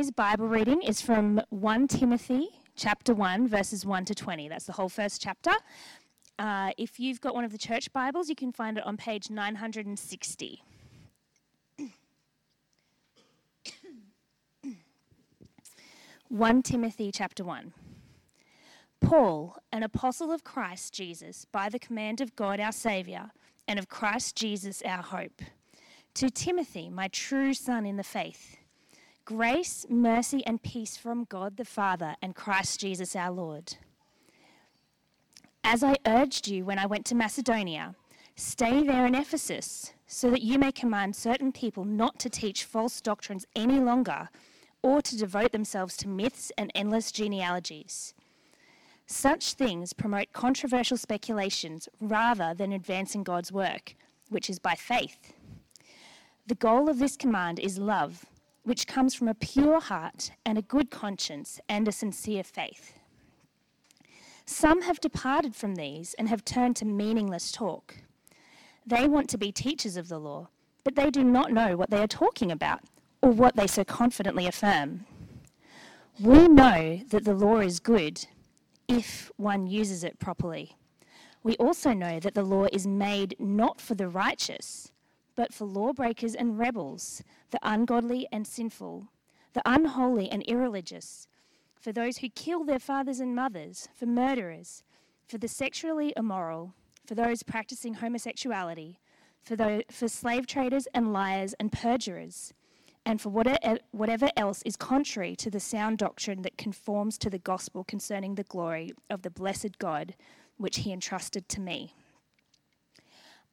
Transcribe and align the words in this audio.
Today's 0.00 0.12
Bible 0.12 0.48
reading 0.48 0.80
is 0.80 1.02
from 1.02 1.42
1 1.50 1.86
Timothy 1.86 2.48
chapter 2.74 3.12
1, 3.12 3.46
verses 3.46 3.84
1 3.84 4.06
to 4.06 4.14
20. 4.14 4.48
That's 4.48 4.64
the 4.64 4.72
whole 4.72 4.88
first 4.88 5.20
chapter. 5.20 5.50
Uh, 6.38 6.70
if 6.78 6.98
you've 6.98 7.20
got 7.20 7.34
one 7.34 7.44
of 7.44 7.52
the 7.52 7.58
church 7.58 7.92
Bibles, 7.92 8.30
you 8.30 8.34
can 8.34 8.50
find 8.50 8.78
it 8.78 8.86
on 8.86 8.96
page 8.96 9.28
960. 9.28 10.62
One 16.28 16.62
Timothy 16.62 17.12
chapter 17.12 17.44
one. 17.44 17.74
Paul, 19.02 19.58
an 19.70 19.82
apostle 19.82 20.32
of 20.32 20.44
Christ 20.44 20.94
Jesus, 20.94 21.44
by 21.52 21.68
the 21.68 21.78
command 21.78 22.22
of 22.22 22.34
God 22.34 22.58
our 22.58 22.72
Saviour, 22.72 23.32
and 23.68 23.78
of 23.78 23.90
Christ 23.90 24.34
Jesus 24.34 24.80
our 24.80 25.02
hope. 25.02 25.42
To 26.14 26.30
Timothy, 26.30 26.88
my 26.88 27.08
true 27.08 27.52
son 27.52 27.84
in 27.84 27.98
the 27.98 28.02
faith 28.02 28.56
Grace, 29.24 29.86
mercy, 29.88 30.44
and 30.46 30.62
peace 30.62 30.96
from 30.96 31.24
God 31.24 31.56
the 31.56 31.64
Father 31.64 32.16
and 32.20 32.34
Christ 32.34 32.80
Jesus 32.80 33.14
our 33.14 33.30
Lord. 33.30 33.76
As 35.62 35.84
I 35.84 35.96
urged 36.06 36.48
you 36.48 36.64
when 36.64 36.78
I 36.78 36.86
went 36.86 37.06
to 37.06 37.14
Macedonia, 37.14 37.94
stay 38.34 38.82
there 38.82 39.06
in 39.06 39.14
Ephesus, 39.14 39.92
so 40.06 40.30
that 40.30 40.42
you 40.42 40.58
may 40.58 40.72
command 40.72 41.14
certain 41.14 41.52
people 41.52 41.84
not 41.84 42.18
to 42.18 42.30
teach 42.30 42.64
false 42.64 43.00
doctrines 43.00 43.46
any 43.54 43.78
longer, 43.78 44.30
or 44.82 45.00
to 45.02 45.16
devote 45.16 45.52
themselves 45.52 45.96
to 45.98 46.08
myths 46.08 46.50
and 46.58 46.72
endless 46.74 47.12
genealogies. 47.12 48.14
Such 49.06 49.52
things 49.52 49.92
promote 49.92 50.32
controversial 50.32 50.96
speculations 50.96 51.88
rather 52.00 52.54
than 52.54 52.72
advancing 52.72 53.22
God's 53.22 53.52
work, 53.52 53.94
which 54.28 54.50
is 54.50 54.58
by 54.58 54.74
faith. 54.74 55.34
The 56.46 56.54
goal 56.56 56.88
of 56.88 56.98
this 56.98 57.16
command 57.16 57.60
is 57.60 57.78
love 57.78 58.24
which 58.70 58.86
comes 58.86 59.16
from 59.16 59.26
a 59.26 59.34
pure 59.34 59.80
heart 59.80 60.30
and 60.46 60.56
a 60.56 60.62
good 60.62 60.92
conscience 60.92 61.58
and 61.68 61.88
a 61.88 61.90
sincere 61.90 62.44
faith. 62.44 62.92
Some 64.46 64.82
have 64.82 65.00
departed 65.00 65.56
from 65.56 65.74
these 65.74 66.14
and 66.14 66.28
have 66.28 66.44
turned 66.44 66.76
to 66.76 66.84
meaningless 66.84 67.50
talk. 67.50 67.96
They 68.86 69.08
want 69.08 69.28
to 69.30 69.38
be 69.38 69.50
teachers 69.50 69.96
of 69.96 70.06
the 70.06 70.20
law, 70.20 70.50
but 70.84 70.94
they 70.94 71.10
do 71.10 71.24
not 71.24 71.50
know 71.50 71.76
what 71.76 71.90
they 71.90 71.98
are 71.98 72.06
talking 72.06 72.52
about 72.52 72.78
or 73.20 73.32
what 73.32 73.56
they 73.56 73.66
so 73.66 73.82
confidently 73.82 74.46
affirm. 74.46 75.04
We 76.20 76.46
know 76.46 77.00
that 77.08 77.24
the 77.24 77.34
law 77.34 77.58
is 77.58 77.80
good 77.80 78.24
if 78.86 79.32
one 79.36 79.66
uses 79.66 80.04
it 80.04 80.20
properly. 80.20 80.76
We 81.42 81.56
also 81.56 81.92
know 81.92 82.20
that 82.20 82.34
the 82.34 82.44
law 82.44 82.66
is 82.72 82.86
made 82.86 83.34
not 83.40 83.80
for 83.80 83.96
the 83.96 84.08
righteous, 84.08 84.92
but 85.40 85.54
for 85.54 85.64
lawbreakers 85.64 86.34
and 86.34 86.58
rebels, 86.58 87.22
the 87.50 87.58
ungodly 87.62 88.28
and 88.30 88.46
sinful, 88.46 89.08
the 89.54 89.62
unholy 89.64 90.28
and 90.28 90.42
irreligious, 90.42 91.28
for 91.80 91.92
those 91.92 92.18
who 92.18 92.28
kill 92.28 92.62
their 92.62 92.78
fathers 92.78 93.20
and 93.20 93.34
mothers, 93.34 93.88
for 93.94 94.04
murderers, 94.04 94.82
for 95.26 95.38
the 95.38 95.48
sexually 95.48 96.12
immoral, 96.14 96.74
for 97.06 97.14
those 97.14 97.42
practicing 97.42 97.94
homosexuality, 97.94 98.98
for, 99.42 99.56
those, 99.56 99.84
for 99.90 100.08
slave 100.08 100.46
traders 100.46 100.86
and 100.92 101.10
liars 101.10 101.54
and 101.58 101.72
perjurers, 101.72 102.52
and 103.06 103.18
for 103.18 103.30
whatever 103.30 104.28
else 104.36 104.60
is 104.66 104.76
contrary 104.76 105.34
to 105.36 105.50
the 105.50 105.58
sound 105.58 105.96
doctrine 105.96 106.42
that 106.42 106.58
conforms 106.58 107.16
to 107.16 107.30
the 107.30 107.38
gospel 107.38 107.82
concerning 107.82 108.34
the 108.34 108.44
glory 108.44 108.92
of 109.08 109.22
the 109.22 109.30
blessed 109.30 109.78
God, 109.78 110.14
which 110.58 110.80
he 110.80 110.92
entrusted 110.92 111.48
to 111.48 111.62
me. 111.62 111.94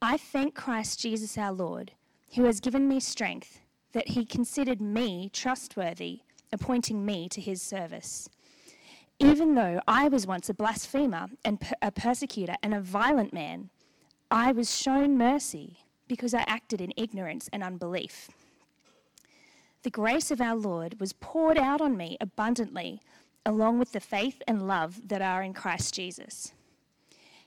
I 0.02 0.18
thank 0.18 0.54
Christ 0.54 1.00
Jesus 1.00 1.40
our 1.40 1.52
Lord, 1.52 1.92
who 2.36 2.44
has 2.44 2.60
given 2.60 2.88
me 2.88 3.00
strength, 3.00 3.62
that 3.94 4.10
he 4.10 4.26
considered 4.26 4.80
me 4.80 5.32
trustworthy, 5.34 6.20
appointing 6.54 7.04
me 7.04 7.28
to 7.30 7.42
his 7.42 7.64
service. 7.64 8.30
Even 9.18 9.56
though 9.56 9.82
I 9.88 10.08
was 10.08 10.28
once 10.28 10.50
a 10.50 10.54
blasphemer 10.54 11.30
and 11.44 11.60
a 11.82 11.92
persecutor 11.92 12.54
and 12.62 12.76
a 12.76 12.80
violent 12.80 13.34
man, 13.34 13.72
I 14.30 14.52
was 14.52 14.78
shown 14.78 15.18
mercy 15.18 15.80
because 16.08 16.36
I 16.36 16.44
acted 16.46 16.80
in 16.80 16.94
ignorance 16.96 17.50
and 17.52 17.64
unbelief. 17.64 18.30
The 19.82 19.90
grace 19.90 20.30
of 20.30 20.40
our 20.40 20.56
Lord 20.56 21.00
was 21.00 21.14
poured 21.14 21.58
out 21.58 21.82
on 21.82 21.98
me 21.98 22.18
abundantly, 22.22 23.02
along 23.48 23.80
with 23.80 23.94
the 23.94 24.00
faith 24.00 24.44
and 24.48 24.68
love 24.68 25.08
that 25.08 25.24
are 25.24 25.42
in 25.42 25.56
Christ 25.56 25.96
Jesus. 25.96 26.54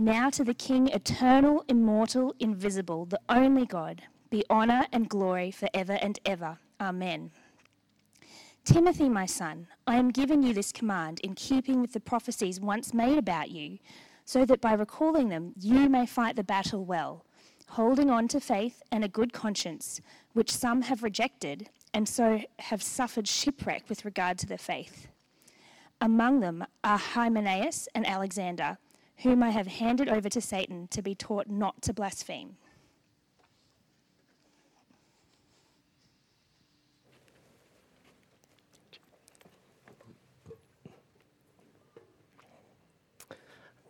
Now 0.00 0.30
to 0.30 0.44
the 0.44 0.54
King, 0.54 0.86
eternal, 0.90 1.64
immortal, 1.66 2.32
invisible, 2.38 3.04
the 3.04 3.18
only 3.28 3.66
God, 3.66 4.02
be 4.30 4.44
honour 4.48 4.86
and 4.92 5.08
glory 5.08 5.50
for 5.50 5.68
ever 5.74 5.94
and 5.94 6.20
ever. 6.24 6.60
Amen. 6.80 7.32
Timothy, 8.62 9.08
my 9.08 9.26
son, 9.26 9.66
I 9.88 9.96
am 9.96 10.12
giving 10.12 10.44
you 10.44 10.54
this 10.54 10.70
command 10.70 11.18
in 11.24 11.34
keeping 11.34 11.80
with 11.80 11.94
the 11.94 11.98
prophecies 11.98 12.60
once 12.60 12.94
made 12.94 13.18
about 13.18 13.50
you, 13.50 13.80
so 14.24 14.44
that 14.44 14.60
by 14.60 14.74
recalling 14.74 15.30
them 15.30 15.52
you 15.58 15.88
may 15.88 16.06
fight 16.06 16.36
the 16.36 16.44
battle 16.44 16.84
well, 16.84 17.24
holding 17.70 18.08
on 18.08 18.28
to 18.28 18.38
faith 18.38 18.80
and 18.92 19.02
a 19.02 19.08
good 19.08 19.32
conscience, 19.32 20.00
which 20.32 20.54
some 20.54 20.82
have 20.82 21.02
rejected, 21.02 21.70
and 21.92 22.08
so 22.08 22.40
have 22.60 22.84
suffered 22.84 23.26
shipwreck 23.26 23.88
with 23.88 24.04
regard 24.04 24.38
to 24.38 24.46
their 24.46 24.58
faith. 24.58 25.08
Among 26.00 26.38
them 26.38 26.64
are 26.84 26.98
Hymenaeus 26.98 27.88
and 27.96 28.06
Alexander 28.06 28.78
whom 29.18 29.42
I 29.42 29.50
have 29.50 29.66
handed 29.66 30.08
over 30.08 30.28
to 30.28 30.40
Satan 30.40 30.86
to 30.88 31.02
be 31.02 31.14
taught 31.14 31.48
not 31.48 31.82
to 31.82 31.92
blaspheme. 31.92 32.56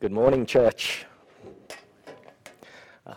Good 0.00 0.12
morning, 0.12 0.46
church. 0.46 1.04
Uh, 3.04 3.14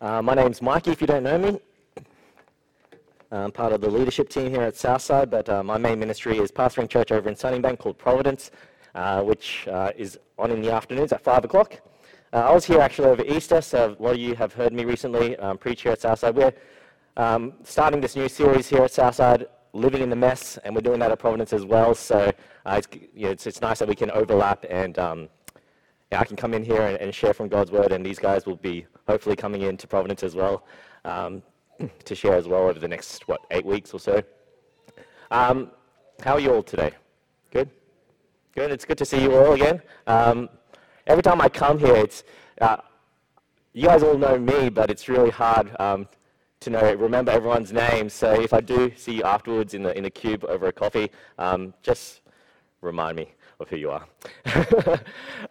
uh, 0.00 0.22
my 0.22 0.34
name's 0.34 0.62
Mikey, 0.62 0.92
if 0.92 1.00
you 1.00 1.06
don't 1.08 1.24
know 1.24 1.36
me. 1.36 1.60
I'm 3.32 3.52
part 3.52 3.72
of 3.72 3.80
the 3.80 3.90
leadership 3.90 4.28
team 4.28 4.50
here 4.50 4.62
at 4.62 4.76
Southside, 4.76 5.30
but 5.30 5.48
uh, 5.48 5.62
my 5.62 5.76
main 5.76 5.98
ministry 5.98 6.38
is 6.38 6.50
pastoring 6.50 6.88
church 6.88 7.12
over 7.12 7.28
in 7.28 7.34
Sunnybank 7.34 7.78
called 7.78 7.98
Providence, 7.98 8.50
which 9.22 9.66
uh, 9.68 9.92
is 9.96 10.18
on 10.38 10.50
in 10.50 10.60
the 10.60 10.70
afternoons 10.70 11.12
at 11.12 11.22
5 11.22 11.44
o'clock. 11.44 11.80
Uh, 12.32 12.36
I 12.36 12.52
was 12.52 12.64
here 12.64 12.80
actually 12.80 13.08
over 13.08 13.24
Easter, 13.24 13.60
so 13.60 13.96
a 13.98 14.02
lot 14.02 14.12
of 14.12 14.18
you 14.18 14.36
have 14.36 14.52
heard 14.52 14.72
me 14.72 14.84
recently 14.84 15.36
um, 15.38 15.58
preach 15.58 15.82
here 15.82 15.92
at 15.92 16.00
Southside. 16.00 16.36
We're 16.36 16.52
um, 17.16 17.54
starting 17.64 18.00
this 18.00 18.14
new 18.14 18.28
series 18.28 18.68
here 18.68 18.84
at 18.84 18.92
Southside, 18.92 19.46
Living 19.72 20.02
in 20.02 20.10
the 20.10 20.16
Mess, 20.16 20.56
and 20.64 20.74
we're 20.74 20.80
doing 20.80 21.00
that 21.00 21.10
at 21.10 21.18
Providence 21.18 21.52
as 21.52 21.64
well. 21.64 21.92
So 21.94 22.32
uh, 22.66 22.74
it's, 22.78 22.88
you 23.14 23.24
know, 23.24 23.30
it's, 23.30 23.46
it's, 23.46 23.60
nice 23.60 23.80
that 23.80 23.88
we 23.88 23.96
can 23.96 24.10
overlap 24.12 24.64
and 24.70 24.96
um, 24.98 25.28
yeah, 26.12 26.20
I 26.20 26.24
can 26.24 26.36
come 26.36 26.54
in 26.54 26.64
here 26.64 26.82
and, 26.82 26.96
and, 26.98 27.14
share 27.14 27.32
from 27.32 27.48
God's 27.48 27.70
Word, 27.70 27.92
and 27.92 28.04
these 28.04 28.18
guys 28.18 28.46
will 28.46 28.56
be 28.56 28.86
hopefully 29.06 29.36
coming 29.36 29.62
in 29.62 29.76
to 29.76 29.86
Providence 29.86 30.22
as 30.22 30.34
well 30.34 30.64
um, 31.04 31.42
to 32.04 32.14
share 32.14 32.34
as 32.34 32.48
well 32.48 32.68
over 32.68 32.78
the 32.78 32.88
next, 32.88 33.26
what, 33.28 33.40
eight 33.50 33.64
weeks 33.64 33.92
or 33.92 34.00
so. 34.00 34.22
Um, 35.30 35.70
how 36.22 36.34
are 36.34 36.40
you 36.40 36.52
all 36.52 36.62
today? 36.62 36.92
Good? 37.50 37.70
Good. 38.52 38.72
It's 38.72 38.84
good 38.84 38.98
to 38.98 39.04
see 39.04 39.22
you 39.22 39.36
all 39.36 39.52
again. 39.52 39.80
Um, 40.08 40.48
every 41.06 41.22
time 41.22 41.40
I 41.40 41.48
come 41.48 41.78
here, 41.78 41.94
it's 41.94 42.24
uh, 42.60 42.78
you 43.72 43.86
guys 43.86 44.02
all 44.02 44.18
know 44.18 44.40
me, 44.40 44.68
but 44.68 44.90
it's 44.90 45.08
really 45.08 45.30
hard 45.30 45.70
um, 45.78 46.08
to 46.58 46.70
know 46.70 46.94
remember 46.94 47.30
everyone's 47.30 47.72
names. 47.72 48.12
So 48.12 48.32
if 48.32 48.52
I 48.52 48.60
do 48.60 48.90
see 48.96 49.14
you 49.18 49.22
afterwards 49.22 49.74
in 49.74 49.84
the 49.84 49.96
in 49.96 50.02
the 50.02 50.10
cube 50.10 50.44
over 50.46 50.66
a 50.66 50.72
coffee, 50.72 51.12
um, 51.38 51.74
just 51.84 52.22
remind 52.80 53.18
me 53.18 53.28
of 53.60 53.68
who 53.68 53.76
you 53.76 53.90
are. 53.90 54.04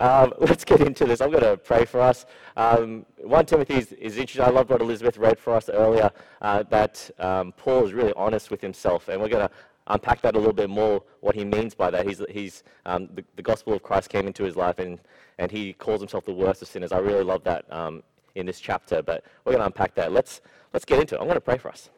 um, 0.01 0.33
let's 0.39 0.65
get 0.65 0.81
into 0.81 1.05
this. 1.05 1.21
I'm 1.21 1.31
going 1.31 1.43
to 1.43 1.55
pray 1.55 1.85
for 1.85 2.01
us. 2.01 2.25
Um, 2.57 3.05
1 3.21 3.45
Timothy 3.45 3.75
is, 3.75 3.91
is, 3.93 4.17
interesting. 4.17 4.41
I 4.41 4.49
love 4.49 4.69
what 4.69 4.81
Elizabeth 4.81 5.17
read 5.17 5.39
for 5.39 5.53
us 5.53 5.69
earlier, 5.69 6.11
uh, 6.41 6.63
that 6.63 7.09
um, 7.19 7.51
Paul 7.51 7.85
is 7.85 7.93
really 7.93 8.13
honest 8.15 8.49
with 8.49 8.61
himself. 8.61 9.09
And 9.09 9.21
we're 9.21 9.29
going 9.29 9.47
to 9.47 9.53
unpack 9.89 10.21
that 10.21 10.35
a 10.35 10.37
little 10.37 10.53
bit 10.53 10.69
more, 10.69 11.03
what 11.21 11.35
he 11.35 11.43
means 11.43 11.73
by 11.73 11.89
that. 11.89 12.07
He's, 12.07 12.21
he's, 12.29 12.63
um, 12.85 13.09
the, 13.13 13.23
the, 13.35 13.41
gospel 13.41 13.73
of 13.73 13.83
Christ 13.83 14.09
came 14.09 14.27
into 14.27 14.43
his 14.43 14.55
life 14.55 14.79
and, 14.79 14.99
and 15.37 15.51
he 15.51 15.73
calls 15.73 15.99
himself 15.99 16.25
the 16.25 16.33
worst 16.33 16.61
of 16.61 16.67
sinners. 16.67 16.91
I 16.91 16.99
really 16.99 17.23
love 17.23 17.43
that 17.43 17.65
um, 17.71 18.03
in 18.35 18.45
this 18.45 18.59
chapter, 18.59 19.01
but 19.01 19.23
we're 19.43 19.53
going 19.53 19.61
to 19.61 19.65
unpack 19.65 19.95
that. 19.95 20.11
Let's, 20.11 20.41
let's 20.73 20.85
get 20.85 20.99
into 20.99 21.15
it. 21.15 21.19
I'm 21.19 21.25
going 21.25 21.35
to 21.35 21.41
pray 21.41 21.57
for 21.57 21.69
us. 21.69 21.89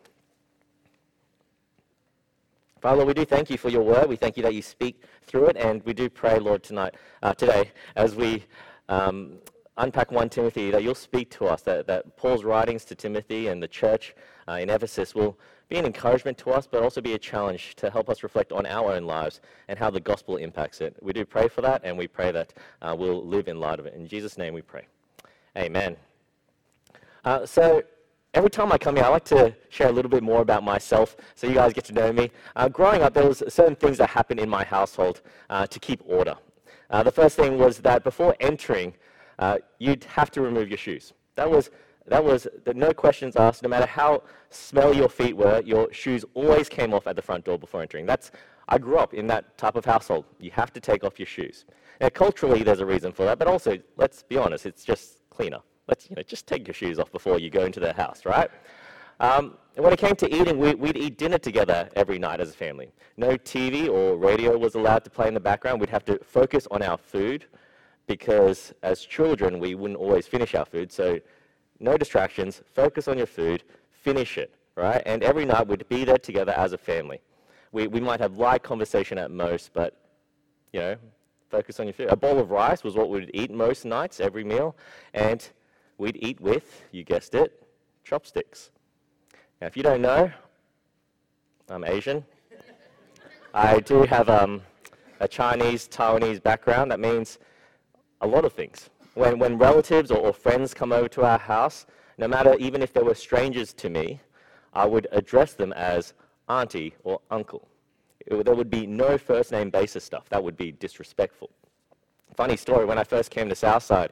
Father, 2.82 3.06
we 3.06 3.14
do 3.14 3.26
thank 3.26 3.50
you 3.52 3.58
for 3.58 3.70
your 3.70 3.84
word. 3.84 4.10
We 4.10 4.16
thank 4.16 4.38
you 4.38 4.44
that 4.44 4.56
you 4.56 4.62
speak 4.64 5.04
through 5.24 5.48
it, 5.48 5.58
and 5.58 5.84
we 5.84 5.94
do 5.94 6.10
pray, 6.10 6.40
Lord, 6.40 6.64
tonight, 6.64 6.96
uh, 7.22 7.34
today, 7.34 7.72
as 7.96 8.16
we 8.16 8.44
um, 8.90 9.34
unpack 9.78 10.12
1 10.12 10.30
Timothy, 10.30 10.72
that 10.72 10.84
you'll 10.84 10.96
speak 10.96 11.30
to 11.32 11.46
us, 11.46 11.62
that, 11.64 11.88
that 11.88 12.18
Paul's 12.18 12.44
writings 12.44 12.86
to 12.86 12.96
Timothy 12.96 13.48
and 13.48 13.62
the 13.62 13.68
church 13.68 14.16
uh, 14.48 14.54
in 14.54 14.70
Ephesus 14.70 15.16
will 15.16 15.38
be 15.70 15.78
an 15.78 15.86
encouragement 15.86 16.38
to 16.40 16.52
us, 16.52 16.68
but 16.68 16.84
also 16.84 17.00
be 17.00 17.14
a 17.14 17.18
challenge 17.18 17.76
to 17.78 17.90
help 17.90 18.10
us 18.10 18.24
reflect 18.24 18.52
on 18.52 18.66
our 18.66 18.92
own 18.92 19.06
lives 19.06 19.40
and 19.70 19.80
how 19.80 19.90
the 19.90 20.02
gospel 20.02 20.36
impacts 20.36 20.82
it. 20.82 20.96
We 21.02 21.14
do 21.14 21.26
pray 21.26 21.48
for 21.48 21.62
that, 21.62 21.82
and 21.86 21.98
we 21.98 22.08
pray 22.08 22.32
that 22.32 22.54
uh, 22.82 22.94
we'll 22.98 23.26
live 23.26 23.48
in 23.48 23.60
light 23.60 23.80
of 23.80 23.86
it. 23.86 23.94
In 23.94 24.06
Jesus' 24.06 24.38
name 24.38 24.54
we 24.54 24.62
pray. 24.62 24.86
Amen. 25.58 25.96
Uh, 27.24 27.46
so, 27.46 27.84
every 28.34 28.50
time 28.50 28.72
I 28.72 28.78
come 28.78 28.98
here, 28.98 29.06
I 29.06 29.10
like 29.10 29.26
to 29.26 29.56
share 29.70 29.88
a 29.88 29.92
little 29.92 30.12
bit 30.12 30.24
more 30.24 30.42
about 30.42 30.64
myself 30.64 31.16
so 31.36 31.48
you 31.48 31.54
guys 31.54 31.72
get 31.72 31.86
to 31.86 31.94
know 31.94 32.12
me. 32.12 32.32
Uh, 32.56 32.68
growing 32.68 33.02
up, 33.02 33.14
there 33.14 33.28
was 33.28 33.42
certain 33.48 33.76
things 33.76 33.98
that 34.00 34.10
happened 34.10 34.42
in 34.42 34.50
my 34.50 34.66
household 34.66 35.22
uh, 35.50 35.68
to 35.68 35.80
keep 35.80 36.02
order. 36.06 36.36
Uh, 36.90 37.02
the 37.04 37.12
first 37.12 37.38
thing 37.38 37.58
was 37.58 37.78
that 37.78 38.04
before 38.04 38.36
entering, 38.42 38.94
uh, 39.42 39.58
you'd 39.80 40.04
have 40.06 40.32
to 40.32 40.42
remove 40.42 40.70
your 40.70 40.78
shoes. 40.78 41.14
That 41.36 41.50
was, 41.50 41.72
that 42.08 42.24
was 42.24 42.48
the, 42.64 42.74
no 42.76 42.94
questions 42.94 43.36
asked. 43.36 43.64
No 43.64 43.70
matter 43.70 43.88
how 43.88 44.22
smelly 44.52 44.98
your 44.98 45.10
feet 45.10 45.36
were, 45.36 45.62
your 45.66 45.92
shoes 45.92 46.24
always 46.36 46.70
came 46.70 46.94
off 46.94 47.08
at 47.08 47.16
the 47.16 47.22
front 47.22 47.44
door 47.44 47.58
before 47.58 47.82
entering. 47.82 48.06
That's, 48.06 48.32
I 48.70 48.78
grew 48.78 48.98
up 48.98 49.16
in 49.16 49.26
that 49.28 49.58
type 49.58 49.76
of 49.76 49.84
household. 49.84 50.26
You 50.40 50.52
have 50.52 50.72
to 50.74 50.80
take 50.80 51.04
off 51.04 51.20
your 51.20 51.26
shoes. 51.26 51.66
Now, 52.00 52.10
culturally, 52.10 52.62
there's 52.62 52.82
a 52.82 52.86
reason 52.86 53.12
for 53.12 53.26
that, 53.26 53.40
but 53.40 53.48
also, 53.48 53.78
let's 53.98 54.24
be 54.24 54.38
honest, 54.38 54.66
it's 54.68 54.84
just 54.84 55.28
cleaner. 55.32 55.60
Let's, 55.88 56.08
you 56.10 56.16
know, 56.16 56.22
just 56.22 56.46
take 56.46 56.68
your 56.68 56.76
shoes 56.76 57.00
off 57.00 57.12
before 57.12 57.40
you 57.40 57.50
go 57.50 57.66
into 57.66 57.80
the 57.80 57.94
house, 57.94 58.26
right? 58.26 58.50
Um, 59.20 59.58
when 59.76 59.92
it 59.92 60.00
came 60.00 60.16
to 60.16 60.36
eating, 60.36 60.60
we, 60.60 60.76
would 60.76 60.98
eat 60.98 61.18
dinner 61.18 61.38
together 61.38 61.90
every 61.96 62.20
night 62.20 62.42
as 62.42 62.50
a 62.50 62.54
family. 62.54 62.92
No 63.18 63.32
TV 63.38 63.90
or 63.90 64.18
radio 64.18 64.58
was 64.58 64.76
allowed 64.76 65.04
to 65.04 65.10
play 65.10 65.28
in 65.28 65.34
the 65.34 65.40
background. 65.40 65.80
We'd 65.80 65.90
have 65.90 66.06
to 66.06 66.20
focus 66.24 66.68
on 66.70 66.82
our 66.84 66.98
food 66.98 67.46
because 68.08 68.74
as 68.84 69.02
children, 69.02 69.60
we 69.60 69.76
wouldn't 69.76 70.00
always 70.00 70.28
finish 70.28 70.56
our 70.56 70.66
food. 70.66 70.92
So 70.92 71.20
no 71.80 71.98
distractions, 71.98 72.62
focus 72.74 73.08
on 73.08 73.18
your 73.18 73.28
food, 73.28 73.64
finish 73.92 74.38
it, 74.38 74.54
right? 74.76 75.02
And 75.06 75.24
every 75.24 75.46
night 75.46 75.68
we'd 75.68 75.88
be 75.90 76.04
there 76.04 76.18
together 76.18 76.54
as 76.54 76.74
a 76.74 76.78
family. 76.78 77.22
We, 77.72 77.88
we 77.88 78.00
might 78.00 78.20
have 78.20 78.38
light 78.38 78.64
conversation 78.64 79.18
at 79.18 79.32
most, 79.32 79.72
but, 79.74 79.98
you 80.74 80.80
know, 80.80 80.96
focus 81.50 81.80
on 81.80 81.88
your 81.88 81.94
food. 81.94 82.10
A 82.10 82.16
bowl 82.16 82.40
of 82.40 82.52
rice 82.52 82.84
was 82.84 82.96
what 82.96 83.10
we'd 83.10 83.32
eat 83.34 83.52
most 83.52 83.86
nights, 83.86 84.20
every 84.20 84.44
meal. 84.44 84.76
And 85.14 85.48
we'd 85.98 86.18
eat 86.22 86.40
with, 86.42 86.84
you 86.92 87.04
guessed 87.04 87.36
it, 87.36 87.68
chopsticks. 88.04 88.72
Now, 89.62 89.68
if 89.68 89.78
you 89.78 89.84
don't 89.84 90.02
know, 90.02 90.32
I'm 91.70 91.84
Asian. 91.84 92.26
I 93.54 93.80
do 93.80 94.04
have 94.04 94.30
um, 94.30 94.62
a 95.20 95.28
Chinese, 95.28 95.88
Taiwanese 95.88 96.42
background. 96.42 96.92
That 96.92 97.00
means 97.00 97.38
a 98.22 98.28
lot 98.28 98.46
of 98.46 98.54
things. 98.54 98.90
When, 99.14 99.40
when 99.40 99.58
relatives 99.58 100.10
or, 100.12 100.20
or 100.20 100.34
friends 100.34 100.74
come 100.74 100.92
over 100.92 101.10
to 101.10 101.24
our 101.24 101.38
house, 101.38 101.86
no 102.18 102.28
matter 102.28 102.56
even 102.60 102.82
if 102.82 102.94
they 102.94 103.02
were 103.02 103.16
strangers 103.16 103.74
to 103.74 103.90
me, 103.90 104.22
I 104.74 104.86
would 104.86 105.08
address 105.12 105.54
them 105.54 105.74
as 105.74 106.14
auntie 106.48 106.94
or 107.04 107.20
uncle. 107.30 107.68
It, 108.26 108.46
there 108.46 108.56
would 108.56 108.70
be 108.70 108.86
no 108.86 109.18
first 109.18 109.52
name 109.52 109.70
basis 109.70 110.04
stuff. 110.04 110.30
That 110.30 110.44
would 110.44 110.56
be 110.56 110.72
disrespectful. 110.72 111.50
Funny 112.36 112.56
story, 112.56 112.86
when 112.86 112.98
I 112.98 113.04
first 113.04 113.32
came 113.32 113.50
to 113.50 113.56
Southside, 113.56 114.12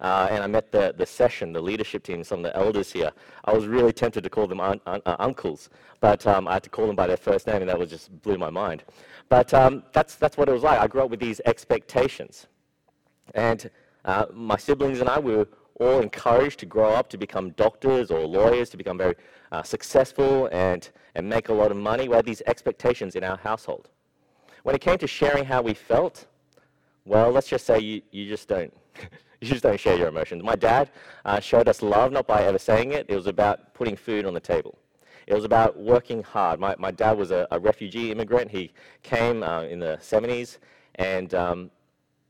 uh, 0.00 0.28
and 0.30 0.44
I 0.44 0.46
met 0.46 0.70
the, 0.70 0.94
the 0.96 1.06
session, 1.06 1.52
the 1.52 1.60
leadership 1.60 2.02
team, 2.04 2.22
some 2.22 2.40
of 2.40 2.44
the 2.44 2.56
elders 2.56 2.92
here. 2.92 3.10
I 3.44 3.52
was 3.52 3.66
really 3.66 3.92
tempted 3.92 4.22
to 4.24 4.30
call 4.30 4.46
them 4.46 4.60
un- 4.60 4.80
un- 4.86 5.02
uh, 5.06 5.16
uncles, 5.18 5.70
but 6.00 6.26
um, 6.26 6.46
I 6.46 6.54
had 6.54 6.62
to 6.64 6.70
call 6.70 6.86
them 6.86 6.96
by 6.96 7.06
their 7.06 7.16
first 7.16 7.46
name, 7.46 7.62
and 7.62 7.68
that 7.68 7.78
was 7.78 7.90
just 7.90 8.22
blew 8.22 8.36
my 8.36 8.50
mind. 8.50 8.84
But 9.28 9.52
um, 9.54 9.82
that's, 9.92 10.16
that's 10.16 10.36
what 10.36 10.48
it 10.48 10.52
was 10.52 10.62
like. 10.62 10.78
I 10.78 10.86
grew 10.86 11.02
up 11.02 11.10
with 11.10 11.20
these 11.20 11.40
expectations. 11.46 12.46
And 13.34 13.70
uh, 14.04 14.26
my 14.32 14.56
siblings 14.56 15.00
and 15.00 15.08
I, 15.08 15.18
we 15.18 15.36
were 15.36 15.48
all 15.80 16.00
encouraged 16.00 16.58
to 16.60 16.66
grow 16.66 16.92
up 16.92 17.08
to 17.10 17.18
become 17.18 17.50
doctors 17.50 18.10
or 18.10 18.26
lawyers, 18.26 18.70
to 18.70 18.76
become 18.76 18.96
very 18.96 19.14
uh, 19.52 19.62
successful 19.62 20.48
and, 20.52 20.88
and 21.14 21.28
make 21.28 21.48
a 21.48 21.52
lot 21.52 21.70
of 21.70 21.76
money. 21.76 22.08
We 22.08 22.16
had 22.16 22.24
these 22.24 22.42
expectations 22.46 23.16
in 23.16 23.24
our 23.24 23.36
household. 23.36 23.88
When 24.62 24.74
it 24.74 24.80
came 24.80 24.98
to 24.98 25.06
sharing 25.06 25.44
how 25.44 25.62
we 25.62 25.74
felt, 25.74 26.26
well, 27.04 27.30
let's 27.30 27.48
just 27.48 27.66
say 27.66 27.78
you, 27.78 28.02
you 28.10 28.28
just 28.28 28.48
don't. 28.48 28.72
You 29.38 29.48
just 29.48 29.64
don't 29.64 29.78
share 29.78 29.98
your 29.98 30.08
emotions. 30.08 30.42
My 30.42 30.56
dad 30.56 30.88
uh, 31.26 31.40
showed 31.40 31.68
us 31.68 31.82
love 31.82 32.10
not 32.10 32.26
by 32.26 32.44
ever 32.44 32.58
saying 32.58 32.92
it, 32.92 33.04
it 33.06 33.14
was 33.14 33.26
about 33.26 33.74
putting 33.74 33.94
food 33.94 34.24
on 34.24 34.32
the 34.32 34.40
table. 34.40 34.78
It 35.26 35.34
was 35.34 35.44
about 35.44 35.78
working 35.78 36.22
hard. 36.22 36.58
My, 36.58 36.74
my 36.78 36.90
dad 36.90 37.18
was 37.18 37.32
a, 37.32 37.46
a 37.50 37.60
refugee 37.60 38.10
immigrant. 38.10 38.50
He 38.50 38.72
came 39.02 39.42
uh, 39.42 39.64
in 39.64 39.78
the 39.78 39.98
70s 40.00 40.56
and 40.94 41.34
um, 41.34 41.70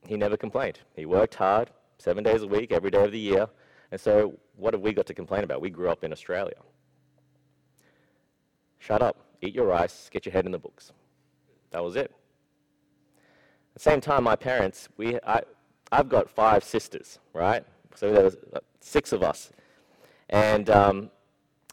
he 0.07 0.17
never 0.17 0.37
complained. 0.37 0.81
He 0.95 1.07
worked 1.07 1.35
hard, 1.35 1.71
seven 1.99 2.25
days 2.25 2.43
a 2.43 2.47
week, 2.47 2.73
every 2.73 2.91
day 2.91 3.05
of 3.05 3.13
the 3.13 3.19
year. 3.19 3.49
And 3.91 4.01
so, 4.01 4.39
what 4.57 4.75
have 4.75 4.83
we 4.83 4.93
got 4.93 5.07
to 5.07 5.15
complain 5.15 5.45
about? 5.45 5.61
We 5.61 5.71
grew 5.71 5.89
up 5.89 6.05
in 6.05 6.13
Australia. 6.13 6.57
Shut 8.79 9.03
up, 9.03 9.17
eat 9.43 9.55
your 9.55 9.67
rice, 9.67 10.09
get 10.11 10.27
your 10.27 10.33
head 10.33 10.47
in 10.47 10.53
the 10.53 10.59
books. 10.59 10.93
That 11.71 11.83
was 11.83 11.97
it. 11.97 12.13
At 13.75 13.75
the 13.75 13.81
same 13.81 14.01
time, 14.01 14.25
my 14.25 14.37
parents, 14.37 14.89
we, 14.97 15.19
I, 15.27 15.43
I've 15.93 16.09
got 16.09 16.31
five 16.31 16.65
sisters, 16.65 17.19
right? 17.33 17.65
So 17.95 18.13
there's 18.13 18.37
uh, 18.55 18.61
six 18.81 19.13
of 19.13 19.23
us. 19.23 19.51
And 20.31 20.71
um, 20.71 21.11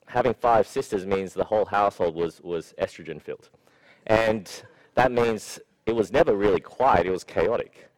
having 0.07 0.33
five 0.33 0.68
sisters 0.68 1.06
means 1.06 1.33
the 1.33 1.44
whole 1.44 1.65
household 1.65 2.15
was, 2.15 2.41
was 2.41 2.74
estrogen 2.79 3.21
filled. 3.21 3.50
And 4.07 4.50
that 4.95 5.12
means 5.12 5.59
it 5.86 5.95
was 5.95 6.12
never 6.12 6.36
really 6.36 6.59
quiet, 6.59 7.07
it 7.07 7.12
was 7.12 7.24
chaotic. 7.24 7.89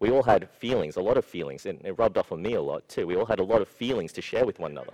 We 0.00 0.10
all 0.10 0.22
had 0.22 0.48
feelings, 0.50 0.96
a 0.96 1.00
lot 1.00 1.16
of 1.16 1.24
feelings, 1.24 1.66
and 1.66 1.80
it 1.84 1.98
rubbed 1.98 2.18
off 2.18 2.32
on 2.32 2.42
me 2.42 2.54
a 2.54 2.62
lot 2.62 2.86
too. 2.88 3.06
We 3.06 3.16
all 3.16 3.24
had 3.24 3.40
a 3.40 3.44
lot 3.44 3.62
of 3.62 3.68
feelings 3.68 4.12
to 4.14 4.22
share 4.22 4.44
with 4.44 4.58
one 4.58 4.72
another. 4.72 4.92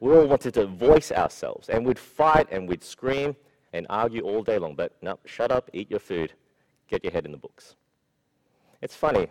We 0.00 0.14
all 0.14 0.26
wanted 0.26 0.54
to 0.54 0.66
voice 0.66 1.10
ourselves, 1.10 1.68
and 1.68 1.86
we'd 1.86 1.98
fight 1.98 2.48
and 2.50 2.68
we'd 2.68 2.84
scream 2.84 3.34
and 3.72 3.86
argue 3.88 4.22
all 4.22 4.42
day 4.42 4.58
long. 4.58 4.74
But 4.74 4.92
no, 5.02 5.18
shut 5.24 5.50
up, 5.50 5.70
eat 5.72 5.90
your 5.90 6.00
food, 6.00 6.34
get 6.88 7.02
your 7.02 7.12
head 7.12 7.24
in 7.24 7.32
the 7.32 7.38
books. 7.38 7.76
It's 8.82 8.94
funny, 8.94 9.28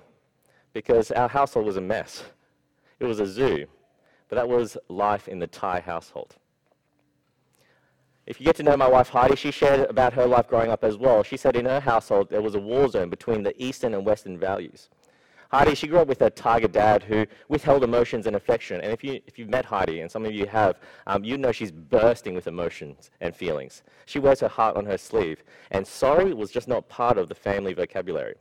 because 0.74 1.12
our 1.12 1.30
household 1.30 1.66
was 1.66 1.78
a 1.78 1.82
mess. 1.82 2.24
It 3.00 3.06
was 3.06 3.20
a 3.20 3.28
zoo, 3.28 3.68
but 4.28 4.38
that 4.38 4.48
was 4.48 4.78
life 4.90 5.28
in 5.28 5.40
the 5.40 5.48
Thai 5.48 5.82
household. 5.82 6.36
If 8.26 8.40
you 8.40 8.46
get 8.46 8.56
to 8.56 8.64
know 8.64 8.76
my 8.76 8.88
wife 8.88 9.10
Heidi, 9.10 9.36
she 9.36 9.52
shared 9.52 9.88
about 9.88 10.14
her 10.14 10.26
life 10.26 10.48
growing 10.48 10.72
up 10.72 10.84
as 10.84 10.98
well. 10.98 11.22
She 11.22 11.38
said 11.38 11.56
in 11.56 11.66
her 11.66 11.80
household 11.80 12.30
there 12.30 12.42
was 12.42 12.56
a 12.56 12.60
war 12.60 12.88
zone 12.90 13.10
between 13.10 13.44
the 13.44 13.54
Eastern 13.64 13.94
and 13.94 14.04
Western 14.04 14.40
values. 14.40 14.90
Heidi, 15.52 15.76
she 15.76 15.88
grew 15.88 16.00
up 16.00 16.08
with 16.08 16.22
a 16.22 16.30
tiger 16.30 16.68
dad 16.68 17.04
who 17.04 17.26
withheld 17.50 17.84
emotions 17.84 18.26
and 18.26 18.36
affection. 18.36 18.82
And 18.82 18.92
if, 18.92 19.04
you, 19.04 19.22
if 19.28 19.38
you've 19.38 19.50
met 19.50 19.66
Heidi, 19.66 20.02
and 20.02 20.12
some 20.12 20.26
of 20.26 20.34
you 20.34 20.48
have, 20.48 20.80
um, 21.08 21.24
you 21.24 21.38
know 21.38 21.52
she's 21.52 21.72
bursting 21.72 22.34
with 22.34 22.48
emotions 22.48 23.12
and 23.22 23.36
feelings. 23.36 23.84
She 24.06 24.20
wears 24.20 24.40
her 24.40 24.48
heart 24.48 24.76
on 24.76 24.86
her 24.86 24.98
sleeve. 24.98 25.44
And 25.72 25.86
sorry 25.86 26.34
was 26.34 26.52
just 26.52 26.68
not 26.68 26.90
part 26.90 27.18
of 27.18 27.30
the 27.30 27.36
family 27.36 27.74
vocabulary. 27.74 28.36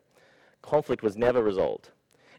Conflict 0.62 1.02
was 1.02 1.16
never 1.16 1.42
resolved. 1.42 1.90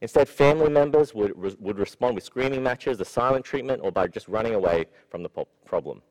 Instead, 0.02 0.28
family 0.28 0.70
members 0.70 1.14
would, 1.14 1.32
re- 1.36 1.56
would 1.60 1.80
respond 1.80 2.16
with 2.16 2.24
screaming 2.24 2.62
matches, 2.62 2.98
the 2.98 3.06
silent 3.06 3.46
treatment, 3.46 3.82
or 3.84 3.92
by 3.92 4.08
just 4.08 4.28
running 4.28 4.56
away 4.56 4.86
from 5.10 5.24
the 5.24 5.30
po- 5.30 5.48
problem. 5.66 6.02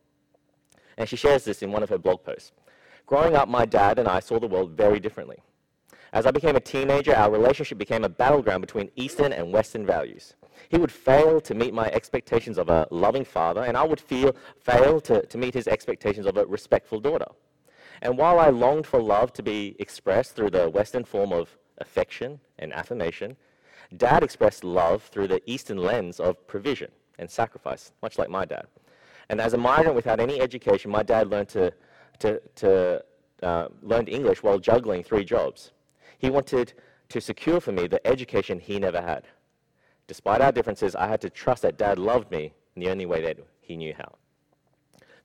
And 0.96 1.08
she 1.08 1.16
shares 1.16 1.44
this 1.44 1.62
in 1.62 1.73
one 1.73 1.82
of 1.82 1.88
her 1.90 1.99
blog 1.99 2.25
posts. 2.25 2.52
Growing 3.06 3.34
up, 3.34 3.49
my 3.49 3.66
dad 3.66 3.99
and 3.99 4.08
I 4.08 4.20
saw 4.20 4.38
the 4.38 4.46
world 4.46 4.70
very 4.70 5.00
differently. 5.00 5.38
As 6.14 6.26
I 6.26 6.30
became 6.30 6.54
a 6.54 6.61
teenager, 6.61 7.12
our 7.12 7.28
relationship 7.28 7.76
became 7.76 8.04
a 8.04 8.09
battleground 8.09 8.61
between 8.61 8.88
Eastern 8.94 9.33
and 9.33 9.52
Western 9.52 9.85
values. 9.85 10.35
He 10.68 10.78
would 10.78 10.92
fail 10.92 11.40
to 11.40 11.54
meet 11.56 11.75
my 11.75 11.88
expectations 11.88 12.56
of 12.56 12.68
a 12.68 12.87
loving 12.92 13.25
father, 13.25 13.64
and 13.64 13.76
I 13.76 13.83
would 13.83 14.00
feel, 14.00 14.37
fail 14.61 15.00
to, 15.00 15.26
to 15.26 15.37
meet 15.37 15.54
his 15.54 15.66
expectations 15.66 16.26
of 16.26 16.37
a 16.37 16.47
respectful 16.47 17.00
daughter. 17.00 17.26
And 18.00 18.16
while 18.16 18.38
I 18.38 18.50
longed 18.50 18.87
for 18.87 19.02
love 19.02 19.33
to 19.33 19.42
be 19.42 19.75
expressed 19.80 20.37
through 20.37 20.50
the 20.50 20.71
Western 20.71 21.04
form 21.04 21.33
of 21.33 21.59
affection 21.78 22.38
and 22.61 22.73
affirmation, 22.73 23.37
Dad 23.97 24.23
expressed 24.23 24.62
love 24.62 25.02
through 25.02 25.28
the 25.28 25.42
Eastern 25.50 25.78
lens 25.78 26.21
of 26.21 26.47
provision 26.47 26.92
and 27.18 27.28
sacrifice, 27.28 27.92
much 28.02 28.18
like 28.18 28.30
my 28.30 28.44
dad. 28.44 28.66
And 29.30 29.40
as 29.40 29.52
a 29.54 29.59
migrant 29.59 29.97
without 29.97 30.21
any 30.21 30.40
education, 30.40 30.92
my 30.92 31.02
dad 31.02 31.28
learned 31.28 31.49
to, 31.50 31.73
to, 32.21 32.40
to 32.56 33.04
uh, 33.42 33.68
learned 33.83 34.09
English 34.09 34.44
while 34.44 34.61
juggling 34.61 35.02
three 35.02 35.25
jobs. 35.25 35.73
He 36.18 36.30
wanted 36.30 36.73
to 37.09 37.21
secure 37.21 37.61
for 37.61 37.73
me 37.73 37.87
the 37.87 38.04
education 38.06 38.59
he 38.59 38.78
never 38.78 39.00
had. 39.00 39.25
Despite 40.06 40.40
our 40.40 40.52
differences, 40.52 40.94
I 40.94 41.06
had 41.09 41.21
to 41.23 41.30
trust 41.30 41.62
that 41.62 41.78
dad 41.78 41.99
loved 41.99 42.30
me 42.30 42.52
in 42.76 42.83
the 42.83 42.90
only 42.90 43.06
way 43.06 43.23
that 43.23 43.38
he 43.61 43.76
knew 43.76 43.94
how. 43.97 44.14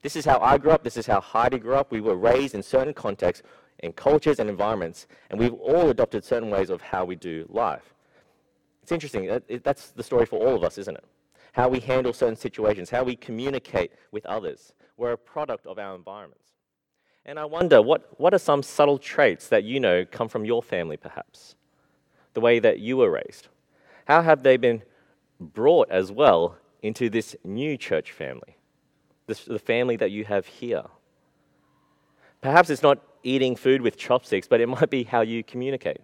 This 0.01 0.15
is 0.15 0.25
how 0.25 0.39
I 0.39 0.57
grew 0.57 0.71
up. 0.71 0.83
This 0.83 0.97
is 0.97 1.05
how 1.05 1.19
Heidi 1.19 1.59
grew 1.59 1.75
up. 1.75 1.91
We 1.91 1.99
were 1.99 2.15
raised 2.15 2.55
in 2.55 2.63
certain 2.63 2.93
contexts, 2.93 3.45
in 3.79 3.91
cultures 3.93 4.39
and 4.39 4.49
environments, 4.49 5.07
and 5.29 5.39
we've 5.39 5.53
all 5.53 5.89
adopted 5.89 6.23
certain 6.23 6.49
ways 6.49 6.69
of 6.69 6.81
how 6.81 7.03
we 7.03 7.15
do 7.15 7.45
life. 7.49 7.93
It's 8.81 8.91
interesting. 8.91 9.41
That's 9.63 9.89
the 9.89 10.03
story 10.03 10.25
for 10.25 10.39
all 10.39 10.55
of 10.55 10.63
us, 10.63 10.77
isn't 10.77 10.95
it? 10.95 11.03
How 11.51 11.67
we 11.67 11.79
handle 11.79 12.13
certain 12.13 12.35
situations, 12.35 12.89
how 12.89 13.03
we 13.03 13.15
communicate 13.15 13.91
with 14.11 14.25
others. 14.25 14.73
We're 14.97 15.13
a 15.13 15.17
product 15.17 15.65
of 15.65 15.79
our 15.79 15.95
environments. 15.95 16.48
And 17.25 17.37
I 17.37 17.45
wonder, 17.45 17.81
what, 17.81 18.19
what 18.19 18.33
are 18.33 18.39
some 18.39 18.63
subtle 18.63 18.97
traits 18.97 19.49
that 19.49 19.63
you 19.63 19.79
know 19.79 20.05
come 20.05 20.29
from 20.29 20.45
your 20.45 20.63
family, 20.63 20.97
perhaps? 20.97 21.55
The 22.33 22.41
way 22.41 22.59
that 22.59 22.79
you 22.79 22.97
were 22.97 23.11
raised? 23.11 23.47
How 24.05 24.21
have 24.21 24.43
they 24.43 24.57
been 24.57 24.83
brought 25.39 25.91
as 25.91 26.11
well 26.11 26.57
into 26.81 27.09
this 27.09 27.35
new 27.43 27.77
church 27.77 28.11
family, 28.11 28.57
this, 29.27 29.45
the 29.45 29.59
family 29.59 29.95
that 29.97 30.11
you 30.11 30.25
have 30.25 30.47
here? 30.47 30.83
Perhaps 32.41 32.69
it's 32.69 32.81
not 32.81 32.99
eating 33.23 33.55
food 33.55 33.81
with 33.81 33.97
chopsticks, 33.97 34.47
but 34.47 34.61
it 34.61 34.67
might 34.67 34.89
be 34.89 35.03
how 35.03 35.21
you 35.21 35.43
communicate. 35.43 36.01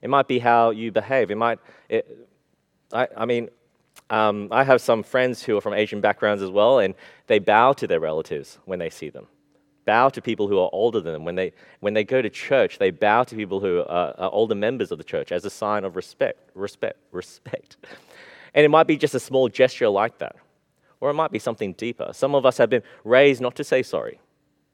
It 0.00 0.08
might 0.08 0.28
be 0.28 0.38
how 0.38 0.70
you 0.70 0.92
behave. 0.92 1.30
It 1.30 1.36
might, 1.36 1.58
it, 1.88 2.28
I, 2.92 3.08
I 3.16 3.26
mean, 3.26 3.50
um, 4.08 4.48
I 4.50 4.64
have 4.64 4.80
some 4.80 5.02
friends 5.02 5.42
who 5.42 5.56
are 5.56 5.60
from 5.60 5.74
Asian 5.74 6.00
backgrounds 6.00 6.42
as 6.42 6.50
well, 6.50 6.78
and 6.78 6.94
they 7.26 7.38
bow 7.38 7.72
to 7.74 7.86
their 7.86 8.00
relatives 8.00 8.58
when 8.64 8.78
they 8.78 8.90
see 8.90 9.10
them. 9.10 9.26
Bow 9.90 10.08
to 10.08 10.22
people 10.22 10.46
who 10.46 10.56
are 10.60 10.70
older 10.72 11.00
than 11.00 11.12
them. 11.12 11.24
When 11.24 11.34
they, 11.34 11.52
when 11.80 11.94
they 11.94 12.04
go 12.04 12.22
to 12.22 12.30
church, 12.30 12.78
they 12.78 12.92
bow 12.92 13.24
to 13.24 13.34
people 13.34 13.58
who 13.58 13.80
are, 13.80 14.14
are 14.16 14.30
older 14.30 14.54
members 14.54 14.92
of 14.92 14.98
the 14.98 15.04
church 15.04 15.32
as 15.32 15.44
a 15.44 15.50
sign 15.50 15.82
of 15.84 15.96
respect, 15.96 16.38
respect, 16.54 16.98
respect. 17.10 17.76
And 18.54 18.64
it 18.64 18.68
might 18.68 18.86
be 18.86 18.96
just 18.96 19.14
a 19.14 19.20
small 19.20 19.48
gesture 19.48 19.88
like 19.88 20.18
that, 20.18 20.36
or 21.00 21.10
it 21.10 21.14
might 21.14 21.32
be 21.32 21.38
something 21.38 21.72
deeper. 21.72 22.10
Some 22.12 22.36
of 22.36 22.44
us 22.44 22.58
have 22.58 22.70
been 22.70 22.82
raised 23.04 23.40
not 23.40 23.56
to 23.56 23.64
say 23.64 23.82
sorry. 23.82 24.20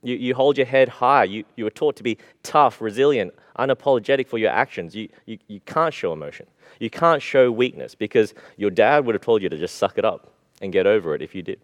You, 0.03 0.17
you 0.17 0.35
hold 0.35 0.59
your 0.59 0.67
head 0.67 0.89
high. 0.89 1.25
You, 1.25 1.45
you 1.57 1.65
were 1.65 1.71
taught 1.71 1.97
to 1.97 2.03
be 2.03 2.19
tough, 2.43 2.81
resilient, 2.81 3.35
unapologetic 3.59 4.29
for 4.29 4.39
your 4.39 4.51
actions. 4.51 4.95
You, 4.95 5.09
you, 5.25 5.39
you 5.49 5.61
can't 5.61 5.95
show 5.95 6.13
emotion. 6.13 6.47
You 6.79 6.91
can't 6.91 7.23
show 7.23 7.51
weakness 7.51 7.95
because 7.95 8.35
your 8.57 8.71
dad 8.71 9.07
would 9.07 9.15
have 9.15 9.23
told 9.23 9.43
you 9.43 9.49
to 9.49 9.59
just 9.59 9.77
suck 9.77 9.99
it 9.99 10.05
up 10.05 10.33
and 10.61 10.73
get 10.73 10.87
over 10.87 11.15
it 11.15 11.23
if 11.23 11.35
you 11.35 11.43
did. 11.43 11.61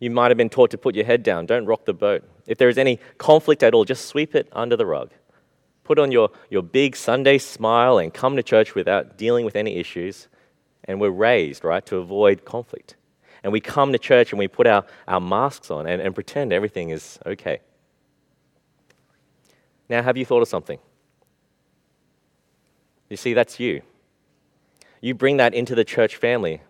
You 0.00 0.10
might 0.10 0.30
have 0.30 0.36
been 0.36 0.50
taught 0.50 0.70
to 0.72 0.78
put 0.78 0.94
your 0.94 1.04
head 1.04 1.22
down, 1.22 1.46
don't 1.46 1.66
rock 1.66 1.84
the 1.84 1.94
boat. 1.94 2.24
If 2.46 2.58
there 2.58 2.68
is 2.68 2.78
any 2.78 2.98
conflict 3.18 3.62
at 3.62 3.74
all, 3.74 3.84
just 3.84 4.06
sweep 4.06 4.34
it 4.34 4.48
under 4.52 4.76
the 4.76 4.86
rug. 4.86 5.10
Put 5.84 5.98
on 5.98 6.12
your, 6.12 6.30
your 6.50 6.62
big 6.62 6.96
Sunday 6.96 7.38
smile 7.38 7.98
and 7.98 8.12
come 8.12 8.36
to 8.36 8.42
church 8.42 8.74
without 8.74 9.16
dealing 9.18 9.44
with 9.44 9.54
any 9.54 9.76
issues. 9.76 10.28
And 10.84 11.00
we're 11.00 11.10
raised, 11.10 11.64
right, 11.64 11.84
to 11.86 11.96
avoid 11.98 12.44
conflict. 12.44 12.96
And 13.42 13.52
we 13.52 13.60
come 13.60 13.92
to 13.92 13.98
church 13.98 14.32
and 14.32 14.38
we 14.38 14.48
put 14.48 14.66
our, 14.66 14.84
our 15.06 15.20
masks 15.20 15.70
on 15.70 15.86
and, 15.86 16.00
and 16.00 16.14
pretend 16.14 16.52
everything 16.52 16.90
is 16.90 17.18
okay. 17.26 17.60
Now, 19.88 20.02
have 20.02 20.16
you 20.16 20.24
thought 20.24 20.40
of 20.40 20.48
something? 20.48 20.78
You 23.10 23.18
see, 23.18 23.34
that's 23.34 23.60
you. 23.60 23.82
You 25.02 25.14
bring 25.14 25.36
that 25.36 25.52
into 25.52 25.74
the 25.74 25.84
church 25.84 26.16
family. 26.16 26.62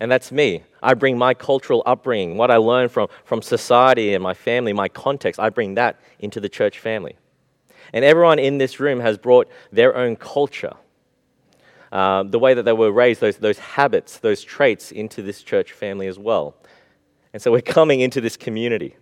And 0.00 0.10
that's 0.10 0.30
me. 0.32 0.62
I 0.82 0.94
bring 0.94 1.18
my 1.18 1.34
cultural 1.34 1.82
upbringing, 1.86 2.36
what 2.36 2.50
I 2.50 2.56
learned 2.56 2.90
from, 2.90 3.08
from 3.24 3.42
society 3.42 4.14
and 4.14 4.22
my 4.22 4.34
family, 4.34 4.72
my 4.72 4.88
context, 4.88 5.40
I 5.40 5.50
bring 5.50 5.74
that 5.74 6.00
into 6.18 6.40
the 6.40 6.48
church 6.48 6.78
family. 6.78 7.16
And 7.92 8.04
everyone 8.04 8.38
in 8.38 8.58
this 8.58 8.80
room 8.80 9.00
has 9.00 9.16
brought 9.18 9.48
their 9.72 9.96
own 9.96 10.16
culture, 10.16 10.74
uh, 11.92 12.24
the 12.24 12.38
way 12.38 12.54
that 12.54 12.64
they 12.64 12.72
were 12.72 12.92
raised, 12.92 13.20
those, 13.20 13.36
those 13.36 13.58
habits, 13.58 14.18
those 14.18 14.42
traits 14.42 14.92
into 14.92 15.22
this 15.22 15.42
church 15.42 15.72
family 15.72 16.06
as 16.06 16.18
well. 16.18 16.56
And 17.32 17.40
so 17.42 17.52
we're 17.52 17.60
coming 17.60 18.00
into 18.00 18.20
this 18.20 18.36
community 18.36 18.96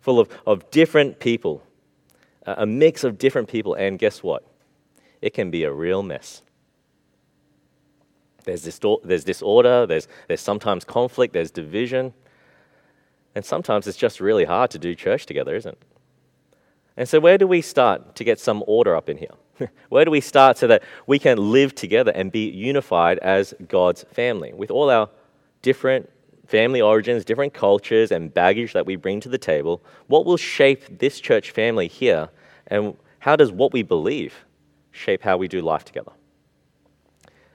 full 0.00 0.18
of, 0.18 0.28
of 0.46 0.70
different 0.70 1.18
people, 1.18 1.62
a 2.44 2.66
mix 2.66 3.04
of 3.04 3.18
different 3.18 3.48
people. 3.48 3.74
And 3.74 3.98
guess 3.98 4.22
what? 4.22 4.44
It 5.20 5.34
can 5.34 5.50
be 5.50 5.64
a 5.64 5.72
real 5.72 6.02
mess. 6.02 6.42
There's, 8.44 8.64
distor- 8.64 9.00
there's 9.02 9.24
disorder, 9.24 9.86
there's, 9.86 10.08
there's 10.28 10.40
sometimes 10.40 10.84
conflict, 10.84 11.32
there's 11.32 11.50
division. 11.50 12.12
And 13.34 13.44
sometimes 13.44 13.86
it's 13.86 13.96
just 13.96 14.20
really 14.20 14.44
hard 14.44 14.70
to 14.72 14.78
do 14.78 14.94
church 14.94 15.26
together, 15.26 15.54
isn't 15.54 15.72
it? 15.72 15.82
And 16.96 17.08
so, 17.08 17.20
where 17.20 17.38
do 17.38 17.46
we 17.46 17.62
start 17.62 18.14
to 18.16 18.24
get 18.24 18.38
some 18.38 18.62
order 18.66 18.94
up 18.94 19.08
in 19.08 19.16
here? 19.16 19.32
where 19.88 20.04
do 20.04 20.10
we 20.10 20.20
start 20.20 20.58
so 20.58 20.66
that 20.66 20.82
we 21.06 21.18
can 21.18 21.52
live 21.52 21.74
together 21.74 22.12
and 22.14 22.30
be 22.30 22.50
unified 22.50 23.18
as 23.18 23.54
God's 23.68 24.04
family 24.12 24.52
with 24.52 24.70
all 24.70 24.90
our 24.90 25.08
different 25.62 26.10
family 26.46 26.82
origins, 26.82 27.24
different 27.24 27.54
cultures, 27.54 28.10
and 28.12 28.32
baggage 28.32 28.74
that 28.74 28.84
we 28.84 28.96
bring 28.96 29.20
to 29.20 29.28
the 29.28 29.38
table? 29.38 29.82
What 30.08 30.26
will 30.26 30.36
shape 30.36 30.98
this 30.98 31.20
church 31.20 31.50
family 31.50 31.88
here? 31.88 32.28
And 32.66 32.96
how 33.20 33.36
does 33.36 33.52
what 33.52 33.72
we 33.72 33.82
believe 33.82 34.44
shape 34.90 35.22
how 35.22 35.38
we 35.38 35.48
do 35.48 35.62
life 35.62 35.84
together? 35.84 36.12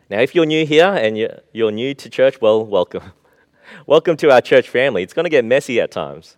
Now, 0.09 0.21
if 0.21 0.33
you're 0.33 0.45
new 0.45 0.65
here 0.65 0.87
and 0.87 1.17
you're 1.51 1.71
new 1.71 1.93
to 1.93 2.09
church, 2.09 2.39
well, 2.39 2.65
welcome. 2.65 3.11
welcome 3.85 4.15
to 4.17 4.31
our 4.31 4.39
church 4.39 4.69
family. 4.69 5.03
It's 5.03 5.13
going 5.13 5.25
to 5.25 5.29
get 5.29 5.43
messy 5.43 5.81
at 5.81 5.91
times, 5.91 6.37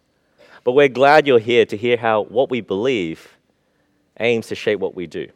but 0.64 0.72
we're 0.72 0.88
glad 0.88 1.28
you're 1.28 1.38
here 1.38 1.66
to 1.68 1.78
hear 1.78 1.96
how 1.96 2.24
what 2.24 2.50
we 2.50 2.62
believe 2.62 3.38
aims 4.20 4.48
to 4.48 4.56
shape 4.56 4.80
what 4.80 4.96
we 4.96 5.06
do. 5.06 5.28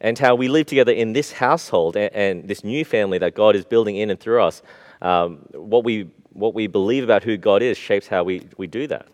And 0.00 0.18
how 0.18 0.34
we 0.34 0.48
live 0.48 0.66
together 0.66 0.90
in 0.90 1.12
this 1.12 1.30
household 1.30 1.96
and, 1.96 2.12
and 2.12 2.48
this 2.48 2.64
new 2.64 2.84
family 2.84 3.18
that 3.18 3.36
God 3.36 3.54
is 3.54 3.64
building 3.64 3.96
in 3.96 4.10
and 4.10 4.18
through 4.18 4.42
us. 4.42 4.60
Um, 5.00 5.46
what, 5.52 5.84
we, 5.84 6.10
what 6.32 6.52
we 6.52 6.66
believe 6.66 7.04
about 7.04 7.22
who 7.22 7.36
God 7.36 7.62
is 7.62 7.78
shapes 7.78 8.08
how 8.08 8.24
we, 8.24 8.48
we 8.56 8.66
do 8.66 8.88
that. 8.88 9.06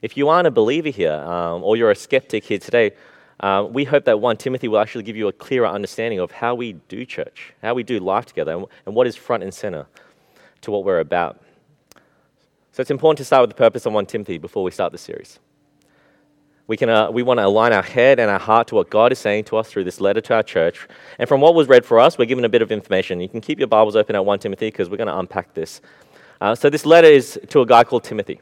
If 0.00 0.16
you 0.16 0.30
aren't 0.30 0.46
a 0.46 0.50
believer 0.50 0.88
here 0.88 1.12
um, 1.12 1.62
or 1.62 1.76
you're 1.76 1.90
a 1.90 1.94
skeptic 1.94 2.44
here 2.44 2.58
today, 2.58 2.92
uh, 3.40 3.66
we 3.68 3.84
hope 3.84 4.04
that 4.04 4.20
1 4.20 4.36
Timothy 4.36 4.68
will 4.68 4.78
actually 4.78 5.02
give 5.02 5.16
you 5.16 5.28
a 5.28 5.32
clearer 5.32 5.66
understanding 5.66 6.20
of 6.20 6.30
how 6.30 6.54
we 6.54 6.74
do 6.88 7.06
church, 7.06 7.54
how 7.62 7.72
we 7.72 7.82
do 7.82 7.98
life 7.98 8.26
together, 8.26 8.52
and, 8.86 8.94
what 8.94 9.06
is 9.06 9.16
front 9.16 9.42
and 9.42 9.52
center 9.52 9.86
to 10.60 10.70
what 10.70 10.84
we're 10.84 11.00
about. 11.00 11.40
So 12.72 12.82
it's 12.82 12.90
important 12.90 13.18
to 13.18 13.24
start 13.24 13.42
with 13.42 13.50
the 13.50 13.56
purpose 13.56 13.86
of 13.86 13.94
1 13.94 14.06
Timothy 14.06 14.36
before 14.36 14.62
we 14.62 14.70
start 14.70 14.92
the 14.92 14.98
series. 14.98 15.38
We, 16.66 16.76
can, 16.76 16.90
uh, 16.90 17.10
we 17.10 17.22
want 17.22 17.40
to 17.40 17.46
align 17.46 17.72
our 17.72 17.82
head 17.82 18.20
and 18.20 18.30
our 18.30 18.38
heart 18.38 18.68
to 18.68 18.74
what 18.74 18.90
God 18.90 19.10
is 19.10 19.18
saying 19.18 19.44
to 19.44 19.56
us 19.56 19.70
through 19.70 19.84
this 19.84 20.00
letter 20.00 20.20
to 20.20 20.34
our 20.34 20.42
church. 20.42 20.86
And 21.18 21.26
from 21.28 21.40
what 21.40 21.54
was 21.54 21.66
read 21.66 21.84
for 21.84 21.98
us, 21.98 22.18
we're 22.18 22.26
given 22.26 22.44
a 22.44 22.48
bit 22.48 22.62
of 22.62 22.70
information. 22.70 23.20
You 23.20 23.28
can 23.28 23.40
keep 23.40 23.58
your 23.58 23.68
Bibles 23.68 23.96
open 23.96 24.14
at 24.14 24.24
1 24.24 24.38
Timothy 24.38 24.68
because 24.68 24.90
we're 24.90 24.98
going 24.98 25.08
to 25.08 25.18
unpack 25.18 25.54
this. 25.54 25.80
Uh, 26.40 26.54
so, 26.54 26.70
this 26.70 26.86
letter 26.86 27.08
is 27.08 27.40
to 27.48 27.60
a 27.60 27.66
guy 27.66 27.84
called 27.84 28.04
Timothy. 28.04 28.40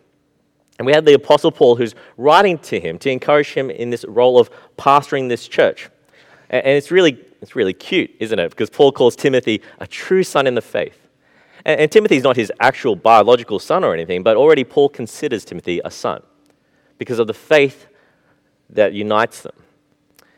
And 0.78 0.86
we 0.86 0.92
had 0.92 1.04
the 1.04 1.14
Apostle 1.14 1.50
Paul 1.50 1.76
who's 1.76 1.94
writing 2.16 2.58
to 2.58 2.78
him 2.78 2.98
to 2.98 3.10
encourage 3.10 3.52
him 3.52 3.70
in 3.70 3.90
this 3.90 4.04
role 4.04 4.38
of 4.38 4.48
pastoring 4.76 5.28
this 5.28 5.48
church. 5.48 5.90
And 6.50 6.66
it's 6.66 6.90
really, 6.90 7.18
it's 7.42 7.56
really 7.56 7.74
cute, 7.74 8.10
isn't 8.20 8.38
it? 8.38 8.50
Because 8.50 8.70
Paul 8.70 8.92
calls 8.92 9.16
Timothy 9.16 9.60
a 9.80 9.86
true 9.86 10.22
son 10.22 10.46
in 10.46 10.54
the 10.54 10.62
faith. 10.62 11.08
And, 11.64 11.80
and 11.80 11.92
Timothy's 11.92 12.22
not 12.22 12.36
his 12.36 12.52
actual 12.60 12.96
biological 12.96 13.58
son 13.58 13.84
or 13.84 13.92
anything, 13.92 14.22
but 14.22 14.36
already 14.36 14.64
Paul 14.64 14.88
considers 14.88 15.44
Timothy 15.44 15.80
a 15.84 15.90
son 15.90 16.22
because 16.96 17.18
of 17.18 17.26
the 17.26 17.34
faith 17.34 17.88
that 18.70 18.92
unites 18.92 19.42
them. 19.42 19.54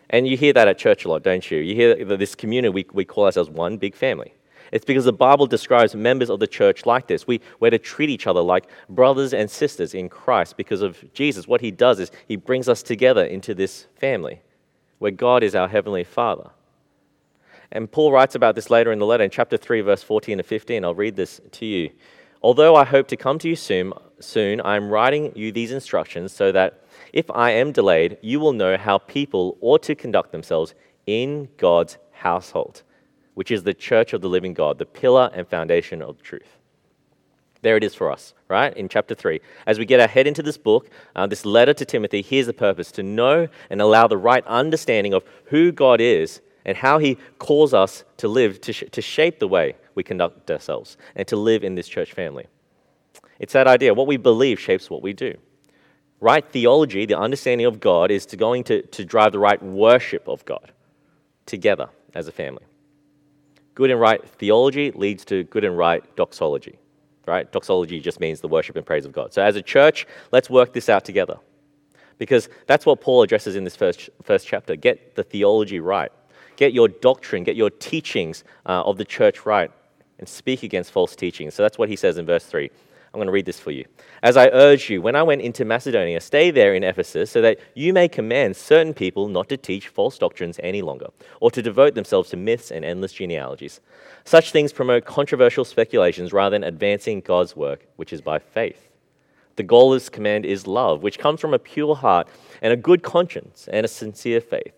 And 0.08 0.26
you 0.26 0.36
hear 0.36 0.52
that 0.54 0.66
at 0.66 0.78
church 0.78 1.04
a 1.04 1.08
lot, 1.08 1.22
don't 1.22 1.48
you? 1.50 1.58
You 1.58 1.74
hear 1.74 2.04
that 2.04 2.18
this 2.18 2.34
community, 2.34 2.70
we, 2.70 2.86
we 2.92 3.04
call 3.04 3.26
ourselves 3.26 3.48
one 3.48 3.76
big 3.76 3.94
family. 3.94 4.34
It's 4.72 4.84
because 4.84 5.04
the 5.04 5.12
Bible 5.12 5.46
describes 5.46 5.94
members 5.94 6.30
of 6.30 6.40
the 6.40 6.46
church 6.46 6.86
like 6.86 7.06
this. 7.06 7.26
We, 7.26 7.40
we're 7.58 7.70
to 7.70 7.78
treat 7.78 8.10
each 8.10 8.26
other 8.26 8.40
like 8.40 8.68
brothers 8.88 9.34
and 9.34 9.50
sisters 9.50 9.94
in 9.94 10.08
Christ 10.08 10.56
because 10.56 10.82
of 10.82 11.12
Jesus. 11.12 11.48
What 11.48 11.60
he 11.60 11.70
does 11.70 11.98
is 11.98 12.10
he 12.28 12.36
brings 12.36 12.68
us 12.68 12.82
together 12.82 13.24
into 13.24 13.54
this 13.54 13.86
family 13.96 14.40
where 14.98 15.10
God 15.10 15.42
is 15.42 15.54
our 15.54 15.68
heavenly 15.68 16.04
Father. 16.04 16.50
And 17.72 17.90
Paul 17.90 18.12
writes 18.12 18.34
about 18.34 18.54
this 18.54 18.70
later 18.70 18.92
in 18.92 18.98
the 18.98 19.06
letter 19.06 19.24
in 19.24 19.30
chapter 19.30 19.56
3, 19.56 19.80
verse 19.80 20.02
14 20.02 20.38
to 20.38 20.44
15. 20.44 20.84
I'll 20.84 20.94
read 20.94 21.16
this 21.16 21.40
to 21.52 21.66
you. 21.66 21.90
Although 22.42 22.74
I 22.74 22.84
hope 22.84 23.08
to 23.08 23.16
come 23.16 23.38
to 23.40 23.48
you 23.48 23.56
soon, 23.56 23.92
soon, 24.18 24.60
I 24.60 24.76
am 24.76 24.88
writing 24.88 25.32
you 25.34 25.52
these 25.52 25.72
instructions 25.72 26.32
so 26.32 26.52
that 26.52 26.84
if 27.12 27.30
I 27.30 27.50
am 27.50 27.72
delayed, 27.72 28.18
you 28.22 28.40
will 28.40 28.52
know 28.52 28.76
how 28.76 28.98
people 28.98 29.56
ought 29.60 29.82
to 29.84 29.94
conduct 29.94 30.32
themselves 30.32 30.74
in 31.06 31.48
God's 31.56 31.98
household 32.12 32.82
which 33.40 33.50
is 33.50 33.62
the 33.62 33.72
church 33.72 34.12
of 34.12 34.20
the 34.20 34.28
living 34.28 34.52
God, 34.52 34.76
the 34.76 34.84
pillar 34.84 35.30
and 35.32 35.48
foundation 35.48 36.02
of 36.02 36.20
truth. 36.20 36.58
There 37.62 37.78
it 37.78 37.82
is 37.82 37.94
for 37.94 38.12
us, 38.12 38.34
right? 38.48 38.76
In 38.76 38.86
chapter 38.86 39.14
3. 39.14 39.40
As 39.66 39.78
we 39.78 39.86
get 39.86 39.98
our 39.98 40.08
head 40.08 40.26
into 40.26 40.42
this 40.42 40.58
book, 40.58 40.90
uh, 41.16 41.26
this 41.26 41.46
letter 41.46 41.72
to 41.72 41.86
Timothy, 41.86 42.20
here's 42.20 42.44
the 42.44 42.52
purpose 42.52 42.92
to 42.92 43.02
know 43.02 43.48
and 43.70 43.80
allow 43.80 44.06
the 44.06 44.18
right 44.18 44.46
understanding 44.46 45.14
of 45.14 45.24
who 45.44 45.72
God 45.72 46.02
is 46.02 46.42
and 46.66 46.76
how 46.76 46.98
he 46.98 47.16
calls 47.38 47.72
us 47.72 48.04
to 48.18 48.28
live, 48.28 48.60
to, 48.60 48.74
sh- 48.74 48.84
to 48.92 49.00
shape 49.00 49.38
the 49.38 49.48
way 49.48 49.74
we 49.94 50.02
conduct 50.02 50.50
ourselves 50.50 50.98
and 51.16 51.26
to 51.28 51.36
live 51.36 51.64
in 51.64 51.76
this 51.76 51.88
church 51.88 52.12
family. 52.12 52.46
It's 53.38 53.54
that 53.54 53.66
idea. 53.66 53.94
What 53.94 54.06
we 54.06 54.18
believe 54.18 54.60
shapes 54.60 54.90
what 54.90 55.00
we 55.00 55.14
do. 55.14 55.38
Right 56.20 56.44
theology, 56.46 57.06
the 57.06 57.18
understanding 57.18 57.66
of 57.66 57.80
God, 57.80 58.10
is 58.10 58.26
to 58.26 58.36
going 58.36 58.64
to, 58.64 58.82
to 58.82 59.02
drive 59.02 59.32
the 59.32 59.38
right 59.38 59.62
worship 59.62 60.28
of 60.28 60.44
God 60.44 60.72
together 61.46 61.88
as 62.14 62.28
a 62.28 62.32
family. 62.32 62.64
Good 63.80 63.92
and 63.92 63.98
right 63.98 64.22
theology 64.28 64.90
leads 64.90 65.24
to 65.24 65.44
good 65.44 65.64
and 65.64 65.74
right 65.74 66.04
doxology. 66.14 66.78
Right? 67.26 67.50
Doxology 67.50 67.98
just 67.98 68.20
means 68.20 68.42
the 68.42 68.46
worship 68.46 68.76
and 68.76 68.84
praise 68.84 69.06
of 69.06 69.12
God. 69.12 69.32
So 69.32 69.40
as 69.40 69.56
a 69.56 69.62
church, 69.62 70.06
let's 70.32 70.50
work 70.50 70.74
this 70.74 70.90
out 70.90 71.02
together. 71.06 71.38
Because 72.18 72.50
that's 72.66 72.84
what 72.84 73.00
Paul 73.00 73.22
addresses 73.22 73.56
in 73.56 73.64
this 73.64 73.76
first, 73.76 74.10
first 74.22 74.46
chapter. 74.46 74.76
Get 74.76 75.14
the 75.14 75.22
theology 75.22 75.80
right. 75.80 76.12
Get 76.56 76.74
your 76.74 76.88
doctrine, 76.88 77.42
get 77.42 77.56
your 77.56 77.70
teachings 77.70 78.44
uh, 78.66 78.82
of 78.82 78.98
the 78.98 79.04
church 79.06 79.46
right, 79.46 79.70
and 80.18 80.28
speak 80.28 80.62
against 80.62 80.92
false 80.92 81.16
teaching. 81.16 81.50
So 81.50 81.62
that's 81.62 81.78
what 81.78 81.88
he 81.88 81.96
says 81.96 82.18
in 82.18 82.26
verse 82.26 82.44
3. 82.44 82.70
I'm 83.12 83.18
going 83.18 83.26
to 83.26 83.32
read 83.32 83.46
this 83.46 83.58
for 83.58 83.72
you. 83.72 83.84
As 84.22 84.36
I 84.36 84.48
urged 84.48 84.88
you, 84.88 85.02
when 85.02 85.16
I 85.16 85.24
went 85.24 85.42
into 85.42 85.64
Macedonia, 85.64 86.20
stay 86.20 86.52
there 86.52 86.74
in 86.74 86.84
Ephesus, 86.84 87.28
so 87.28 87.40
that 87.40 87.58
you 87.74 87.92
may 87.92 88.08
command 88.08 88.56
certain 88.56 88.94
people 88.94 89.26
not 89.26 89.48
to 89.48 89.56
teach 89.56 89.88
false 89.88 90.16
doctrines 90.16 90.60
any 90.62 90.80
longer, 90.80 91.08
or 91.40 91.50
to 91.50 91.60
devote 91.60 91.94
themselves 91.94 92.30
to 92.30 92.36
myths 92.36 92.70
and 92.70 92.84
endless 92.84 93.12
genealogies. 93.12 93.80
Such 94.24 94.52
things 94.52 94.72
promote 94.72 95.06
controversial 95.06 95.64
speculations 95.64 96.32
rather 96.32 96.54
than 96.54 96.62
advancing 96.62 97.20
God's 97.20 97.56
work, 97.56 97.84
which 97.96 98.12
is 98.12 98.20
by 98.20 98.38
faith. 98.38 98.88
The 99.56 99.64
goal 99.64 99.92
of 99.92 99.96
this 99.96 100.08
command 100.08 100.46
is 100.46 100.68
love, 100.68 101.02
which 101.02 101.18
comes 101.18 101.40
from 101.40 101.52
a 101.52 101.58
pure 101.58 101.96
heart 101.96 102.28
and 102.62 102.72
a 102.72 102.76
good 102.76 103.02
conscience 103.02 103.68
and 103.72 103.84
a 103.84 103.88
sincere 103.88 104.40
faith. 104.40 104.72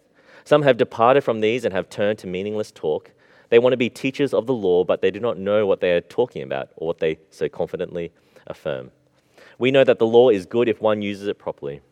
Some 0.45 0.63
have 0.63 0.79
departed 0.79 1.23
from 1.23 1.41
these 1.41 1.65
and 1.65 1.75
have 1.75 1.89
turned 1.89 2.19
to 2.21 2.27
meaningless 2.27 2.73
talk. 2.73 3.13
They 3.53 3.59
want 3.59 3.75
to 3.75 3.77
be 3.77 3.91
teachers 3.91 4.33
of 4.33 4.47
the 4.47 4.55
law, 4.55 4.83
but 4.83 5.03
they 5.03 5.11
do 5.11 5.21
not 5.21 5.37
know 5.37 5.67
what 5.67 5.83
they 5.83 5.93
are 5.93 6.01
talking 6.01 6.43
about 6.43 6.71
or 6.77 6.87
what 6.87 7.01
they 7.01 7.19
so 7.29 7.51
confidently 7.51 8.11
affirm. 8.47 8.91
We 9.59 9.71
know 9.71 9.85
that 9.85 9.99
the 9.99 10.07
law 10.07 10.31
is 10.31 10.47
good 10.47 10.71
if 10.71 10.81
one 10.81 11.03
uses 11.03 11.29
it 11.29 11.39
properly. 11.39 11.83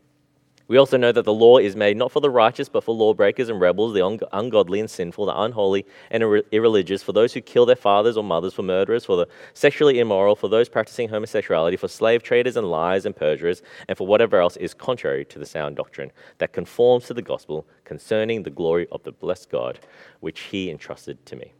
We 0.71 0.77
also 0.77 0.97
know 0.97 1.11
that 1.11 1.25
the 1.25 1.33
law 1.33 1.59
is 1.59 1.75
made 1.75 1.97
not 1.97 2.13
for 2.13 2.21
the 2.21 2.31
righteous, 2.31 2.69
but 2.69 2.85
for 2.85 2.95
lawbreakers 2.95 3.49
and 3.49 3.61
rebels, 3.61 3.93
the 3.93 4.07
ungodly 4.33 4.79
and 4.79 4.89
sinful, 4.89 5.27
the 5.27 5.37
unholy 5.37 5.85
and 6.13 6.23
irreligious, 6.53 7.03
for 7.03 7.11
those 7.13 7.35
who 7.35 7.41
kill 7.41 7.67
their 7.67 7.75
fathers 7.75 8.17
or 8.17 8.23
mothers, 8.23 8.55
for 8.55 8.63
murderers, 8.63 9.05
for 9.05 9.17
the 9.17 9.27
sexually 9.53 9.99
immoral, 9.99 10.37
for 10.37 10.47
those 10.47 10.69
practicing 10.69 11.09
homosexuality, 11.09 11.77
for 11.77 11.89
slave 11.89 12.23
traders 12.23 12.57
and 12.57 12.71
liars 12.71 13.05
and 13.05 13.17
perjurers, 13.17 13.63
and 13.89 13.99
for 13.99 14.07
whatever 14.07 14.41
else 14.41 14.57
is 14.59 14.73
contrary 14.73 15.25
to 15.25 15.41
the 15.41 15.45
sound 15.45 15.75
doctrine 15.75 16.13
that 16.39 16.53
conforms 16.53 17.07
to 17.07 17.15
the 17.15 17.21
gospel 17.21 17.67
concerning 17.83 18.45
the 18.45 18.51
glory 18.51 18.87
of 18.93 19.03
the 19.03 19.11
blessed 19.11 19.51
God, 19.51 19.81
which 20.21 20.39
he 20.43 20.71
entrusted 20.71 21.27
to 21.27 21.35
me. 21.35 21.53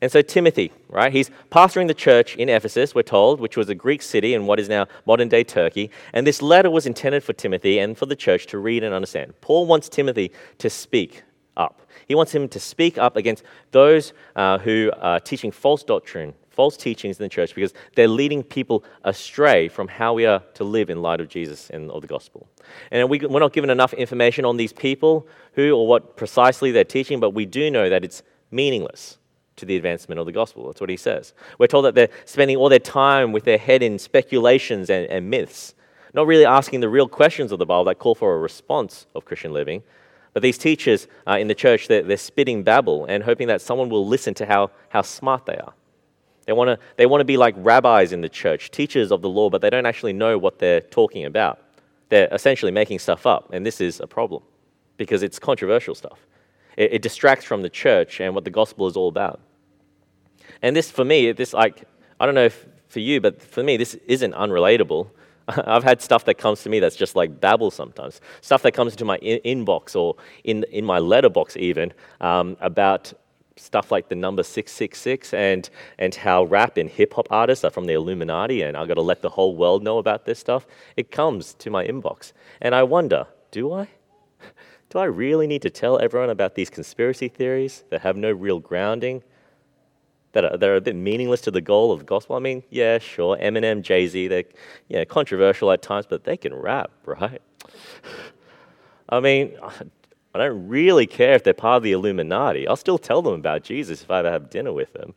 And 0.00 0.10
so 0.10 0.22
Timothy, 0.22 0.72
right, 0.88 1.12
he's 1.12 1.30
pastoring 1.50 1.88
the 1.88 1.94
church 1.94 2.36
in 2.36 2.48
Ephesus, 2.48 2.94
we're 2.94 3.02
told, 3.02 3.40
which 3.40 3.56
was 3.56 3.68
a 3.68 3.74
Greek 3.74 4.02
city 4.02 4.34
in 4.34 4.46
what 4.46 4.60
is 4.60 4.68
now 4.68 4.86
modern 5.06 5.28
day 5.28 5.44
Turkey. 5.44 5.90
And 6.12 6.26
this 6.26 6.42
letter 6.42 6.70
was 6.70 6.86
intended 6.86 7.22
for 7.22 7.32
Timothy 7.32 7.78
and 7.78 7.96
for 7.96 8.06
the 8.06 8.16
church 8.16 8.46
to 8.46 8.58
read 8.58 8.82
and 8.84 8.94
understand. 8.94 9.34
Paul 9.40 9.66
wants 9.66 9.88
Timothy 9.88 10.32
to 10.58 10.70
speak 10.70 11.22
up. 11.56 11.82
He 12.08 12.14
wants 12.14 12.34
him 12.34 12.48
to 12.48 12.60
speak 12.60 12.98
up 12.98 13.16
against 13.16 13.44
those 13.70 14.12
uh, 14.34 14.58
who 14.58 14.90
are 15.00 15.20
teaching 15.20 15.52
false 15.52 15.84
doctrine, 15.84 16.34
false 16.48 16.76
teachings 16.76 17.18
in 17.18 17.24
the 17.24 17.28
church, 17.28 17.54
because 17.54 17.72
they're 17.94 18.08
leading 18.08 18.42
people 18.42 18.84
astray 19.04 19.68
from 19.68 19.86
how 19.86 20.14
we 20.14 20.26
are 20.26 20.42
to 20.54 20.64
live 20.64 20.90
in 20.90 21.02
light 21.02 21.20
of 21.20 21.28
Jesus 21.28 21.70
and 21.70 21.90
of 21.90 22.02
the 22.02 22.08
gospel. 22.08 22.48
And 22.90 23.08
we, 23.08 23.20
we're 23.20 23.40
not 23.40 23.52
given 23.52 23.70
enough 23.70 23.92
information 23.92 24.44
on 24.44 24.56
these 24.56 24.72
people, 24.72 25.28
who 25.52 25.72
or 25.72 25.86
what 25.86 26.16
precisely 26.16 26.72
they're 26.72 26.84
teaching, 26.84 27.20
but 27.20 27.30
we 27.30 27.46
do 27.46 27.70
know 27.70 27.88
that 27.88 28.04
it's 28.04 28.22
meaningless 28.50 29.18
to 29.60 29.66
the 29.66 29.76
advancement 29.76 30.18
of 30.18 30.26
the 30.26 30.32
gospel. 30.32 30.66
That's 30.66 30.80
what 30.80 30.90
he 30.90 30.96
says. 30.96 31.32
We're 31.58 31.68
told 31.68 31.84
that 31.84 31.94
they're 31.94 32.10
spending 32.24 32.56
all 32.56 32.68
their 32.68 32.78
time 32.78 33.32
with 33.32 33.44
their 33.44 33.58
head 33.58 33.82
in 33.82 33.98
speculations 33.98 34.90
and, 34.90 35.06
and 35.06 35.30
myths, 35.30 35.74
not 36.12 36.26
really 36.26 36.44
asking 36.44 36.80
the 36.80 36.88
real 36.88 37.08
questions 37.08 37.52
of 37.52 37.58
the 37.58 37.66
Bible 37.66 37.84
that 37.84 37.98
call 37.98 38.14
for 38.14 38.34
a 38.34 38.38
response 38.38 39.06
of 39.14 39.24
Christian 39.24 39.52
living. 39.52 39.82
But 40.32 40.42
these 40.42 40.58
teachers 40.58 41.08
uh, 41.26 41.38
in 41.38 41.48
the 41.48 41.54
church, 41.54 41.88
they're, 41.88 42.02
they're 42.02 42.16
spitting 42.16 42.62
babble 42.62 43.04
and 43.06 43.22
hoping 43.22 43.48
that 43.48 43.60
someone 43.60 43.88
will 43.88 44.06
listen 44.06 44.34
to 44.34 44.46
how, 44.46 44.70
how 44.88 45.02
smart 45.02 45.46
they 45.46 45.56
are. 45.56 45.74
They 46.46 46.52
want 46.52 46.68
to 46.68 46.78
they 46.96 47.06
wanna 47.06 47.24
be 47.24 47.36
like 47.36 47.54
rabbis 47.58 48.12
in 48.12 48.22
the 48.22 48.28
church, 48.28 48.70
teachers 48.70 49.12
of 49.12 49.22
the 49.22 49.28
law, 49.28 49.50
but 49.50 49.60
they 49.60 49.70
don't 49.70 49.86
actually 49.86 50.12
know 50.12 50.36
what 50.38 50.58
they're 50.58 50.80
talking 50.80 51.24
about. 51.24 51.60
They're 52.08 52.28
essentially 52.32 52.72
making 52.72 52.98
stuff 52.98 53.24
up, 53.24 53.50
and 53.52 53.64
this 53.64 53.80
is 53.80 54.00
a 54.00 54.06
problem 54.06 54.42
because 54.96 55.22
it's 55.22 55.38
controversial 55.38 55.94
stuff. 55.94 56.18
It, 56.76 56.94
it 56.94 57.02
distracts 57.02 57.44
from 57.44 57.62
the 57.62 57.70
church 57.70 58.20
and 58.20 58.34
what 58.34 58.44
the 58.44 58.50
gospel 58.50 58.86
is 58.86 58.96
all 58.96 59.08
about. 59.08 59.40
And 60.62 60.76
this, 60.76 60.90
for 60.90 61.04
me, 61.04 61.32
this 61.32 61.52
like, 61.52 61.84
I 62.18 62.26
don't 62.26 62.34
know 62.34 62.44
if 62.44 62.66
for 62.88 63.00
you, 63.00 63.20
but 63.20 63.40
for 63.40 63.62
me, 63.62 63.76
this 63.76 63.94
isn't 64.06 64.34
unrelatable. 64.34 65.08
I've 65.48 65.84
had 65.84 66.02
stuff 66.02 66.24
that 66.26 66.34
comes 66.34 66.62
to 66.64 66.68
me 66.68 66.80
that's 66.80 66.96
just 66.96 67.16
like 67.16 67.40
babble 67.40 67.70
sometimes. 67.70 68.20
Stuff 68.40 68.62
that 68.62 68.72
comes 68.72 68.92
into 68.92 69.04
my 69.04 69.16
in- 69.18 69.64
inbox 69.64 69.96
or 69.96 70.16
in, 70.44 70.64
in 70.70 70.84
my 70.84 70.98
letterbox, 70.98 71.56
even 71.56 71.92
um, 72.20 72.56
about 72.60 73.12
stuff 73.56 73.92
like 73.92 74.08
the 74.08 74.14
number 74.14 74.42
666 74.42 75.34
and, 75.34 75.70
and 75.98 76.14
how 76.14 76.44
rap 76.44 76.76
and 76.76 76.88
hip 76.88 77.14
hop 77.14 77.28
artists 77.30 77.64
are 77.64 77.70
from 77.70 77.86
the 77.86 77.92
Illuminati, 77.92 78.62
and 78.62 78.76
I've 78.76 78.88
got 78.88 78.94
to 78.94 79.02
let 79.02 79.22
the 79.22 79.28
whole 79.28 79.54
world 79.54 79.82
know 79.82 79.98
about 79.98 80.24
this 80.24 80.38
stuff. 80.38 80.66
It 80.96 81.10
comes 81.10 81.54
to 81.54 81.70
my 81.70 81.86
inbox. 81.86 82.32
And 82.60 82.74
I 82.74 82.82
wonder, 82.82 83.26
do 83.50 83.72
I? 83.72 83.88
Do 84.88 84.98
I 84.98 85.04
really 85.04 85.46
need 85.46 85.62
to 85.62 85.70
tell 85.70 86.00
everyone 86.00 86.30
about 86.30 86.56
these 86.56 86.68
conspiracy 86.68 87.28
theories 87.28 87.84
that 87.90 88.00
have 88.00 88.16
no 88.16 88.32
real 88.32 88.58
grounding? 88.58 89.22
That 90.32 90.44
are, 90.44 90.56
that 90.56 90.68
are 90.68 90.76
a 90.76 90.80
bit 90.80 90.96
meaningless 90.96 91.40
to 91.42 91.50
the 91.50 91.60
goal 91.60 91.92
of 91.92 92.00
the 92.00 92.04
gospel. 92.04 92.36
I 92.36 92.38
mean, 92.38 92.62
yeah, 92.70 92.98
sure, 92.98 93.36
Eminem, 93.36 93.82
Jay 93.82 94.06
Z, 94.06 94.28
they're 94.28 94.44
yeah, 94.88 95.04
controversial 95.04 95.70
at 95.72 95.82
times, 95.82 96.06
but 96.06 96.24
they 96.24 96.36
can 96.36 96.54
rap, 96.54 96.90
right? 97.04 97.42
I 99.08 99.20
mean, 99.20 99.56
I 100.34 100.38
don't 100.38 100.68
really 100.68 101.06
care 101.06 101.34
if 101.34 101.42
they're 101.42 101.54
part 101.54 101.78
of 101.78 101.82
the 101.82 101.92
Illuminati. 101.92 102.68
I'll 102.68 102.76
still 102.76 102.98
tell 102.98 103.22
them 103.22 103.34
about 103.34 103.64
Jesus 103.64 104.02
if 104.02 104.10
I 104.10 104.20
ever 104.20 104.30
have 104.30 104.50
dinner 104.50 104.72
with 104.72 104.92
them. 104.92 105.14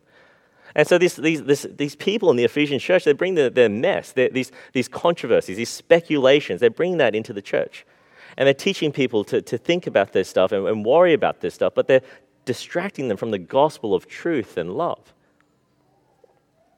And 0.74 0.88
so 0.88 0.98
these, 0.98 1.14
these, 1.14 1.44
this, 1.44 1.66
these 1.70 1.94
people 1.94 2.30
in 2.30 2.36
the 2.36 2.42
Ephesian 2.42 2.80
church, 2.80 3.04
they 3.04 3.12
bring 3.12 3.36
the, 3.36 3.48
their 3.48 3.68
mess, 3.68 4.10
their, 4.10 4.28
these, 4.28 4.50
these 4.72 4.88
controversies, 4.88 5.56
these 5.56 5.70
speculations, 5.70 6.60
they 6.60 6.68
bring 6.68 6.96
that 6.96 7.14
into 7.14 7.32
the 7.32 7.42
church. 7.42 7.86
And 8.36 8.48
they're 8.48 8.54
teaching 8.54 8.90
people 8.90 9.22
to, 9.24 9.40
to 9.42 9.56
think 9.56 9.86
about 9.86 10.12
this 10.12 10.28
stuff 10.28 10.50
and, 10.50 10.66
and 10.66 10.84
worry 10.84 11.12
about 11.12 11.40
this 11.40 11.54
stuff, 11.54 11.74
but 11.76 11.86
they're, 11.86 12.02
distracting 12.44 13.08
them 13.08 13.16
from 13.16 13.30
the 13.30 13.38
gospel 13.38 13.94
of 13.94 14.06
truth 14.06 14.56
and 14.56 14.74
love. 14.74 15.12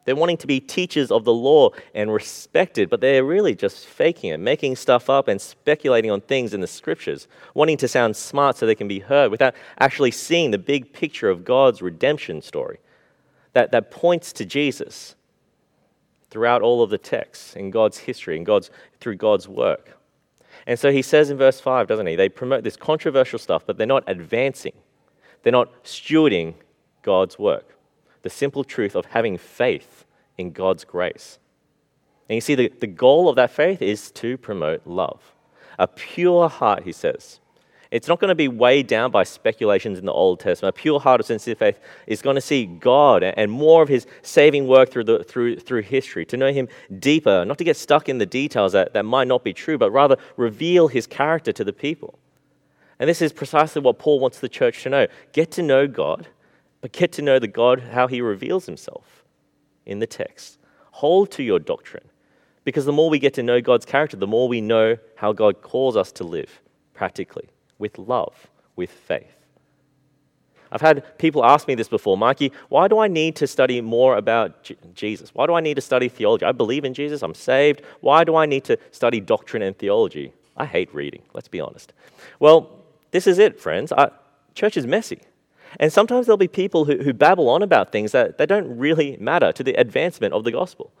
They're 0.07 0.15
wanting 0.15 0.37
to 0.37 0.47
be 0.47 0.61
teachers 0.61 1.11
of 1.11 1.25
the 1.25 1.33
law 1.33 1.71
and 1.93 2.13
respected, 2.13 2.89
but 2.89 3.01
they're 3.01 3.25
really 3.25 3.53
just 3.53 3.85
faking 3.85 4.29
it, 4.29 4.39
making 4.39 4.77
stuff 4.77 5.09
up 5.09 5.27
and 5.27 5.41
speculating 5.41 6.09
on 6.09 6.21
things 6.21 6.53
in 6.53 6.61
the 6.61 6.67
scriptures, 6.67 7.27
wanting 7.53 7.75
to 7.75 7.89
sound 7.89 8.15
smart 8.15 8.55
so 8.55 8.65
they 8.65 8.73
can 8.73 8.87
be 8.87 8.99
heard 8.99 9.31
without 9.31 9.53
actually 9.79 10.11
seeing 10.11 10.51
the 10.51 10.57
big 10.57 10.93
picture 10.93 11.29
of 11.29 11.43
God's 11.43 11.81
redemption 11.81 12.41
story 12.41 12.79
that, 13.51 13.71
that 13.71 13.91
points 13.91 14.31
to 14.31 14.45
Jesus 14.45 15.15
throughout 16.29 16.61
all 16.61 16.81
of 16.81 16.89
the 16.89 16.97
texts 16.97 17.57
in 17.57 17.69
God's 17.69 17.97
history 17.97 18.37
and 18.37 18.45
God's, 18.45 18.71
through 19.01 19.17
God's 19.17 19.49
work. 19.49 19.97
And 20.65 20.79
so 20.79 20.89
he 20.89 21.01
says 21.01 21.29
in 21.29 21.37
verse 21.37 21.59
5, 21.59 21.85
doesn't 21.85 22.07
he? 22.07 22.15
They 22.15 22.29
promote 22.29 22.63
this 22.63 22.77
controversial 22.77 23.39
stuff, 23.39 23.65
but 23.65 23.77
they're 23.77 23.85
not 23.85 24.05
advancing 24.07 24.73
they're 25.43 25.51
not 25.51 25.83
stewarding 25.83 26.55
God's 27.01 27.39
work. 27.39 27.77
The 28.23 28.29
simple 28.29 28.63
truth 28.63 28.95
of 28.95 29.05
having 29.05 29.37
faith 29.37 30.05
in 30.37 30.51
God's 30.51 30.83
grace. 30.83 31.39
And 32.29 32.35
you 32.35 32.41
see, 32.41 32.55
the, 32.55 32.71
the 32.79 32.87
goal 32.87 33.29
of 33.29 33.35
that 33.37 33.51
faith 33.51 33.81
is 33.81 34.11
to 34.11 34.37
promote 34.37 34.85
love. 34.85 35.33
A 35.79 35.87
pure 35.87 36.49
heart, 36.49 36.83
he 36.83 36.91
says. 36.91 37.39
It's 37.89 38.07
not 38.07 38.19
going 38.19 38.29
to 38.29 38.35
be 38.35 38.49
weighed 38.49 38.87
down 38.87 39.11
by 39.11 39.23
speculations 39.23 39.97
in 39.97 40.05
the 40.05 40.11
Old 40.11 40.41
Testament. 40.41 40.75
A 40.75 40.79
pure 40.79 40.99
heart 40.99 41.21
of 41.21 41.25
sincere 41.25 41.55
faith 41.55 41.79
is 42.05 42.21
going 42.21 42.35
to 42.35 42.41
see 42.41 42.65
God 42.65 43.23
and 43.23 43.49
more 43.49 43.81
of 43.81 43.87
his 43.87 44.05
saving 44.21 44.67
work 44.67 44.91
through, 44.91 45.05
the, 45.05 45.23
through, 45.23 45.59
through 45.59 45.83
history, 45.83 46.25
to 46.25 46.35
know 46.35 46.51
him 46.51 46.67
deeper, 46.99 47.45
not 47.45 47.57
to 47.59 47.63
get 47.63 47.77
stuck 47.77 48.09
in 48.09 48.17
the 48.17 48.25
details 48.25 48.73
that, 48.73 48.93
that 48.93 49.03
might 49.03 49.27
not 49.27 49.43
be 49.43 49.53
true, 49.53 49.77
but 49.77 49.91
rather 49.91 50.17
reveal 50.35 50.89
his 50.89 51.07
character 51.07 51.53
to 51.53 51.63
the 51.63 51.71
people. 51.71 52.19
And 52.99 53.09
this 53.09 53.21
is 53.21 53.31
precisely 53.31 53.81
what 53.81 53.99
Paul 53.99 54.19
wants 54.19 54.39
the 54.39 54.49
church 54.49 54.83
to 54.83 54.89
know. 54.89 55.07
Get 55.31 55.51
to 55.51 55.61
know 55.61 55.87
God, 55.87 56.27
but 56.81 56.91
get 56.91 57.11
to 57.13 57.21
know 57.21 57.39
the 57.39 57.47
God, 57.47 57.79
how 57.91 58.07
he 58.07 58.21
reveals 58.21 58.65
himself 58.65 59.23
in 59.85 59.99
the 59.99 60.07
text. 60.07 60.57
Hold 60.91 61.31
to 61.31 61.43
your 61.43 61.59
doctrine. 61.59 62.09
Because 62.63 62.85
the 62.85 62.91
more 62.91 63.09
we 63.09 63.19
get 63.19 63.33
to 63.35 63.43
know 63.43 63.61
God's 63.61 63.85
character, 63.85 64.17
the 64.17 64.27
more 64.27 64.47
we 64.47 64.61
know 64.61 64.97
how 65.15 65.31
God 65.31 65.61
calls 65.61 65.95
us 65.95 66.11
to 66.13 66.23
live 66.23 66.61
practically, 66.93 67.47
with 67.77 67.97
love, 67.97 68.47
with 68.75 68.89
faith. 68.91 69.37
I've 70.71 70.81
had 70.81 71.17
people 71.17 71.45
ask 71.45 71.67
me 71.67 71.75
this 71.75 71.87
before, 71.87 72.17
Mikey, 72.17 72.51
why 72.67 72.87
do 72.87 72.99
I 72.99 73.07
need 73.07 73.35
to 73.37 73.47
study 73.47 73.79
more 73.79 74.17
about 74.17 74.63
J- 74.63 74.75
Jesus? 74.93 75.33
Why 75.33 75.45
do 75.45 75.53
I 75.53 75.61
need 75.61 75.75
to 75.75 75.81
study 75.81 76.09
theology? 76.09 76.45
I 76.45 76.51
believe 76.51 76.83
in 76.83 76.93
Jesus, 76.93 77.21
I'm 77.21 77.33
saved. 77.33 77.83
Why 78.01 78.23
do 78.23 78.35
I 78.35 78.45
need 78.45 78.65
to 78.65 78.77
study 78.91 79.21
doctrine 79.21 79.63
and 79.63 79.77
theology? 79.77 80.33
I 80.57 80.65
hate 80.65 80.93
reading, 80.93 81.21
let's 81.33 81.47
be 81.47 81.61
honest. 81.61 81.93
Well, 82.39 82.76
this 83.17 83.25
is 83.25 83.39
it, 83.39 83.59
friends. 83.59 83.91
I, 83.91 84.11
church 84.53 84.77
is 84.77 84.85
messy. 84.85 85.21
And 85.79 85.91
sometimes 85.91 86.27
there'll 86.27 86.37
be 86.37 86.47
people 86.47 86.85
who, 86.85 86.97
who 86.97 87.13
babble 87.13 87.49
on 87.49 87.63
about 87.63 87.91
things 87.91 88.11
that, 88.11 88.37
that 88.37 88.47
don't 88.47 88.77
really 88.77 89.17
matter 89.19 89.51
to 89.53 89.63
the 89.63 89.73
advancement 89.73 90.35
of 90.35 90.43
the 90.43 90.51
gospel. 90.51 90.93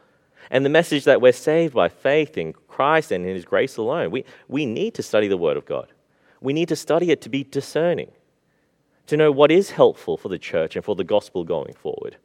And 0.49 0.65
the 0.65 0.69
message 0.69 1.03
that 1.03 1.21
we're 1.21 1.31
saved 1.31 1.75
by 1.75 1.89
faith 1.89 2.35
in 2.35 2.53
Christ 2.67 3.11
and 3.11 3.23
in 3.23 3.35
His 3.35 3.45
grace 3.45 3.77
alone. 3.77 4.09
We, 4.09 4.25
we 4.47 4.65
need 4.65 4.95
to 4.95 5.03
study 5.03 5.27
the 5.27 5.37
Word 5.37 5.57
of 5.57 5.67
God. 5.67 5.89
We 6.41 6.53
need 6.53 6.69
to 6.69 6.75
study 6.75 7.11
it 7.11 7.21
to 7.21 7.29
be 7.29 7.43
discerning, 7.43 8.11
to 9.05 9.15
know 9.15 9.31
what 9.31 9.51
is 9.51 9.69
helpful 9.69 10.17
for 10.17 10.29
the 10.29 10.39
church 10.39 10.75
and 10.75 10.83
for 10.83 10.95
the 10.95 11.03
gospel 11.03 11.43
going 11.43 11.75
forward. 11.75 12.17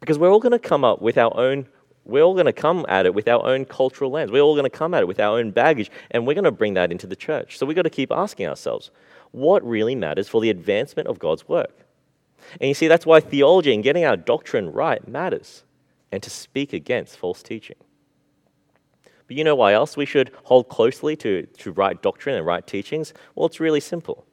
Because 0.00 0.18
we're 0.18 0.30
all 0.30 0.40
going 0.40 0.52
to 0.52 0.58
come 0.58 0.84
up 0.84 1.02
with 1.02 1.18
our 1.18 1.36
own 1.36 1.66
we're 2.06 2.22
all 2.22 2.34
going 2.34 2.46
to 2.46 2.52
come 2.52 2.84
at 2.88 3.06
it 3.06 3.14
with 3.14 3.28
our 3.28 3.44
own 3.46 3.64
cultural 3.64 4.10
lens. 4.10 4.30
We're 4.30 4.42
all 4.42 4.54
going 4.54 4.70
to 4.70 4.78
come 4.78 4.92
at 4.92 5.00
it 5.00 5.06
with 5.06 5.20
our 5.20 5.38
own 5.38 5.50
baggage, 5.50 5.90
and 6.10 6.26
we're 6.26 6.34
going 6.34 6.44
to 6.44 6.52
bring 6.52 6.74
that 6.74 6.92
into 6.92 7.06
the 7.06 7.16
church. 7.16 7.56
So 7.56 7.64
we've 7.64 7.74
got 7.74 7.82
to 7.82 7.90
keep 7.90 8.12
asking 8.12 8.46
ourselves 8.46 8.90
what 9.34 9.66
really 9.66 9.94
matters 9.94 10.28
for 10.28 10.40
the 10.40 10.50
advancement 10.50 11.08
of 11.08 11.18
God's 11.18 11.48
work. 11.48 11.84
And 12.60 12.68
you 12.68 12.74
see, 12.74 12.88
that's 12.88 13.06
why 13.06 13.20
theology 13.20 13.74
and 13.74 13.82
getting 13.82 14.04
our 14.04 14.16
doctrine 14.16 14.70
right 14.70 15.06
matters, 15.08 15.64
and 16.12 16.22
to 16.22 16.30
speak 16.30 16.72
against 16.72 17.16
false 17.16 17.42
teaching. 17.42 17.76
But 19.26 19.36
you 19.36 19.42
know 19.42 19.56
why 19.56 19.72
else 19.72 19.96
we 19.96 20.06
should 20.06 20.30
hold 20.44 20.68
closely 20.68 21.16
to, 21.16 21.46
to 21.58 21.72
right 21.72 22.00
doctrine 22.00 22.36
and 22.36 22.46
right 22.46 22.64
teachings? 22.64 23.12
Well, 23.34 23.46
it's 23.46 23.58
really 23.58 23.80
simple. 23.80 24.24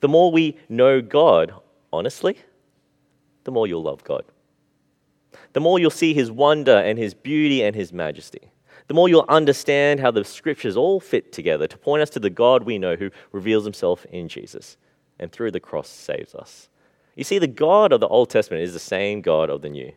The 0.00 0.08
more 0.08 0.30
we 0.30 0.58
know 0.68 1.00
God 1.00 1.54
honestly, 1.92 2.38
the 3.44 3.52
more 3.52 3.66
you'll 3.66 3.82
love 3.82 4.04
God. 4.04 4.24
The 5.52 5.60
more 5.60 5.78
you'll 5.78 5.90
see 5.90 6.12
his 6.12 6.30
wonder 6.30 6.76
and 6.76 6.98
his 6.98 7.14
beauty 7.14 7.62
and 7.62 7.74
his 7.74 7.92
majesty. 7.92 8.51
The 8.92 8.96
more 8.96 9.08
you'll 9.08 9.24
understand 9.26 10.00
how 10.00 10.10
the 10.10 10.22
scriptures 10.22 10.76
all 10.76 11.00
fit 11.00 11.32
together 11.32 11.66
to 11.66 11.78
point 11.78 12.02
us 12.02 12.10
to 12.10 12.20
the 12.20 12.28
God 12.28 12.64
we 12.64 12.76
know 12.76 12.94
who 12.94 13.10
reveals 13.32 13.64
himself 13.64 14.04
in 14.10 14.28
Jesus 14.28 14.76
and 15.18 15.32
through 15.32 15.52
the 15.52 15.60
cross 15.60 15.88
saves 15.88 16.34
us. 16.34 16.68
You 17.16 17.24
see, 17.24 17.38
the 17.38 17.46
God 17.46 17.94
of 17.94 18.00
the 18.00 18.08
Old 18.08 18.28
Testament 18.28 18.62
is 18.62 18.74
the 18.74 18.78
same 18.78 19.22
God 19.22 19.48
of 19.48 19.62
the 19.62 19.70
New. 19.70 19.92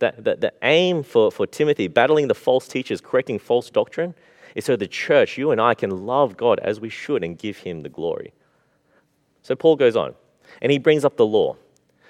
The, 0.00 0.12
the, 0.18 0.34
the 0.34 0.52
aim 0.62 1.04
for, 1.04 1.30
for 1.30 1.46
Timothy, 1.46 1.86
battling 1.86 2.26
the 2.26 2.34
false 2.34 2.66
teachers, 2.66 3.00
correcting 3.00 3.38
false 3.38 3.70
doctrine, 3.70 4.12
is 4.56 4.64
so 4.64 4.74
the 4.74 4.88
church, 4.88 5.38
you 5.38 5.52
and 5.52 5.60
I, 5.60 5.74
can 5.74 6.04
love 6.04 6.36
God 6.36 6.58
as 6.58 6.80
we 6.80 6.88
should 6.88 7.22
and 7.22 7.38
give 7.38 7.58
him 7.58 7.82
the 7.82 7.88
glory. 7.88 8.34
So 9.42 9.54
Paul 9.54 9.76
goes 9.76 9.94
on, 9.94 10.16
and 10.60 10.72
he 10.72 10.78
brings 10.78 11.04
up 11.04 11.16
the 11.16 11.24
law. 11.24 11.54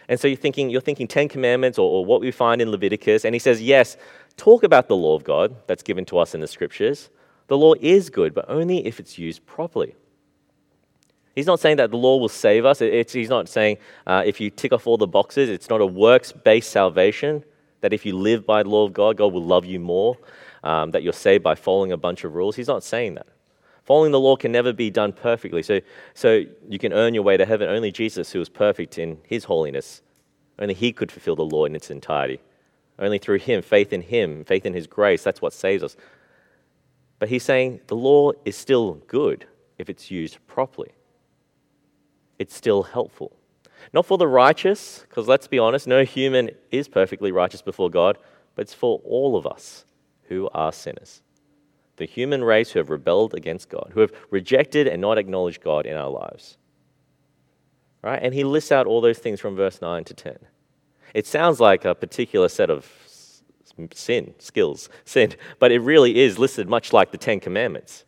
And 0.09 0.19
so 0.19 0.29
you're 0.29 0.37
thinking, 0.39 0.71
you're 0.71 0.81
thinking 0.81 1.09
Ten 1.09 1.29
Commandments 1.29 1.79
or, 1.79 1.91
or 1.91 2.07
what 2.07 2.21
we 2.21 2.31
find 2.31 2.63
in 2.63 2.71
Leviticus, 2.71 3.25
and 3.27 3.35
he 3.35 3.39
says, 3.39 3.61
yes, 3.61 3.99
talk 4.37 4.63
about 4.63 4.89
the 4.89 4.97
law 4.97 5.15
of 5.15 5.25
God 5.25 5.55
that's 5.67 5.83
given 5.83 6.05
to 6.07 6.19
us 6.19 6.35
in 6.35 6.41
the 6.41 6.47
scriptures. 6.47 7.11
The 7.49 7.57
law 7.57 7.75
is 7.81 8.11
good, 8.11 8.35
but 8.35 8.45
only 8.49 8.87
if 8.87 8.99
it's 8.99 9.19
used 9.19 9.45
properly. 9.47 9.95
He's 11.35 11.47
not 11.47 11.61
saying 11.61 11.77
that 11.77 11.91
the 11.91 11.99
law 11.99 12.17
will 12.17 12.31
save 12.31 12.65
us. 12.65 12.81
It's, 12.81 13.13
he's 13.13 13.29
not 13.29 13.49
saying 13.49 13.77
uh, 14.07 14.23
if 14.25 14.41
you 14.41 14.49
tick 14.49 14.73
off 14.73 14.87
all 14.87 14.97
the 14.97 15.07
boxes, 15.07 15.51
it's 15.51 15.69
not 15.69 15.83
a 15.83 15.87
works 15.87 16.33
based 16.33 16.71
salvation, 16.71 17.45
that 17.83 17.93
if 17.93 18.07
you 18.07 18.17
live 18.17 18.47
by 18.47 18.63
the 18.63 18.71
law 18.71 18.85
of 18.87 18.95
God, 18.95 19.19
God 19.19 19.33
will 19.35 19.45
love 19.45 19.67
you 19.67 19.79
more, 19.79 20.17
um, 20.65 20.91
that 20.93 21.03
you're 21.03 21.13
saved 21.13 21.45
by 21.45 21.55
following 21.55 21.93
a 21.93 21.97
bunch 21.97 22.25
of 22.25 22.35
rules. 22.35 22.57
He's 22.57 22.69
not 22.69 22.83
saying 22.83 23.15
that. 23.17 23.27
Following 23.85 24.13
the 24.13 24.19
law 24.19 24.35
can 24.35 24.51
never 24.51 24.73
be 24.73 24.91
done 24.91 25.13
perfectly. 25.13 25.63
So, 25.63 25.81
so 26.15 26.43
you 26.69 26.79
can 26.79 26.93
earn 26.93 27.15
your 27.15 27.23
way 27.23 27.37
to 27.37 27.45
heaven. 27.45 27.69
Only 27.69 27.93
Jesus, 27.93 28.33
who 28.33 28.39
was 28.39 28.49
perfect 28.49 28.99
in 28.99 29.19
his 29.23 29.45
holiness, 29.45 30.03
only 30.59 30.75
he 30.75 30.91
could 30.91 31.13
fulfill 31.13 31.37
the 31.37 31.45
law 31.45 31.67
in 31.67 31.77
its 31.77 31.91
entirety. 31.91 32.41
Only 32.99 33.19
through 33.19 33.39
him, 33.39 33.63
faith 33.63 33.93
in 33.93 34.03
him, 34.03 34.45
faith 34.45 34.65
in 34.65 34.73
his 34.73 34.87
grace, 34.87 35.23
that's 35.23 35.43
what 35.43 35.53
saves 35.53 35.83
us. 35.83 35.97
But 37.19 37.29
he's 37.29 37.43
saying 37.43 37.81
the 37.87 37.97
law 37.97 38.33
is 38.45 38.57
still 38.57 38.95
good 39.07 39.47
if 39.79 39.91
it's 39.91 40.11
used 40.11 40.39
properly 40.47 40.93
it's 42.39 42.55
still 42.55 42.83
helpful. 42.85 43.37
Not 43.93 44.07
for 44.07 44.19
the 44.19 44.29
righteous, 44.29 45.05
because 45.09 45.29
let's 45.29 45.47
be 45.47 45.59
honest, 45.59 45.87
no 45.87 46.05
human 46.05 46.51
is 46.71 46.89
perfectly 46.89 47.33
righteous 47.33 47.63
before 47.63 47.91
God, 47.91 48.19
but 48.55 48.63
it's 48.63 48.75
for 48.75 49.01
all 49.05 49.37
of 49.37 49.47
us 49.47 49.85
who 50.25 50.49
are 50.53 50.73
sinners. 50.73 51.23
The 51.97 52.05
human 52.05 52.45
race 52.45 52.71
who 52.71 52.79
have 52.79 52.91
rebelled 52.91 53.35
against 53.35 53.69
God, 53.69 53.91
who 53.95 54.01
have 54.01 54.13
rejected 54.31 54.87
and 54.87 55.01
not 55.01 55.19
acknowledged 55.19 55.63
God 55.63 55.87
in 55.87 55.97
our 55.97 56.11
lives. 56.11 56.59
Right? 58.03 58.21
And 58.23 58.35
he 58.35 58.45
lists 58.45 58.73
out 58.73 58.87
all 58.87 59.01
those 59.01 59.19
things 59.19 59.41
from 59.41 59.57
verse 59.57 59.81
9 59.81 60.05
to 60.05 60.15
10. 60.15 60.39
It 61.15 61.27
sounds 61.27 61.61
like 61.61 61.85
a 61.85 61.95
particular 61.95 62.49
set 62.49 62.71
of 62.71 62.91
sin, 63.93 64.35
skills, 64.39 64.89
sin, 65.05 65.35
but 65.59 65.73
it 65.73 65.81
really 65.81 66.19
is 66.19 66.39
listed 66.39 66.69
much 66.69 66.93
like 66.93 67.11
the 67.11 67.19
Ten 67.19 67.41
Commandments 67.41 68.05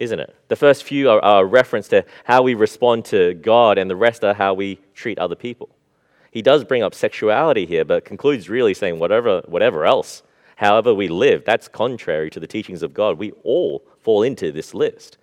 isn't 0.00 0.18
it? 0.18 0.34
The 0.48 0.56
first 0.56 0.82
few 0.82 1.10
are, 1.10 1.20
a 1.22 1.44
reference 1.44 1.86
to 1.88 2.04
how 2.24 2.42
we 2.42 2.54
respond 2.54 3.04
to 3.06 3.34
God, 3.34 3.76
and 3.76 3.88
the 3.88 3.94
rest 3.94 4.24
are 4.24 4.34
how 4.34 4.54
we 4.54 4.80
treat 4.94 5.18
other 5.18 5.34
people. 5.34 5.68
He 6.30 6.42
does 6.42 6.64
bring 6.64 6.82
up 6.82 6.94
sexuality 6.94 7.66
here, 7.66 7.84
but 7.84 8.06
concludes 8.06 8.48
really 8.48 8.72
saying 8.72 8.98
whatever, 8.98 9.42
whatever 9.46 9.84
else, 9.84 10.22
however 10.56 10.94
we 10.94 11.08
live, 11.08 11.44
that's 11.44 11.68
contrary 11.68 12.30
to 12.30 12.40
the 12.40 12.46
teachings 12.46 12.82
of 12.82 12.94
God. 12.94 13.18
We 13.18 13.32
all 13.44 13.84
fall 14.00 14.22
into 14.22 14.50
this 14.50 14.72
list. 14.72 15.18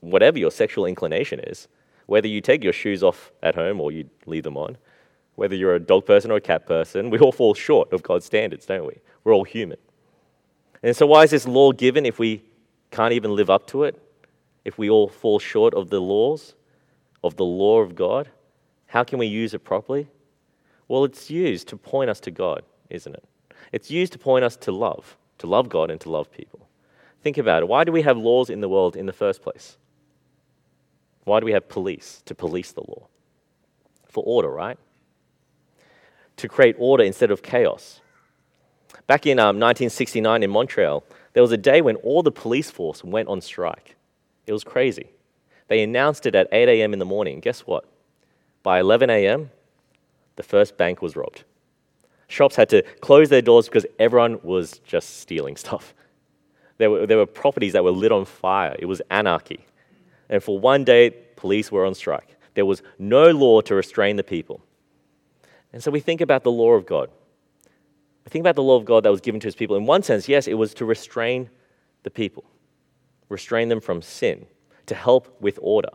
Whatever 0.00 0.38
your 0.38 0.50
sexual 0.50 0.84
inclination 0.84 1.38
is, 1.40 1.68
whether 2.06 2.28
you 2.28 2.40
take 2.40 2.64
your 2.64 2.72
shoes 2.72 3.04
off 3.04 3.30
at 3.42 3.54
home 3.54 3.80
or 3.80 3.92
you 3.92 4.10
leave 4.26 4.42
them 4.42 4.56
on, 4.56 4.78
whether 5.36 5.54
you're 5.54 5.74
a 5.74 5.80
dog 5.80 6.04
person 6.04 6.30
or 6.30 6.36
a 6.36 6.40
cat 6.40 6.66
person, 6.66 7.10
we 7.10 7.18
all 7.18 7.32
fall 7.32 7.54
short 7.54 7.92
of 7.92 8.02
God's 8.02 8.26
standards, 8.26 8.66
don't 8.66 8.86
we? 8.86 8.98
We're 9.24 9.34
all 9.34 9.44
human. 9.44 9.78
And 10.82 10.96
so, 10.96 11.06
why 11.06 11.22
is 11.22 11.30
this 11.30 11.46
law 11.46 11.72
given 11.72 12.04
if 12.04 12.18
we 12.18 12.42
can't 12.90 13.12
even 13.12 13.34
live 13.34 13.50
up 13.50 13.66
to 13.68 13.84
it, 13.84 14.00
if 14.64 14.78
we 14.78 14.90
all 14.90 15.08
fall 15.08 15.38
short 15.38 15.74
of 15.74 15.90
the 15.90 16.00
laws, 16.00 16.54
of 17.22 17.36
the 17.36 17.44
law 17.44 17.80
of 17.80 17.94
God, 17.94 18.28
how 18.86 19.04
can 19.04 19.18
we 19.18 19.26
use 19.26 19.52
it 19.52 19.60
properly? 19.60 20.08
Well, 20.88 21.04
it's 21.04 21.30
used 21.30 21.68
to 21.68 21.76
point 21.76 22.08
us 22.08 22.20
to 22.20 22.30
God, 22.30 22.62
isn't 22.88 23.14
it? 23.14 23.24
It's 23.72 23.90
used 23.90 24.12
to 24.12 24.18
point 24.18 24.44
us 24.44 24.56
to 24.58 24.72
love, 24.72 25.16
to 25.38 25.46
love 25.46 25.68
God 25.68 25.90
and 25.90 26.00
to 26.02 26.10
love 26.10 26.30
people. 26.30 26.68
Think 27.22 27.38
about 27.38 27.62
it. 27.62 27.68
Why 27.68 27.84
do 27.84 27.90
we 27.90 28.02
have 28.02 28.16
laws 28.16 28.48
in 28.50 28.60
the 28.60 28.68
world 28.68 28.96
in 28.96 29.06
the 29.06 29.12
first 29.12 29.42
place? 29.42 29.76
Why 31.24 31.40
do 31.40 31.46
we 31.46 31.52
have 31.52 31.68
police? 31.68 32.22
To 32.26 32.34
police 32.34 32.70
the 32.70 32.82
law. 32.82 33.08
For 34.08 34.22
order, 34.24 34.48
right? 34.48 34.78
To 36.36 36.48
create 36.48 36.76
order 36.78 37.02
instead 37.02 37.30
of 37.30 37.42
chaos. 37.42 38.00
Back 39.06 39.26
in 39.26 39.38
um, 39.38 39.58
1969 39.58 40.42
in 40.42 40.50
Montreal, 40.50 41.04
there 41.32 41.42
was 41.42 41.52
a 41.52 41.56
day 41.56 41.80
when 41.80 41.96
all 41.96 42.22
the 42.22 42.32
police 42.32 42.70
force 42.70 43.04
went 43.04 43.28
on 43.28 43.40
strike. 43.40 43.96
It 44.46 44.52
was 44.52 44.64
crazy. 44.64 45.10
They 45.68 45.82
announced 45.82 46.26
it 46.26 46.34
at 46.34 46.48
8 46.52 46.68
a.m. 46.68 46.92
in 46.92 46.98
the 46.98 47.04
morning. 47.04 47.40
Guess 47.40 47.60
what? 47.60 47.84
By 48.62 48.80
11 48.80 49.10
a.m., 49.10 49.50
the 50.36 50.42
first 50.42 50.76
bank 50.76 51.02
was 51.02 51.16
robbed. 51.16 51.44
Shops 52.28 52.56
had 52.56 52.68
to 52.70 52.82
close 53.00 53.28
their 53.28 53.42
doors 53.42 53.66
because 53.66 53.86
everyone 53.98 54.40
was 54.42 54.78
just 54.80 55.20
stealing 55.20 55.56
stuff. 55.64 55.94
There 56.78 56.90
were, 56.90 57.06
there 57.06 57.16
were 57.16 57.26
properties 57.26 57.72
that 57.72 57.84
were 57.84 57.90
lit 57.90 58.12
on 58.12 58.24
fire. 58.24 58.76
It 58.78 58.86
was 58.86 59.00
anarchy. 59.10 59.64
And 60.28 60.42
for 60.42 60.58
one 60.58 60.84
day, 60.84 61.10
police 61.36 61.72
were 61.72 61.86
on 61.86 61.94
strike. 61.94 62.36
There 62.54 62.66
was 62.66 62.82
no 62.98 63.30
law 63.30 63.60
to 63.62 63.74
restrain 63.74 64.16
the 64.16 64.24
people. 64.24 64.60
And 65.76 65.82
so 65.82 65.90
we 65.90 66.00
think 66.00 66.22
about 66.22 66.42
the 66.42 66.50
law 66.50 66.72
of 66.72 66.86
God. 66.86 67.10
We 68.24 68.30
think 68.30 68.42
about 68.42 68.54
the 68.54 68.62
law 68.62 68.76
of 68.76 68.86
God 68.86 69.04
that 69.04 69.10
was 69.10 69.20
given 69.20 69.40
to 69.40 69.46
his 69.46 69.54
people. 69.54 69.76
In 69.76 69.84
one 69.84 70.02
sense, 70.02 70.26
yes, 70.26 70.48
it 70.48 70.54
was 70.54 70.72
to 70.72 70.86
restrain 70.86 71.50
the 72.02 72.08
people, 72.08 72.44
restrain 73.28 73.68
them 73.68 73.82
from 73.82 74.00
sin, 74.00 74.46
to 74.86 74.94
help 74.94 75.36
with 75.38 75.58
order, 75.60 75.90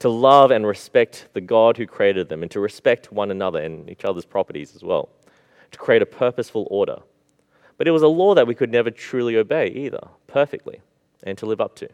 to 0.00 0.08
love 0.08 0.50
and 0.50 0.66
respect 0.66 1.28
the 1.34 1.40
God 1.40 1.76
who 1.76 1.86
created 1.86 2.30
them, 2.30 2.42
and 2.42 2.50
to 2.50 2.58
respect 2.58 3.12
one 3.12 3.30
another 3.30 3.60
and 3.60 3.88
each 3.88 4.04
other's 4.04 4.24
properties 4.24 4.74
as 4.74 4.82
well, 4.82 5.08
to 5.70 5.78
create 5.78 6.02
a 6.02 6.06
purposeful 6.06 6.66
order. 6.68 6.98
But 7.78 7.86
it 7.86 7.92
was 7.92 8.02
a 8.02 8.08
law 8.08 8.34
that 8.34 8.48
we 8.48 8.56
could 8.56 8.72
never 8.72 8.90
truly 8.90 9.36
obey 9.36 9.68
either, 9.68 10.08
perfectly, 10.26 10.80
and 11.22 11.38
to 11.38 11.46
live 11.46 11.60
up 11.60 11.76
to. 11.76 11.88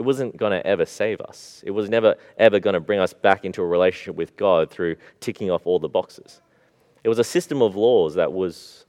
It 0.00 0.04
wasn't 0.04 0.38
going 0.38 0.52
to 0.52 0.66
ever 0.66 0.86
save 0.86 1.20
us. 1.20 1.62
It 1.62 1.72
was 1.72 1.90
never 1.90 2.16
ever 2.38 2.58
going 2.58 2.72
to 2.72 2.80
bring 2.80 3.00
us 3.00 3.12
back 3.12 3.44
into 3.44 3.60
a 3.60 3.66
relationship 3.66 4.14
with 4.14 4.34
God 4.34 4.70
through 4.70 4.96
ticking 5.20 5.50
off 5.50 5.66
all 5.66 5.78
the 5.78 5.90
boxes. 5.90 6.40
It 7.04 7.10
was 7.10 7.18
a 7.18 7.24
system 7.24 7.60
of 7.60 7.76
laws 7.76 8.14
that 8.14 8.32
was 8.32 8.86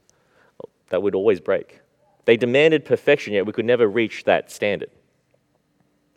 that 0.88 1.02
would 1.02 1.14
always 1.14 1.38
break. 1.38 1.80
They 2.24 2.38
demanded 2.38 2.86
perfection, 2.86 3.34
yet 3.34 3.44
we 3.44 3.52
could 3.52 3.66
never 3.66 3.86
reach 3.86 4.24
that 4.24 4.50
standard. 4.50 4.88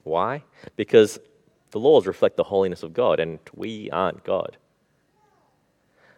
Why? 0.03 0.43
Because 0.77 1.19
the 1.71 1.79
laws 1.79 2.07
reflect 2.07 2.37
the 2.37 2.45
holiness 2.45 2.81
of 2.81 2.93
God, 2.93 3.19
and 3.19 3.39
we 3.53 3.89
aren't 3.91 4.23
God. 4.23 4.55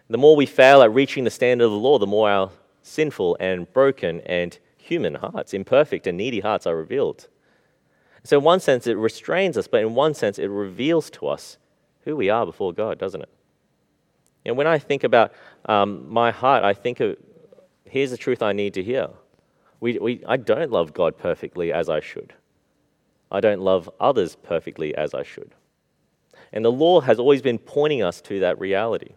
The 0.07 0.19
more 0.19 0.35
we 0.35 0.45
fail 0.45 0.83
at 0.83 0.93
reaching 0.93 1.23
the 1.23 1.31
standard 1.31 1.65
of 1.65 1.71
the 1.71 1.77
law, 1.77 1.97
the 1.97 2.05
more 2.05 2.29
our 2.29 2.51
sinful 2.83 3.37
and 3.39 3.73
broken 3.73 4.21
and 4.27 4.55
human 4.77 5.15
hearts, 5.15 5.55
imperfect 5.55 6.05
and 6.05 6.15
needy 6.15 6.41
hearts, 6.41 6.67
are 6.67 6.77
revealed. 6.77 7.27
So, 8.27 8.39
in 8.39 8.43
one 8.43 8.59
sense, 8.59 8.87
it 8.87 8.97
restrains 8.97 9.57
us, 9.57 9.69
but 9.69 9.79
in 9.79 9.95
one 9.95 10.13
sense, 10.13 10.37
it 10.37 10.47
reveals 10.47 11.09
to 11.11 11.27
us 11.27 11.57
who 12.03 12.17
we 12.17 12.29
are 12.29 12.45
before 12.45 12.73
God, 12.73 12.97
doesn't 12.97 13.21
it? 13.21 13.29
And 14.45 14.57
when 14.57 14.67
I 14.67 14.79
think 14.79 15.05
about 15.05 15.31
um, 15.63 16.11
my 16.11 16.31
heart, 16.31 16.65
I 16.65 16.73
think 16.73 16.99
of 16.99 17.15
here's 17.85 18.11
the 18.11 18.17
truth 18.17 18.41
I 18.41 18.51
need 18.51 18.73
to 18.73 18.83
hear. 18.83 19.07
We, 19.79 19.97
we, 19.97 20.25
I 20.27 20.35
don't 20.35 20.71
love 20.71 20.93
God 20.93 21.17
perfectly 21.17 21.71
as 21.71 21.87
I 21.87 22.01
should. 22.01 22.33
I 23.31 23.39
don't 23.39 23.61
love 23.61 23.89
others 23.97 24.35
perfectly 24.35 24.93
as 24.93 25.13
I 25.13 25.23
should. 25.23 25.55
And 26.51 26.65
the 26.65 26.71
law 26.71 26.99
has 26.99 27.19
always 27.19 27.41
been 27.41 27.57
pointing 27.57 28.03
us 28.03 28.19
to 28.23 28.41
that 28.41 28.59
reality. 28.59 29.11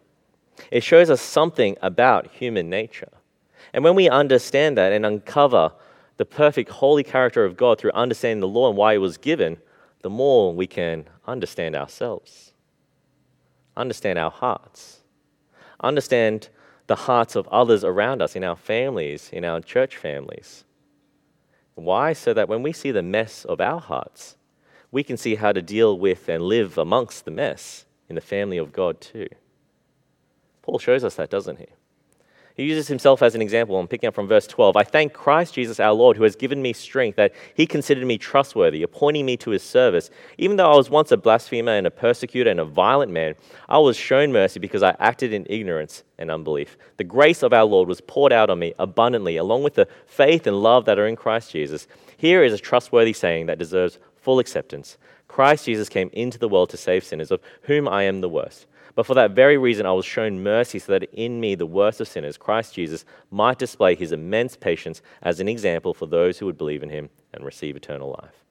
It 0.70 0.84
shows 0.84 1.10
us 1.10 1.20
something 1.20 1.76
about 1.82 2.28
human 2.28 2.70
nature. 2.70 3.10
And 3.72 3.82
when 3.82 3.96
we 3.96 4.08
understand 4.08 4.78
that 4.78 4.92
and 4.92 5.04
uncover 5.04 5.72
the 6.20 6.26
perfect 6.26 6.68
holy 6.68 7.02
character 7.02 7.46
of 7.46 7.56
God 7.56 7.78
through 7.78 7.92
understanding 7.92 8.40
the 8.40 8.46
law 8.46 8.68
and 8.68 8.76
why 8.76 8.92
it 8.92 8.98
was 8.98 9.16
given, 9.16 9.56
the 10.02 10.10
more 10.10 10.52
we 10.52 10.66
can 10.66 11.06
understand 11.26 11.74
ourselves, 11.74 12.52
understand 13.74 14.18
our 14.18 14.30
hearts, 14.30 15.00
understand 15.82 16.50
the 16.88 16.94
hearts 16.94 17.36
of 17.36 17.48
others 17.48 17.84
around 17.84 18.20
us, 18.20 18.36
in 18.36 18.44
our 18.44 18.54
families, 18.54 19.30
in 19.32 19.46
our 19.46 19.62
church 19.62 19.96
families. 19.96 20.64
Why? 21.74 22.12
So 22.12 22.34
that 22.34 22.50
when 22.50 22.62
we 22.62 22.74
see 22.74 22.90
the 22.90 23.02
mess 23.02 23.46
of 23.46 23.58
our 23.58 23.80
hearts, 23.80 24.36
we 24.90 25.02
can 25.02 25.16
see 25.16 25.36
how 25.36 25.52
to 25.52 25.62
deal 25.62 25.98
with 25.98 26.28
and 26.28 26.42
live 26.42 26.76
amongst 26.76 27.24
the 27.24 27.30
mess 27.30 27.86
in 28.10 28.14
the 28.14 28.20
family 28.20 28.58
of 28.58 28.74
God 28.74 29.00
too. 29.00 29.28
Paul 30.60 30.78
shows 30.78 31.02
us 31.02 31.14
that, 31.14 31.30
doesn't 31.30 31.60
he? 31.60 31.68
He 32.60 32.66
uses 32.66 32.88
himself 32.88 33.22
as 33.22 33.34
an 33.34 33.40
example. 33.40 33.78
I'm 33.78 33.88
picking 33.88 34.06
up 34.06 34.14
from 34.14 34.28
verse 34.28 34.46
12. 34.46 34.76
I 34.76 34.84
thank 34.84 35.14
Christ 35.14 35.54
Jesus 35.54 35.80
our 35.80 35.94
Lord, 35.94 36.18
who 36.18 36.24
has 36.24 36.36
given 36.36 36.60
me 36.60 36.74
strength, 36.74 37.16
that 37.16 37.32
he 37.54 37.66
considered 37.66 38.04
me 38.04 38.18
trustworthy, 38.18 38.82
appointing 38.82 39.24
me 39.24 39.38
to 39.38 39.48
his 39.48 39.62
service. 39.62 40.10
Even 40.36 40.58
though 40.58 40.70
I 40.70 40.76
was 40.76 40.90
once 40.90 41.10
a 41.10 41.16
blasphemer 41.16 41.72
and 41.72 41.86
a 41.86 41.90
persecutor 41.90 42.50
and 42.50 42.60
a 42.60 42.66
violent 42.66 43.12
man, 43.12 43.34
I 43.70 43.78
was 43.78 43.96
shown 43.96 44.30
mercy 44.30 44.60
because 44.60 44.82
I 44.82 44.94
acted 45.00 45.32
in 45.32 45.46
ignorance 45.48 46.04
and 46.18 46.30
unbelief. 46.30 46.76
The 46.98 47.04
grace 47.04 47.42
of 47.42 47.54
our 47.54 47.64
Lord 47.64 47.88
was 47.88 48.02
poured 48.02 48.30
out 48.30 48.50
on 48.50 48.58
me 48.58 48.74
abundantly, 48.78 49.38
along 49.38 49.62
with 49.62 49.72
the 49.72 49.88
faith 50.04 50.46
and 50.46 50.62
love 50.62 50.84
that 50.84 50.98
are 50.98 51.06
in 51.06 51.16
Christ 51.16 51.52
Jesus. 51.52 51.88
Here 52.18 52.44
is 52.44 52.52
a 52.52 52.58
trustworthy 52.58 53.14
saying 53.14 53.46
that 53.46 53.58
deserves 53.58 53.98
full 54.16 54.38
acceptance 54.38 54.98
Christ 55.30 55.64
Jesus 55.64 55.88
came 55.88 56.10
into 56.12 56.38
the 56.38 56.48
world 56.48 56.70
to 56.70 56.76
save 56.76 57.04
sinners, 57.04 57.30
of 57.30 57.40
whom 57.62 57.88
I 57.88 58.02
am 58.02 58.20
the 58.20 58.28
worst. 58.28 58.66
But 58.94 59.06
for 59.06 59.14
that 59.14 59.32
very 59.32 59.56
reason, 59.56 59.86
I 59.86 59.92
was 59.92 60.04
shown 60.04 60.42
mercy 60.42 60.78
so 60.78 60.92
that 60.92 61.12
in 61.12 61.40
me, 61.40 61.54
the 61.54 61.66
worst 61.66 62.00
of 62.00 62.08
sinners, 62.08 62.36
Christ 62.36 62.74
Jesus, 62.74 63.04
might 63.30 63.58
display 63.58 63.94
his 63.94 64.12
immense 64.12 64.56
patience 64.56 65.00
as 65.22 65.40
an 65.40 65.48
example 65.48 65.94
for 65.94 66.06
those 66.06 66.38
who 66.38 66.46
would 66.46 66.58
believe 66.58 66.82
in 66.82 66.90
him 66.90 67.08
and 67.32 67.44
receive 67.44 67.76
eternal 67.76 68.10
life. 68.20 68.44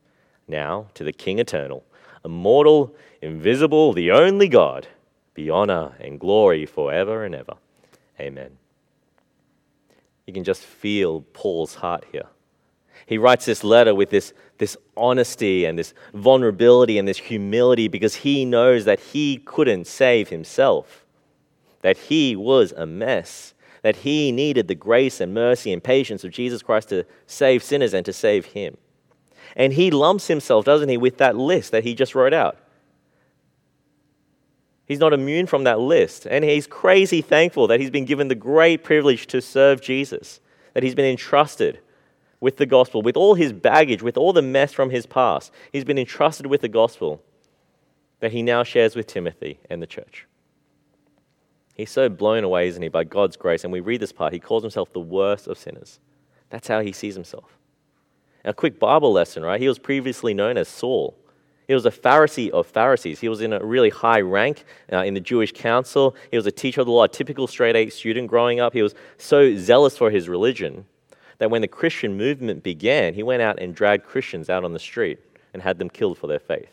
Now, 0.47 0.87
to 0.95 1.03
the 1.03 1.13
King 1.13 1.39
eternal, 1.39 1.83
immortal, 2.23 2.95
invisible, 3.21 3.93
the 3.93 4.11
only 4.11 4.47
God, 4.47 4.87
be 5.33 5.49
honor 5.49 5.93
and 5.99 6.19
glory 6.19 6.65
forever 6.65 7.23
and 7.23 7.35
ever. 7.35 7.55
Amen. 8.19 8.57
You 10.25 10.33
can 10.33 10.43
just 10.43 10.63
feel 10.63 11.21
Paul's 11.33 11.75
heart 11.75 12.05
here. 12.11 12.27
He 13.05 13.17
writes 13.17 13.45
this 13.45 13.63
letter 13.63 13.95
with 13.95 14.09
this, 14.09 14.33
this 14.57 14.77
honesty 14.95 15.65
and 15.65 15.77
this 15.77 15.93
vulnerability 16.13 16.97
and 16.97 17.07
this 17.07 17.17
humility 17.17 17.87
because 17.87 18.15
he 18.15 18.45
knows 18.45 18.85
that 18.85 18.99
he 18.99 19.37
couldn't 19.37 19.87
save 19.87 20.29
himself, 20.29 21.05
that 21.81 21.97
he 21.97 22.35
was 22.35 22.71
a 22.73 22.85
mess, 22.85 23.53
that 23.81 23.97
he 23.97 24.31
needed 24.31 24.67
the 24.67 24.75
grace 24.75 25.19
and 25.21 25.33
mercy 25.33 25.71
and 25.71 25.83
patience 25.83 26.23
of 26.23 26.31
Jesus 26.31 26.61
Christ 26.61 26.89
to 26.89 27.05
save 27.25 27.63
sinners 27.63 27.93
and 27.93 28.05
to 28.05 28.13
save 28.13 28.47
him. 28.47 28.77
And 29.55 29.73
he 29.73 29.89
lumps 29.89 30.27
himself, 30.27 30.65
doesn't 30.65 30.89
he, 30.89 30.97
with 30.97 31.17
that 31.17 31.35
list 31.35 31.71
that 31.71 31.83
he 31.83 31.95
just 31.95 32.13
wrote 32.13 32.33
out. 32.33 32.57
He's 34.85 34.99
not 34.99 35.13
immune 35.13 35.45
from 35.45 35.63
that 35.65 35.79
list. 35.79 36.25
And 36.25 36.43
he's 36.43 36.67
crazy 36.67 37.21
thankful 37.21 37.67
that 37.67 37.79
he's 37.79 37.91
been 37.91 38.05
given 38.05 38.27
the 38.27 38.35
great 38.35 38.83
privilege 38.83 39.27
to 39.27 39.41
serve 39.41 39.81
Jesus, 39.81 40.39
that 40.73 40.83
he's 40.83 40.95
been 40.95 41.05
entrusted 41.05 41.79
with 42.39 42.57
the 42.57 42.65
gospel, 42.65 43.01
with 43.01 43.17
all 43.17 43.35
his 43.35 43.51
baggage, 43.51 44.01
with 44.01 44.17
all 44.17 44.33
the 44.33 44.41
mess 44.41 44.71
from 44.71 44.89
his 44.89 45.05
past. 45.05 45.51
He's 45.71 45.83
been 45.83 45.97
entrusted 45.97 46.45
with 46.45 46.61
the 46.61 46.69
gospel 46.69 47.21
that 48.19 48.31
he 48.31 48.41
now 48.41 48.63
shares 48.63 48.95
with 48.95 49.07
Timothy 49.07 49.59
and 49.69 49.81
the 49.81 49.87
church. 49.87 50.25
He's 51.75 51.91
so 51.91 52.09
blown 52.09 52.43
away, 52.43 52.67
isn't 52.67 52.81
he, 52.81 52.89
by 52.89 53.05
God's 53.05 53.37
grace. 53.37 53.63
And 53.63 53.71
we 53.71 53.79
read 53.79 54.01
this 54.01 54.11
part. 54.11 54.33
He 54.33 54.39
calls 54.39 54.63
himself 54.63 54.91
the 54.91 54.99
worst 54.99 55.47
of 55.47 55.57
sinners. 55.57 55.99
That's 56.49 56.67
how 56.67 56.81
he 56.81 56.91
sees 56.91 57.15
himself. 57.15 57.57
A 58.43 58.53
quick 58.53 58.79
Bible 58.79 59.13
lesson, 59.13 59.43
right? 59.43 59.61
He 59.61 59.67
was 59.67 59.79
previously 59.79 60.33
known 60.33 60.57
as 60.57 60.67
Saul. 60.67 61.15
He 61.67 61.73
was 61.73 61.85
a 61.85 61.91
Pharisee 61.91 62.49
of 62.49 62.65
Pharisees. 62.67 63.19
He 63.19 63.29
was 63.29 63.41
in 63.41 63.53
a 63.53 63.63
really 63.63 63.89
high 63.89 64.21
rank 64.21 64.65
uh, 64.91 65.03
in 65.03 65.13
the 65.13 65.19
Jewish 65.19 65.51
council. 65.51 66.15
He 66.31 66.37
was 66.37 66.47
a 66.47 66.51
teacher 66.51 66.81
of 66.81 66.87
the 66.87 66.91
law, 66.91 67.03
a 67.03 67.07
typical 67.07 67.47
straight 67.47 67.75
A 67.75 67.89
student 67.89 68.27
growing 68.27 68.59
up. 68.59 68.73
He 68.73 68.81
was 68.81 68.95
so 69.17 69.55
zealous 69.55 69.97
for 69.97 70.09
his 70.09 70.27
religion 70.27 70.85
that 71.39 71.49
when 71.49 71.61
the 71.61 71.67
Christian 71.67 72.15
movement 72.15 72.63
began, 72.63 73.13
he 73.13 73.23
went 73.23 73.41
out 73.41 73.59
and 73.59 73.73
dragged 73.73 74.05
Christians 74.05 74.49
out 74.49 74.63
on 74.63 74.73
the 74.73 74.79
street 74.79 75.19
and 75.53 75.63
had 75.63 75.79
them 75.79 75.89
killed 75.89 76.17
for 76.17 76.27
their 76.27 76.39
faith. 76.39 76.69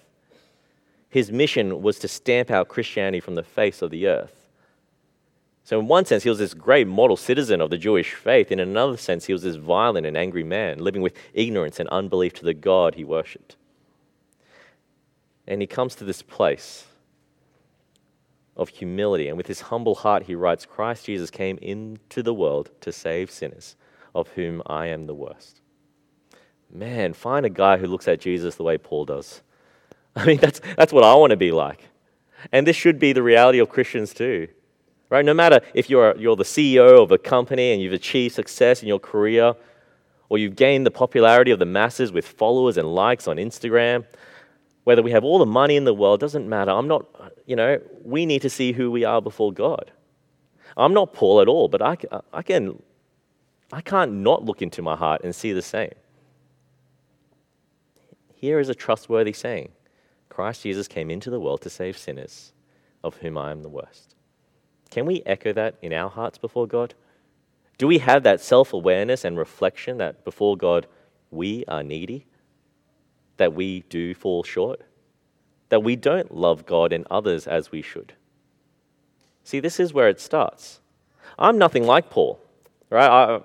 His 1.09 1.33
mission 1.33 1.83
was 1.83 1.99
to 2.01 2.09
stamp 2.09 2.51
out 2.51 2.69
Christianity 2.69 3.21
from 3.21 3.37
the 3.37 3.43
face 3.43 3.81
of 3.81 3.91
the 3.91 4.09
earth. 4.09 4.35
So, 5.65 5.81
in 5.81 5.89
one 5.89 6.05
sense, 6.05 6.23
he 6.23 6.29
was 6.29 6.39
this 6.39 6.55
great 6.55 6.87
model 6.87 7.17
citizen 7.17 7.61
of 7.61 7.71
the 7.71 7.79
Jewish 7.79 8.13
faith. 8.15 8.53
In 8.53 8.61
another 8.61 8.97
sense, 8.97 9.25
he 9.25 9.33
was 9.33 9.43
this 9.43 9.57
violent 9.57 10.07
and 10.07 10.17
angry 10.17 10.45
man, 10.45 10.79
living 10.79 11.03
with 11.03 11.17
ignorance 11.33 11.81
and 11.81 11.89
unbelief 11.89 12.35
to 12.35 12.45
the 12.45 12.55
God 12.55 12.97
he 12.97 13.05
worshipped. 13.05 13.57
And 15.47 15.61
he 15.61 15.67
comes 15.67 15.95
to 15.97 16.05
this 16.05 16.23
place 16.23 16.85
of 18.57 18.69
humility. 18.69 19.29
And 19.29 19.37
with 19.37 19.47
his 19.47 19.63
humble 19.63 19.97
heart, 19.97 20.25
he 20.25 20.35
writes 20.35 20.67
Christ 20.67 21.07
Jesus 21.07 21.31
came 21.31 21.59
into 21.59 22.23
the 22.23 22.35
world 22.35 22.71
to 22.81 22.93
save 22.93 23.31
sinners 23.31 23.77
of 24.17 24.29
whom 24.29 24.63
I 24.67 24.87
am 24.87 25.07
the 25.07 25.15
worst. 25.15 25.61
Man, 26.73 27.13
find 27.13 27.45
a 27.45 27.51
guy 27.51 27.77
who 27.77 27.87
looks 27.87 28.09
at 28.09 28.19
Jesus 28.19 28.57
the 28.57 28.63
way 28.63 28.79
Paul 28.79 29.05
does. 29.05 29.43
I 30.17 30.25
mean, 30.25 30.39
that's, 30.39 30.61
that's 30.77 30.93
what 30.93 31.05
I 31.05 31.15
want 31.15 31.31
to 31.31 31.37
be 31.37 31.53
like. 31.53 31.85
And 32.51 32.67
this 32.67 32.77
should 32.77 32.99
be 32.99 33.13
the 33.13 33.23
reality 33.23 33.59
of 33.59 33.69
Christians 33.69 34.15
too. 34.15 34.49
Right? 35.11 35.25
No 35.25 35.35
matter 35.35 35.61
if 35.75 35.89
you're, 35.89 36.17
you're 36.17 36.35
the 36.35 36.45
CEO 36.45 37.01
of 37.03 37.13
a 37.13 37.19
company 37.19 37.73
and 37.73 37.81
you've 37.81 37.93
achieved 37.93 38.35
success 38.35 38.83
in 38.83 38.89
your 38.89 38.99
career, 38.99 39.55
or 40.29 40.39
you've 40.39 40.57
gained 40.57 40.85
the 40.85 40.91
popularity 40.91 41.53
of 41.53 41.61
the 41.61 41.67
masses 41.67 42.11
with 42.11 42.27
followers 42.27 42.77
and 42.77 42.93
likes 42.93 43.29
on 43.29 43.37
Instagram, 43.37 44.05
whether 44.83 45.03
we 45.03 45.13
have 45.13 45.23
all 45.23 45.39
the 45.39 45.47
money 45.47 45.77
in 45.77 45.85
the 45.85 45.95
world, 45.95 46.19
doesn't 46.19 46.49
matter. 46.49 46.73
I'm 46.73 46.89
not, 46.89 47.07
you 47.45 47.55
know, 47.55 47.81
we 48.03 48.27
need 48.27 48.43
to 48.43 48.51
see 48.51 48.73
who 48.73 48.91
we 48.91 49.05
are 49.05 49.21
before 49.21 49.53
God. 49.53 49.93
I'm 50.77 50.95
not 50.95 51.13
Paul 51.13 51.41
at 51.41 51.49
all, 51.49 51.69
but 51.69 51.83
I, 51.83 51.97
I 52.33 52.43
can 52.43 52.83
I 53.73 53.81
can't 53.81 54.13
not 54.13 54.45
look 54.45 54.63
into 54.63 54.83
my 54.83 54.97
heart 54.97 55.23
and 55.25 55.35
see 55.35 55.53
the 55.53 55.63
same. 55.63 55.93
Here 58.35 58.61
is 58.61 58.69
a 58.69 58.75
trustworthy 58.75 59.33
saying 59.33 59.71
Christ 60.29 60.63
Jesus 60.63 60.87
came 60.87 61.11
into 61.11 61.31
the 61.31 61.41
world 61.41 61.63
to 61.63 61.71
save 61.71 61.97
sinners, 61.97 62.53
of 63.03 63.17
whom 63.17 63.39
I 63.39 63.51
am 63.51 63.63
the 63.63 63.69
worst. 63.69 64.15
Can 64.91 65.07
we 65.07 65.23
echo 65.27 65.53
that 65.53 65.77
in 65.83 65.93
our 65.93 66.11
hearts 66.11 66.39
before 66.39 66.67
God? 66.67 66.95
Do 67.79 67.87
we 67.87 67.99
have 67.99 68.23
that 68.23 68.41
self 68.41 68.73
awareness 68.73 69.25
and 69.25 69.37
reflection 69.37 69.99
that 69.99 70.25
before 70.25 70.57
God 70.57 70.87
we 71.31 71.65
are 71.67 71.83
needy? 71.83 72.27
That 73.37 73.55
we 73.55 73.81
do 73.89 74.15
fall 74.15 74.45
short? 74.45 74.83
That 75.69 75.83
we 75.83 75.97
don't 75.97 76.35
love 76.35 76.67
God 76.67 76.93
and 76.93 77.07
others 77.11 77.47
as 77.47 77.73
we 77.73 77.83
should? 77.83 78.15
See, 79.43 79.61
this 79.61 79.79
is 79.79 79.93
where 79.93 80.09
it 80.09 80.21
starts. 80.21 80.81
I'm 81.39 81.59
nothing 81.59 81.85
like 81.85 82.11
Paul, 82.11 82.41
right? 82.91 83.09
I, 83.09 83.41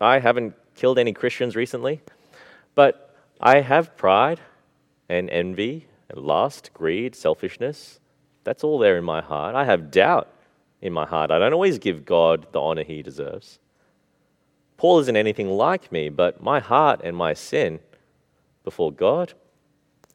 I 0.00 0.18
haven't 0.20 0.54
killed 0.74 0.98
any 0.98 1.12
Christians 1.12 1.56
recently, 1.56 2.00
but 2.74 3.14
I 3.40 3.60
have 3.60 3.96
pride 3.96 4.40
and 5.08 5.28
envy 5.30 5.86
and 6.08 6.20
lust, 6.20 6.70
greed, 6.72 7.14
selfishness. 7.14 8.00
That's 8.44 8.64
all 8.64 8.78
there 8.78 8.96
in 8.96 9.04
my 9.04 9.20
heart. 9.20 9.54
I 9.54 9.64
have 9.64 9.90
doubt 9.90 10.28
in 10.80 10.92
my 10.92 11.06
heart. 11.06 11.30
I 11.30 11.38
don't 11.38 11.52
always 11.52 11.78
give 11.78 12.04
God 12.04 12.46
the 12.52 12.60
honor 12.60 12.84
he 12.84 13.02
deserves. 13.02 13.58
Paul 14.76 15.00
isn't 15.00 15.16
anything 15.16 15.50
like 15.50 15.90
me, 15.90 16.08
but 16.08 16.42
my 16.42 16.60
heart 16.60 17.00
and 17.02 17.16
my 17.16 17.34
sin 17.34 17.80
before 18.62 18.92
God 18.92 19.34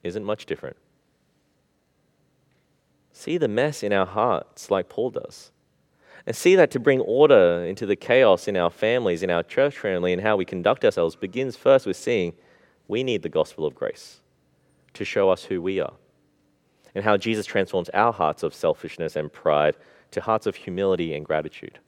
isn't 0.03 0.23
much 0.23 0.45
different. 0.45 0.77
See 3.11 3.37
the 3.37 3.47
mess 3.47 3.83
in 3.83 3.93
our 3.93 4.05
hearts 4.05 4.71
like 4.71 4.89
Paul 4.89 5.11
does. 5.11 5.51
And 6.25 6.35
see 6.35 6.55
that 6.55 6.71
to 6.71 6.79
bring 6.79 7.01
order 7.01 7.65
into 7.65 7.85
the 7.85 7.97
chaos 7.97 8.47
in 8.47 8.55
our 8.55 8.69
families, 8.69 9.23
in 9.23 9.29
our 9.29 9.43
church 9.43 9.77
family, 9.77 10.13
and 10.13 10.21
how 10.21 10.37
we 10.37 10.45
conduct 10.45 10.85
ourselves 10.85 11.15
begins 11.15 11.57
first 11.57 11.85
with 11.85 11.97
seeing 11.97 12.33
we 12.87 13.03
need 13.03 13.23
the 13.23 13.29
gospel 13.29 13.65
of 13.65 13.75
grace 13.75 14.21
to 14.93 15.03
show 15.03 15.29
us 15.29 15.45
who 15.45 15.61
we 15.61 15.79
are 15.79 15.93
and 16.95 17.03
how 17.03 17.17
Jesus 17.17 17.45
transforms 17.45 17.89
our 17.89 18.13
hearts 18.13 18.43
of 18.43 18.53
selfishness 18.53 19.15
and 19.15 19.31
pride 19.31 19.75
to 20.11 20.21
hearts 20.21 20.45
of 20.45 20.55
humility 20.55 21.13
and 21.13 21.25
gratitude. 21.25 21.79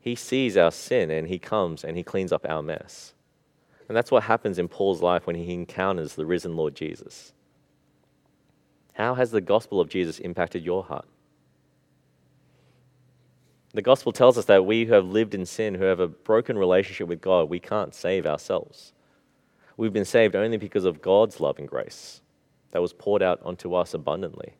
He 0.00 0.14
sees 0.14 0.56
our 0.56 0.72
sin 0.72 1.10
and 1.10 1.28
he 1.28 1.38
comes 1.38 1.84
and 1.84 1.96
he 1.96 2.02
cleans 2.02 2.32
up 2.32 2.46
our 2.48 2.62
mess. 2.62 3.14
And 3.88 3.96
that's 3.96 4.10
what 4.10 4.24
happens 4.24 4.58
in 4.58 4.68
Paul's 4.68 5.00
life 5.00 5.26
when 5.26 5.36
he 5.36 5.52
encounters 5.54 6.14
the 6.14 6.26
risen 6.26 6.56
Lord 6.56 6.74
Jesus. 6.74 7.32
How 8.94 9.14
has 9.14 9.30
the 9.30 9.40
gospel 9.40 9.80
of 9.80 9.88
Jesus 9.88 10.18
impacted 10.18 10.64
your 10.64 10.82
heart? 10.82 11.06
The 13.78 13.82
gospel 13.82 14.10
tells 14.10 14.36
us 14.36 14.46
that 14.46 14.66
we 14.66 14.86
who 14.86 14.92
have 14.94 15.06
lived 15.06 15.36
in 15.36 15.46
sin, 15.46 15.76
who 15.76 15.84
have 15.84 16.00
a 16.00 16.08
broken 16.08 16.58
relationship 16.58 17.06
with 17.06 17.20
God, 17.20 17.48
we 17.48 17.60
can't 17.60 17.94
save 17.94 18.26
ourselves. 18.26 18.92
We've 19.76 19.92
been 19.92 20.04
saved 20.04 20.34
only 20.34 20.56
because 20.56 20.84
of 20.84 21.00
God's 21.00 21.38
love 21.38 21.60
and 21.60 21.68
grace 21.68 22.20
that 22.72 22.82
was 22.82 22.92
poured 22.92 23.22
out 23.22 23.40
onto 23.44 23.74
us 23.74 23.94
abundantly. 23.94 24.54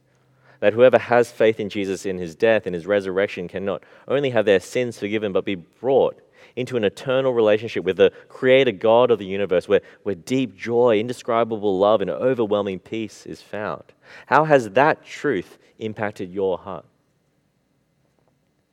That 0.61 0.72
whoever 0.72 0.98
has 0.98 1.33
faith 1.33 1.59
in 1.59 1.68
Jesus 1.68 2.07
in 2.07 2.18
his 2.18 2.37
death 2.37 2.64
and 2.64 2.76
his 2.76 2.87
resurrection 2.87 3.48
can 3.48 3.64
not 3.64 3.83
only 4.07 4.31
have 4.31 4.44
their 4.44 4.61
sins 4.61 5.00
forgiven, 5.00 5.33
but 5.33 5.44
be 5.44 5.57
brought 5.57 6.20
into 6.54 6.76
an 6.76 6.85
eternal 6.85 7.35
relationship 7.35 7.83
with 7.83 7.96
the 7.96 8.12
creator 8.28 8.70
God 8.70 9.11
of 9.11 9.18
the 9.18 9.26
universe, 9.26 9.66
where, 9.66 9.81
where 10.04 10.14
deep 10.14 10.57
joy, 10.57 11.00
indescribable 11.00 11.76
love, 11.76 12.00
and 12.02 12.09
overwhelming 12.09 12.78
peace 12.78 13.26
is 13.26 13.42
found. 13.42 13.83
How 14.26 14.44
has 14.44 14.70
that 14.70 15.04
truth 15.04 15.59
impacted 15.81 16.33
your 16.33 16.57
heart? 16.57 16.85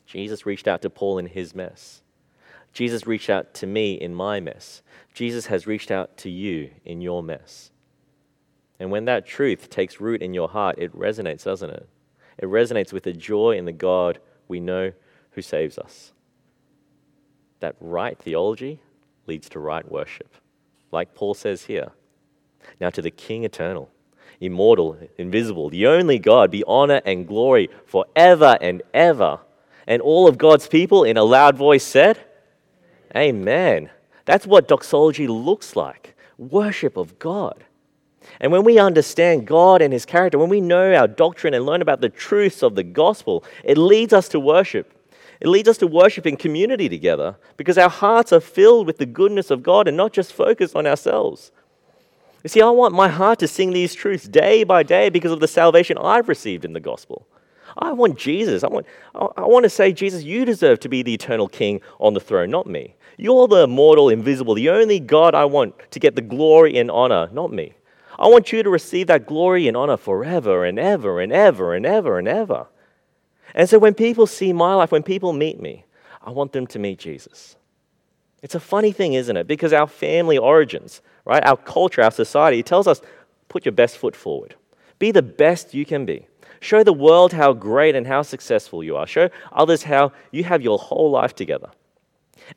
Jesus 0.06 0.46
reached 0.46 0.68
out 0.68 0.82
to 0.82 0.90
Paul 0.90 1.18
in 1.18 1.28
his 1.28 1.56
mess. 1.56 2.02
Jesus 2.74 3.08
reached 3.08 3.30
out 3.30 3.54
to 3.56 3.68
me 3.68 3.94
in 3.94 4.14
my 4.14 4.40
mess. 4.40 4.82
Jesus 5.14 5.46
has 5.48 5.66
reached 5.66 5.92
out 5.92 6.18
to 6.18 6.30
you 6.30 6.72
in 6.84 7.02
your 7.02 7.24
mess. 7.24 7.72
And 8.80 8.92
when 8.92 9.06
that 9.06 9.26
truth 9.26 9.70
takes 9.70 10.02
root 10.02 10.22
in 10.22 10.34
your 10.34 10.50
heart, 10.50 10.78
it 10.78 10.94
resonates, 10.94 11.46
doesn't 11.46 11.70
it? 11.70 11.88
It 12.38 12.46
resonates 12.48 12.92
with 12.92 13.04
the 13.04 13.14
joy 13.14 13.58
in 13.58 13.66
the 13.66 13.72
God 13.72 14.20
we 14.48 14.60
know 14.60 14.92
who 15.32 15.42
saves 15.42 15.78
us. 15.78 16.12
That 17.62 17.76
right 17.80 18.18
theology 18.18 18.82
leads 19.28 19.48
to 19.50 19.60
right 19.60 19.90
worship, 19.90 20.36
like 20.92 21.16
Paul 21.16 21.34
says 21.34 21.64
here. 21.64 21.92
Now, 22.82 22.90
to 22.90 23.02
the 23.02 23.12
King 23.12 23.44
eternal, 23.44 23.90
immortal, 24.42 24.98
invisible, 25.18 25.70
the 25.70 25.88
only 25.88 26.20
God, 26.20 26.52
be 26.52 26.64
honor 26.68 27.02
and 27.06 27.28
glory 27.28 27.70
forever 27.86 28.58
and 28.60 28.82
ever. 28.94 29.40
And 29.88 30.02
all 30.02 30.28
of 30.28 30.38
God's 30.38 30.68
people 30.68 31.04
in 31.04 31.18
a 31.18 31.24
loud 31.24 31.56
voice 31.58 31.84
said, 31.84 32.20
Amen. 33.16 33.90
That's 34.26 34.48
what 34.48 34.68
doxology 34.68 35.28
looks 35.28 35.76
like 35.76 36.16
worship 36.38 36.98
of 36.98 37.18
God. 37.18 37.64
And 38.40 38.52
when 38.52 38.64
we 38.64 38.80
understand 38.80 39.48
God 39.48 39.82
and 39.82 39.94
His 39.94 40.06
character, 40.06 40.38
when 40.38 40.50
we 40.50 40.62
know 40.62 40.94
our 40.94 41.08
doctrine 41.08 41.54
and 41.54 41.66
learn 41.66 41.82
about 41.82 42.02
the 42.02 42.10
truths 42.10 42.64
of 42.64 42.76
the 42.76 42.84
gospel, 42.84 43.44
it 43.64 43.78
leads 43.78 44.14
us 44.14 44.28
to 44.30 44.40
worship. 44.40 44.92
It 45.40 45.48
leads 45.48 45.70
us 45.70 45.78
to 45.78 45.88
worship 45.88 46.26
in 46.26 46.38
community 46.38 46.90
together 46.90 47.38
because 47.58 47.78
our 47.78 47.90
hearts 47.90 48.34
are 48.34 48.40
filled 48.40 48.88
with 48.88 48.98
the 48.98 49.06
goodness 49.06 49.52
of 49.52 49.64
God 49.64 49.88
and 49.88 49.96
not 49.96 50.14
just 50.14 50.34
focused 50.34 50.76
on 50.76 50.88
ourselves. 50.88 51.52
You 52.44 52.50
see, 52.50 52.62
I 52.62 52.70
want 52.70 52.94
my 52.94 53.10
heart 53.10 53.40
to 53.40 53.48
sing 53.48 53.72
these 53.72 53.94
truths 53.94 54.28
day 54.28 54.64
by 54.64 54.84
day 54.84 55.10
because 55.10 55.32
of 55.32 55.40
the 55.40 55.48
salvation 55.48 55.98
I've 55.98 56.30
received 56.30 56.64
in 56.64 56.74
the 56.74 56.80
gospel. 56.80 57.28
I 57.78 57.92
want 57.92 58.18
Jesus. 58.18 58.64
I 58.64 58.68
want, 58.68 58.86
I 59.14 59.46
want 59.46 59.64
to 59.64 59.70
say, 59.70 59.92
Jesus, 59.92 60.24
you 60.24 60.46
deserve 60.46 60.80
to 60.82 60.90
be 60.90 61.04
the 61.04 61.14
eternal 61.14 61.48
king 61.48 61.82
on 62.00 62.14
the 62.14 62.20
throne, 62.20 62.50
not 62.50 62.68
me. 62.68 62.96
You're 63.18 63.48
the 63.48 63.64
immortal, 63.64 64.10
invisible, 64.10 64.56
the 64.56 64.70
only 64.70 65.00
God 65.00 65.36
I 65.36 65.46
want 65.46 65.74
to 65.92 66.00
get 66.00 66.16
the 66.16 66.22
glory 66.22 66.78
and 66.78 66.90
honor, 66.90 67.30
not 67.32 67.52
me. 67.52 67.74
I 68.18 68.28
want 68.28 68.52
you 68.52 68.64
to 68.64 68.70
receive 68.70 69.08
that 69.08 69.28
glory 69.28 69.68
and 69.68 69.76
honor 69.76 69.98
forever 69.98 70.64
and 70.64 70.80
ever 70.80 71.20
and 71.20 71.34
ever 71.34 71.74
and 71.74 71.86
ever 71.86 72.18
and 72.18 72.28
ever. 72.28 72.68
And 73.54 73.70
so 73.70 73.78
when 73.80 73.94
people 73.94 74.28
see 74.28 74.54
my 74.54 74.74
life, 74.74 74.92
when 74.92 75.04
people 75.04 75.34
meet 75.34 75.62
me, 75.62 75.86
I 76.22 76.32
want 76.32 76.54
them 76.54 76.68
to 76.68 76.80
meet 76.80 77.00
Jesus. 77.00 77.56
It's 78.42 78.56
a 78.56 78.60
funny 78.60 78.92
thing, 78.92 79.14
isn't 79.14 79.36
it? 79.36 79.48
Because 79.48 79.74
our 79.74 79.88
family 79.88 80.38
origins, 80.38 81.02
right, 81.26 81.44
our 81.46 81.58
culture, 81.58 82.02
our 82.02 82.12
society, 82.12 82.64
tells 82.64 82.88
us 82.88 83.02
put 83.50 83.66
your 83.66 83.72
best 83.72 83.98
foot 83.98 84.16
forward. 84.16 84.56
Be 85.00 85.12
the 85.12 85.22
best 85.22 85.74
you 85.74 85.86
can 85.86 86.06
be. 86.06 86.28
Show 86.60 86.84
the 86.84 86.94
world 86.94 87.34
how 87.34 87.54
great 87.54 87.96
and 87.96 88.08
how 88.08 88.22
successful 88.22 88.84
you 88.84 88.96
are. 88.96 89.08
Show 89.08 89.30
others 89.52 89.84
how 89.84 90.12
you 90.32 90.44
have 90.44 90.62
your 90.62 90.78
whole 90.78 91.12
life 91.12 91.36
together. 91.36 91.70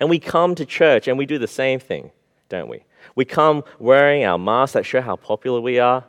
And 0.01 0.11
we 0.11 0.19
come 0.19 0.55
to 0.55 0.65
church 0.65 1.09
and 1.09 1.19
we 1.19 1.27
do 1.27 1.39
the 1.39 1.47
same 1.47 1.81
thing, 1.81 2.11
don't 2.49 2.69
we? 2.69 2.85
We 3.15 3.25
come 3.25 3.65
wearing 3.79 4.25
our 4.25 4.39
masks 4.39 4.75
that 4.75 4.87
show 4.87 5.01
how 5.01 5.17
popular 5.17 5.61
we 5.61 5.79
are, 5.79 6.05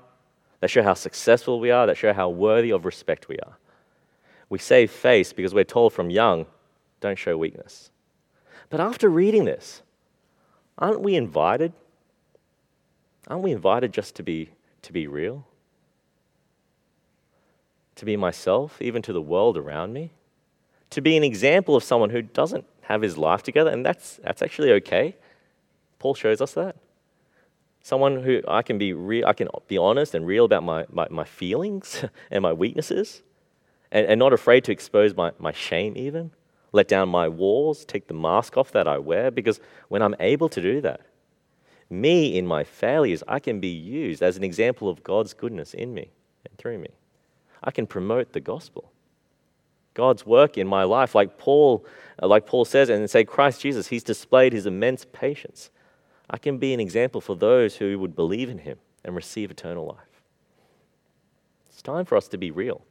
that 0.59 0.69
show 0.69 0.83
how 0.83 0.93
successful 0.93 1.59
we 1.59 1.71
are, 1.71 1.87
that 1.87 1.97
show 1.97 2.13
how 2.13 2.29
worthy 2.29 2.71
of 2.71 2.85
respect 2.85 3.27
we 3.27 3.37
are. 3.39 3.57
We 4.49 4.59
save 4.59 4.91
face 4.91 5.31
because 5.31 5.53
we're 5.53 5.63
told 5.63 5.93
from 5.93 6.09
young, 6.09 6.45
don't 7.01 7.17
show 7.17 7.37
weakness. 7.37 7.91
But 8.69 8.79
after 8.79 9.09
reading 9.09 9.45
this, 9.45 9.81
aren't 10.77 11.01
we 11.01 11.15
invited? 11.15 11.73
Aren't 13.27 13.43
we 13.43 13.51
invited 13.51 13.93
just 13.93 14.15
to 14.15 14.23
be, 14.23 14.49
to 14.81 14.91
be 14.91 15.07
real? 15.07 15.45
To 17.99 18.05
be 18.05 18.15
myself, 18.15 18.81
even 18.81 19.01
to 19.01 19.11
the 19.11 19.21
world 19.21 19.57
around 19.57 19.91
me? 19.91 20.11
To 20.91 21.01
be 21.01 21.17
an 21.17 21.23
example 21.25 21.75
of 21.75 21.83
someone 21.83 22.11
who 22.11 22.21
doesn't 22.21 22.63
have 22.83 23.01
his 23.01 23.17
life 23.17 23.43
together, 23.43 23.69
and 23.69 23.85
that's, 23.85 24.21
that's 24.23 24.41
actually 24.41 24.71
okay. 24.71 25.17
Paul 25.99 26.15
shows 26.15 26.39
us 26.39 26.53
that. 26.53 26.77
Someone 27.83 28.23
who 28.23 28.41
I 28.47 28.61
can 28.61 28.77
be, 28.77 28.93
re- 28.93 29.25
I 29.25 29.33
can 29.33 29.49
be 29.67 29.77
honest 29.77 30.15
and 30.15 30.25
real 30.25 30.45
about 30.45 30.63
my, 30.63 30.85
my, 30.89 31.07
my 31.09 31.25
feelings 31.25 32.05
and 32.31 32.41
my 32.41 32.53
weaknesses, 32.53 33.21
and, 33.91 34.05
and 34.07 34.17
not 34.17 34.31
afraid 34.31 34.63
to 34.63 34.71
expose 34.71 35.13
my, 35.13 35.33
my 35.37 35.51
shame, 35.51 35.97
even. 35.97 36.31
Let 36.71 36.87
down 36.87 37.09
my 37.09 37.27
walls, 37.27 37.83
take 37.83 38.07
the 38.07 38.13
mask 38.13 38.55
off 38.55 38.71
that 38.71 38.87
I 38.87 38.97
wear, 38.97 39.29
because 39.29 39.59
when 39.89 40.01
I'm 40.01 40.15
able 40.21 40.47
to 40.47 40.61
do 40.61 40.79
that, 40.79 41.01
me 41.89 42.37
in 42.37 42.47
my 42.47 42.63
failures, 42.63 43.25
I 43.27 43.39
can 43.39 43.59
be 43.59 43.67
used 43.67 44.23
as 44.23 44.37
an 44.37 44.45
example 44.45 44.87
of 44.87 45.03
God's 45.03 45.33
goodness 45.33 45.73
in 45.73 45.93
me 45.93 46.11
and 46.45 46.57
through 46.57 46.77
me. 46.77 46.91
I 47.63 47.71
can 47.71 47.87
promote 47.87 48.33
the 48.33 48.39
gospel. 48.39 48.91
God's 49.93 50.25
work 50.25 50.57
in 50.57 50.67
my 50.67 50.83
life, 50.83 51.15
like 51.15 51.37
Paul, 51.37 51.85
uh, 52.21 52.27
like 52.27 52.45
Paul 52.45 52.65
says, 52.65 52.89
and 52.89 53.09
say, 53.09 53.23
Christ 53.23 53.61
Jesus, 53.61 53.87
he's 53.87 54.03
displayed 54.03 54.53
his 54.53 54.65
immense 54.65 55.05
patience. 55.11 55.71
I 56.29 56.37
can 56.37 56.57
be 56.57 56.73
an 56.73 56.79
example 56.79 57.21
for 57.21 57.35
those 57.35 57.75
who 57.75 57.99
would 57.99 58.15
believe 58.15 58.49
in 58.49 58.59
him 58.59 58.77
and 59.03 59.15
receive 59.15 59.51
eternal 59.51 59.85
life. 59.85 60.21
It's 61.69 61.81
time 61.81 62.05
for 62.05 62.15
us 62.15 62.27
to 62.29 62.37
be 62.37 62.51
real. 62.51 62.81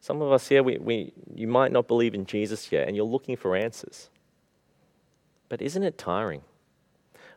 Some 0.00 0.22
of 0.22 0.32
us 0.32 0.48
here, 0.48 0.62
we, 0.62 0.78
we, 0.78 1.12
you 1.34 1.46
might 1.46 1.72
not 1.72 1.86
believe 1.86 2.14
in 2.14 2.26
Jesus 2.26 2.72
yet, 2.72 2.86
and 2.86 2.96
you're 2.96 3.04
looking 3.04 3.36
for 3.36 3.54
answers. 3.54 4.08
But 5.48 5.62
isn't 5.62 5.82
it 5.82 5.98
tiring? 5.98 6.42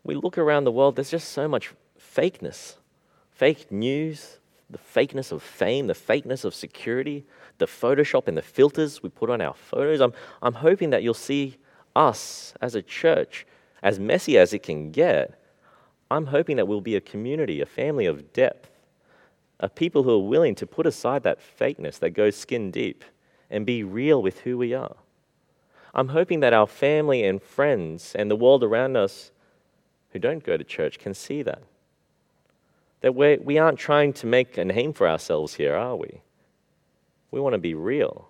We 0.04 0.16
look 0.16 0.38
around 0.38 0.64
the 0.64 0.72
world, 0.72 0.96
there's 0.96 1.12
just 1.12 1.30
so 1.30 1.48
much 1.48 1.72
fakeness 2.00 2.76
fake 3.36 3.72
news, 3.72 4.40
the 4.70 4.78
fakeness 4.78 5.32
of 5.32 5.42
fame, 5.42 5.88
the 5.88 5.94
fakeness 5.94 6.46
of 6.46 6.54
security, 6.54 7.26
the 7.58 7.66
Photoshop 7.66 8.28
and 8.28 8.38
the 8.38 8.42
filters 8.42 9.04
we 9.04 9.10
put 9.10 9.30
on 9.30 9.42
our 9.42 9.54
photos. 9.54 10.02
I'm, 10.02 10.14
I'm 10.42 10.54
hoping 10.54 10.90
that 10.92 11.04
you'll 11.04 11.14
see 11.14 11.58
us 11.96 12.54
as 12.62 12.76
a 12.76 12.82
church, 12.82 13.46
as 13.82 14.00
messy 14.00 14.38
as 14.38 14.54
it 14.54 14.64
can 14.64 14.92
get. 14.92 15.40
I'm 16.10 16.28
hoping 16.28 16.58
that 16.58 16.68
we'll 16.68 16.82
be 16.82 16.96
a 16.96 17.02
community, 17.02 17.62
a 17.62 17.66
family 17.66 18.06
of 18.06 18.34
depth, 18.34 18.70
a 19.60 19.70
people 19.70 20.04
who 20.04 20.12
are 20.12 20.28
willing 20.28 20.56
to 20.56 20.68
put 20.68 20.86
aside 20.86 21.24
that 21.24 21.40
fakeness 21.40 22.00
that 22.00 22.12
goes 22.12 22.36
skin 22.36 22.72
deep 22.72 23.04
and 23.50 23.66
be 23.66 23.84
real 23.84 24.22
with 24.22 24.40
who 24.40 24.58
we 24.58 24.74
are. 24.74 24.96
I'm 25.94 26.10
hoping 26.10 26.40
that 26.40 26.54
our 26.54 26.68
family 26.68 27.24
and 27.24 27.42
friends 27.42 28.16
and 28.16 28.30
the 28.30 28.36
world 28.36 28.64
around 28.64 28.98
us 28.98 29.32
who 30.12 30.20
don't 30.20 30.44
go 30.44 30.58
to 30.58 30.64
church 30.64 30.98
can 30.98 31.14
see 31.14 31.44
that. 31.44 31.62
That 33.04 33.14
we're, 33.16 33.38
we 33.38 33.58
aren't 33.58 33.78
trying 33.78 34.14
to 34.14 34.26
make 34.26 34.58
a 34.58 34.64
name 34.64 34.94
for 34.94 35.08
ourselves 35.08 35.56
here, 35.56 35.76
are 35.76 35.96
we? 35.96 36.22
We 37.32 37.42
want 37.42 37.54
to 37.54 37.60
be 37.60 37.74
real, 37.74 38.30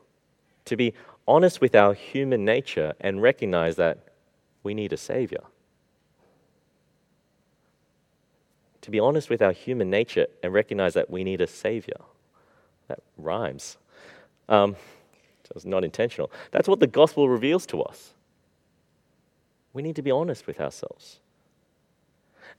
to 0.66 0.76
be 0.76 0.96
honest 1.28 1.62
with 1.62 1.76
our 1.76 1.94
human 1.94 2.44
nature 2.44 2.94
and 3.00 3.22
recognize 3.22 3.76
that 3.76 4.00
we 4.64 4.74
need 4.74 4.92
a 4.92 4.98
Savior. 4.98 5.44
To 8.82 8.90
be 8.90 9.00
honest 9.00 9.30
with 9.30 9.44
our 9.44 9.52
human 9.52 9.92
nature 9.92 10.26
and 10.42 10.52
recognize 10.52 10.96
that 10.96 11.08
we 11.08 11.24
need 11.24 11.40
a 11.40 11.48
Savior. 11.48 12.02
That 12.88 13.00
rhymes. 13.18 13.78
Um, 14.50 14.76
it's 15.56 15.66
not 15.66 15.84
intentional. 15.84 16.32
That's 16.50 16.68
what 16.68 16.80
the 16.80 16.88
gospel 16.88 17.30
reveals 17.30 17.68
to 17.68 17.84
us. 17.84 18.14
We 19.72 19.84
need 19.84 19.96
to 19.98 20.02
be 20.02 20.10
honest 20.10 20.48
with 20.48 20.60
ourselves. 20.60 21.20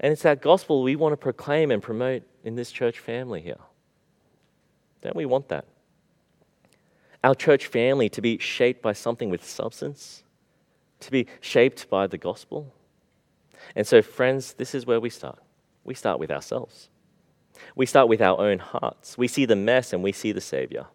And 0.01 0.13
it's 0.13 0.23
that 0.23 0.43
gospel 0.43 0.83
we 0.83 0.97
want 0.97 1.13
to 1.13 1.17
proclaim 1.17 1.71
and 1.71 1.83
promote 1.83 2.23
in 2.43 2.57
this 2.57 2.71
church 2.73 2.99
family 2.99 3.41
here. 3.41 3.61
Don't 5.03 5.17
we 5.17 5.27
want 5.27 5.49
that? 5.49 5.67
Our 7.23 7.35
church 7.35 7.67
family 7.67 8.09
to 8.11 8.21
be 8.21 8.39
shaped 8.39 8.83
by 8.83 8.93
something 8.93 9.31
with 9.31 9.45
substance, 9.45 10.25
to 11.01 11.11
be 11.11 11.27
shaped 11.41 11.89
by 11.89 12.07
the 12.07 12.19
gospel. 12.19 12.73
And 13.75 13.87
so, 13.87 14.03
friends, 14.03 14.55
this 14.55 14.75
is 14.75 14.87
where 14.87 15.01
we 15.01 15.11
start. 15.11 15.39
We 15.85 15.95
start 15.95 16.19
with 16.19 16.31
ourselves. 16.31 16.89
We 17.77 17.87
start 17.87 18.09
with 18.09 18.21
our 18.21 18.39
own 18.41 18.59
hearts. 18.59 19.17
We 19.17 19.29
see 19.29 19.45
the 19.45 19.57
mess 19.57 19.93
and 19.93 20.03
we 20.03 20.13
see 20.13 20.33
the 20.33 20.41
Savior. 20.41 20.87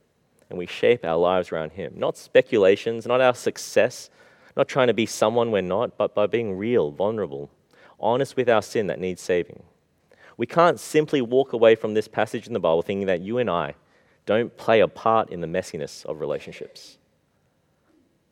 And 0.50 0.58
we 0.58 0.66
shape 0.66 1.06
our 1.06 1.18
lives 1.18 1.52
around 1.52 1.72
Him. 1.74 1.94
Not 1.96 2.18
speculations, 2.18 3.06
not 3.06 3.22
our 3.22 3.36
success, 3.36 4.10
not 4.58 4.68
trying 4.68 4.88
to 4.88 4.94
be 4.94 5.06
someone 5.06 5.52
we're 5.52 5.62
not, 5.62 5.98
but 5.98 6.16
by 6.16 6.28
being 6.28 6.58
real, 6.58 6.92
vulnerable, 6.92 7.50
honest 8.00 8.36
with 8.36 8.50
our 8.50 8.62
sin 8.62 8.88
that 8.88 9.00
needs 9.00 9.22
saving. 9.22 9.64
We 10.38 10.46
can't 10.46 10.80
simply 10.80 11.22
walk 11.22 11.54
away 11.54 11.76
from 11.76 11.94
this 11.94 12.08
passage 12.08 12.48
in 12.48 12.54
the 12.54 12.60
Bible 12.60 12.82
thinking 12.82 13.08
that 13.08 13.22
you 13.22 13.38
and 13.38 13.50
I 13.50 13.76
don't 14.26 14.56
play 14.56 14.80
a 14.80 14.88
part 14.88 15.30
in 15.30 15.42
the 15.42 15.48
messiness 15.48 16.06
of 16.06 16.20
relationships. 16.20 16.98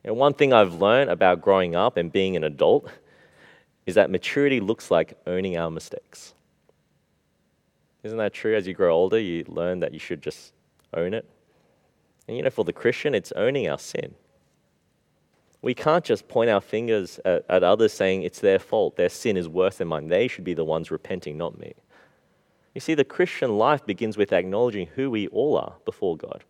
And 0.04 0.16
one 0.16 0.34
thing 0.34 0.54
I've 0.54 0.76
learned 0.76 1.10
about 1.10 1.42
growing 1.42 1.76
up 1.76 1.98
and 1.98 2.12
being 2.12 2.36
an 2.38 2.44
adult 2.44 2.90
is 3.86 3.96
that 3.96 4.10
maturity 4.10 4.60
looks 4.60 4.90
like 4.92 5.18
owning 5.26 5.58
our 5.58 5.72
mistakes. 5.72 6.34
Isn't 8.04 8.18
that 8.20 8.34
true? 8.34 8.56
As 8.56 8.68
you 8.68 8.74
grow 8.74 8.96
older, 8.96 9.20
you 9.20 9.44
learn 9.48 9.80
that 9.82 9.94
you 9.94 10.00
should 10.00 10.22
just 10.22 10.54
own 10.94 11.14
it. 11.14 11.26
And 12.28 12.38
you 12.38 12.44
know, 12.44 12.50
for 12.50 12.64
the 12.64 12.74
Christian, 12.74 13.16
it's 13.16 13.32
owning 13.34 13.68
our 13.68 13.80
sin. 13.80 14.14
We 15.68 15.74
can't 15.74 16.06
just 16.06 16.30
point 16.30 16.50
our 16.50 16.62
fingers 16.62 17.20
at, 17.26 17.44
at, 17.50 17.62
others 17.62 17.92
saying 17.92 18.24
it's 18.24 18.40
their 18.40 18.58
fault, 18.58 18.96
their 18.96 19.10
sin 19.10 19.36
is 19.36 19.50
worse 19.50 19.80
than 19.80 19.90
mine. 19.90 20.08
They 20.08 20.30
should 20.30 20.46
be 20.46 20.54
the 20.54 20.64
ones 20.64 20.92
repenting, 20.92 21.38
not 21.38 21.60
me. 21.60 21.74
You 22.74 22.80
see, 22.80 22.94
the 22.94 23.04
Christian 23.04 23.58
life 23.58 23.86
begins 23.86 24.16
with 24.16 24.32
acknowledging 24.32 24.88
who 24.96 25.12
we 25.12 25.28
all 25.28 25.58
are 25.58 25.74
before 25.84 26.16
God 26.16 26.46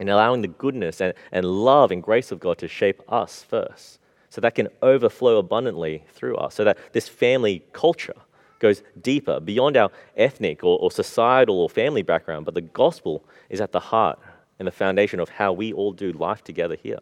and 0.00 0.08
allowing 0.08 0.40
the 0.40 0.48
goodness 0.48 1.02
and, 1.02 1.12
and 1.30 1.44
love 1.44 1.90
and 1.90 2.02
grace 2.02 2.32
of 2.32 2.40
God 2.40 2.56
to 2.56 2.68
shape 2.68 3.02
us 3.06 3.42
first 3.42 3.98
so 4.30 4.40
that 4.40 4.54
can 4.54 4.68
overflow 4.80 5.36
abundantly 5.36 6.04
through 6.08 6.36
us, 6.36 6.54
so 6.54 6.64
that 6.64 6.78
this 6.94 7.06
family 7.06 7.62
culture 7.74 8.16
goes 8.60 8.82
deeper, 9.02 9.40
beyond 9.40 9.76
our 9.76 9.90
ethnic 10.16 10.64
or, 10.64 10.78
or 10.78 10.90
societal 10.90 11.60
or 11.60 11.68
family 11.68 12.00
background, 12.00 12.46
but 12.46 12.54
the 12.54 12.62
gospel 12.62 13.22
is 13.50 13.60
at 13.60 13.72
the 13.72 13.80
heart 13.80 14.18
and 14.58 14.66
the 14.66 14.72
foundation 14.72 15.20
of 15.20 15.28
how 15.28 15.52
we 15.52 15.70
all 15.70 15.92
do 15.92 16.12
life 16.12 16.42
together 16.42 16.78
here. 16.82 17.00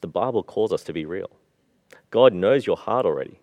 The 0.00 0.08
Bible 0.08 0.42
calls 0.42 0.72
us 0.72 0.84
to 0.84 0.92
be 0.92 1.04
real. 1.04 1.30
God 2.10 2.32
knows 2.32 2.66
your 2.66 2.76
heart 2.76 3.06
already. 3.06 3.40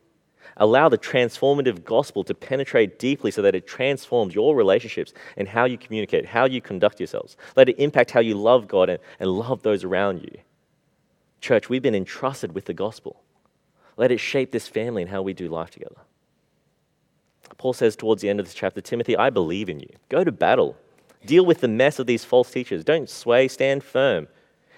Allow 0.58 0.90
the 0.90 0.98
transformative 0.98 1.84
gospel 1.84 2.24
to 2.26 2.34
penetrate 2.34 3.00
deeply 3.00 3.32
so 3.32 3.42
that 3.42 3.56
it 3.56 3.66
transforms 3.66 4.36
your 4.36 4.56
relationships 4.56 5.14
and 5.36 5.48
how 5.48 5.66
you 5.66 5.78
communicate, 5.78 6.26
how 6.26 6.46
you 6.46 6.62
conduct 6.62 7.00
yourselves. 7.00 7.38
Let 7.56 7.70
it 7.70 7.80
impact 7.80 8.12
how 8.12 8.20
you 8.20 8.36
love 8.36 8.68
God 8.68 8.90
and, 8.90 9.00
and 9.20 9.32
love 9.32 9.64
those 9.64 9.84
around 9.84 10.22
you. 10.22 10.38
Church, 11.42 11.70
we've 11.70 11.82
been 11.82 11.96
entrusted 11.96 12.54
with 12.54 12.66
the 12.66 12.74
gospel. 12.74 13.22
Let 13.98 14.12
it 14.12 14.20
shape 14.20 14.52
this 14.52 14.68
family 14.68 15.02
and 15.02 15.12
how 15.12 15.22
we 15.22 15.34
do 15.34 15.48
life 15.48 15.72
together. 15.72 16.02
Paul 17.58 17.74
says 17.74 17.96
towards 17.96 18.22
the 18.22 18.30
end 18.30 18.40
of 18.40 18.46
this 18.46 18.56
chapter 18.56 18.82
Timothy, 18.82 19.18
I 19.18 19.30
believe 19.30 19.70
in 19.70 19.80
you. 19.80 19.90
Go 20.10 20.24
to 20.24 20.32
battle. 20.32 20.78
Deal 21.26 21.46
with 21.46 21.62
the 21.62 21.68
mess 21.68 22.00
of 22.00 22.08
these 22.08 22.26
false 22.26 22.52
teachers. 22.52 22.84
Don't 22.84 23.10
sway, 23.10 23.48
stand 23.48 23.84
firm 23.84 24.28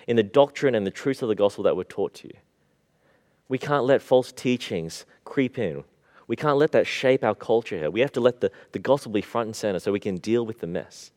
in 0.08 0.16
the 0.16 0.24
doctrine 0.24 0.76
and 0.76 0.86
the 0.86 0.92
truths 0.92 1.22
of 1.22 1.30
the 1.30 1.36
gospel 1.36 1.64
that 1.64 1.76
were 1.76 1.84
taught 1.84 2.14
to 2.16 2.28
you. 2.28 2.38
We 3.48 3.58
can't 3.58 3.86
let 3.86 4.02
false 4.02 4.32
teachings 4.32 5.06
creep 5.24 5.58
in. 5.58 5.84
We 6.28 6.36
can't 6.36 6.58
let 6.58 6.72
that 6.72 6.88
shape 6.88 7.24
our 7.24 7.36
culture 7.36 7.78
here. 7.78 7.92
We 7.92 8.00
have 8.00 8.12
to 8.14 8.20
let 8.20 8.42
the, 8.42 8.52
the 8.72 8.80
gospel 8.80 9.12
be 9.12 9.22
front 9.22 9.48
and 9.48 9.56
center 9.56 9.80
so 9.80 9.92
we 9.92 10.00
can 10.00 10.18
deal 10.18 10.46
with 10.46 10.60
the 10.60 10.68
mess, 10.68 11.12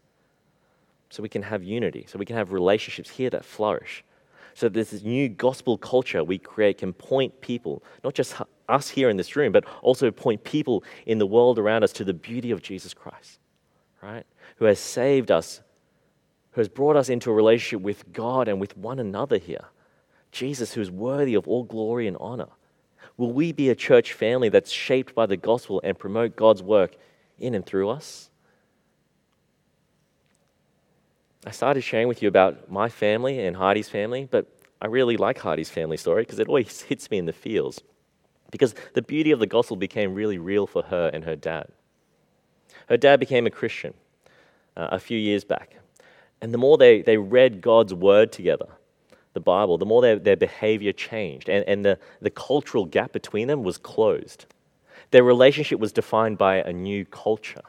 so 1.08 1.22
we 1.22 1.28
can 1.28 1.42
have 1.42 1.62
unity, 1.62 2.04
so 2.06 2.18
we 2.18 2.26
can 2.26 2.36
have 2.36 2.52
relationships 2.52 3.10
here 3.10 3.30
that 3.30 3.44
flourish. 3.44 4.04
So 4.54 4.68
this 4.68 4.92
new 5.02 5.28
gospel 5.28 5.78
culture 5.78 6.24
we 6.24 6.36
create 6.36 6.78
can 6.78 6.92
point 6.92 7.40
people, 7.40 7.82
not 8.04 8.14
just 8.14 8.34
us 8.68 8.88
here 8.88 9.08
in 9.08 9.16
this 9.16 9.36
room, 9.36 9.52
but 9.52 9.64
also 9.82 10.10
point 10.10 10.44
people 10.44 10.84
in 11.06 11.18
the 11.18 11.26
world 11.26 11.58
around 11.58 11.84
us 11.84 11.92
to 11.92 12.04
the 12.04 12.12
beauty 12.12 12.50
of 12.50 12.60
Jesus 12.60 12.92
Christ, 12.92 13.38
right? 14.02 14.26
Who 14.56 14.66
has 14.66 14.78
saved 14.78 15.30
us, 15.30 15.62
who 16.52 16.60
has 16.60 16.68
brought 16.68 16.96
us 16.96 17.08
into 17.08 17.30
a 17.30 17.34
relationship 17.34 17.82
with 17.82 18.12
God 18.12 18.48
and 18.48 18.60
with 18.60 18.76
one 18.76 18.98
another 18.98 19.38
here. 19.38 19.66
Jesus, 20.32 20.74
who 20.74 20.80
is 20.80 20.90
worthy 20.90 21.34
of 21.34 21.48
all 21.48 21.64
glory 21.64 22.06
and 22.06 22.16
honor. 22.18 22.48
Will 23.16 23.32
we 23.32 23.52
be 23.52 23.68
a 23.68 23.74
church 23.74 24.12
family 24.12 24.48
that's 24.48 24.70
shaped 24.70 25.14
by 25.14 25.26
the 25.26 25.36
gospel 25.36 25.80
and 25.82 25.98
promote 25.98 26.36
God's 26.36 26.62
work 26.62 26.96
in 27.38 27.54
and 27.54 27.64
through 27.64 27.88
us? 27.88 28.30
I 31.46 31.50
started 31.50 31.82
sharing 31.82 32.08
with 32.08 32.22
you 32.22 32.28
about 32.28 32.70
my 32.70 32.88
family 32.88 33.44
and 33.44 33.56
Heidi's 33.56 33.88
family, 33.88 34.28
but 34.30 34.46
I 34.80 34.86
really 34.86 35.16
like 35.16 35.38
Heidi's 35.38 35.70
family 35.70 35.96
story 35.96 36.22
because 36.22 36.38
it 36.38 36.48
always 36.48 36.82
hits 36.88 37.10
me 37.10 37.18
in 37.18 37.26
the 37.26 37.32
feels. 37.32 37.80
Because 38.50 38.74
the 38.94 39.02
beauty 39.02 39.30
of 39.30 39.40
the 39.40 39.46
gospel 39.46 39.76
became 39.76 40.14
really 40.14 40.38
real 40.38 40.66
for 40.66 40.82
her 40.84 41.10
and 41.12 41.24
her 41.24 41.36
dad. 41.36 41.68
Her 42.88 42.96
dad 42.96 43.20
became 43.20 43.46
a 43.46 43.50
Christian 43.50 43.94
uh, 44.76 44.88
a 44.92 44.98
few 44.98 45.18
years 45.18 45.44
back. 45.44 45.76
And 46.40 46.54
the 46.54 46.58
more 46.58 46.78
they, 46.78 47.02
they 47.02 47.16
read 47.16 47.60
God's 47.60 47.92
word 47.92 48.32
together, 48.32 48.68
the 49.34 49.40
Bible, 49.40 49.78
the 49.78 49.86
more 49.86 50.02
their, 50.02 50.18
their 50.18 50.36
behavior 50.36 50.92
changed, 50.92 51.48
and, 51.48 51.64
and 51.68 51.84
the, 51.84 51.98
the 52.20 52.30
cultural 52.30 52.84
gap 52.84 53.12
between 53.12 53.48
them 53.48 53.62
was 53.62 53.78
closed. 53.78 54.46
Their 55.10 55.24
relationship 55.24 55.80
was 55.80 55.92
defined 55.92 56.38
by 56.38 56.56
a 56.56 56.72
new 56.72 57.04
culture, 57.04 57.62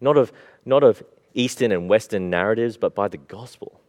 not 0.00 0.16
of, 0.16 0.32
not 0.64 0.82
of 0.82 1.02
Eastern 1.34 1.72
and 1.72 1.88
Western 1.88 2.30
narratives, 2.30 2.76
but 2.76 2.94
by 2.94 3.08
the 3.08 3.18
gospel. 3.18 3.80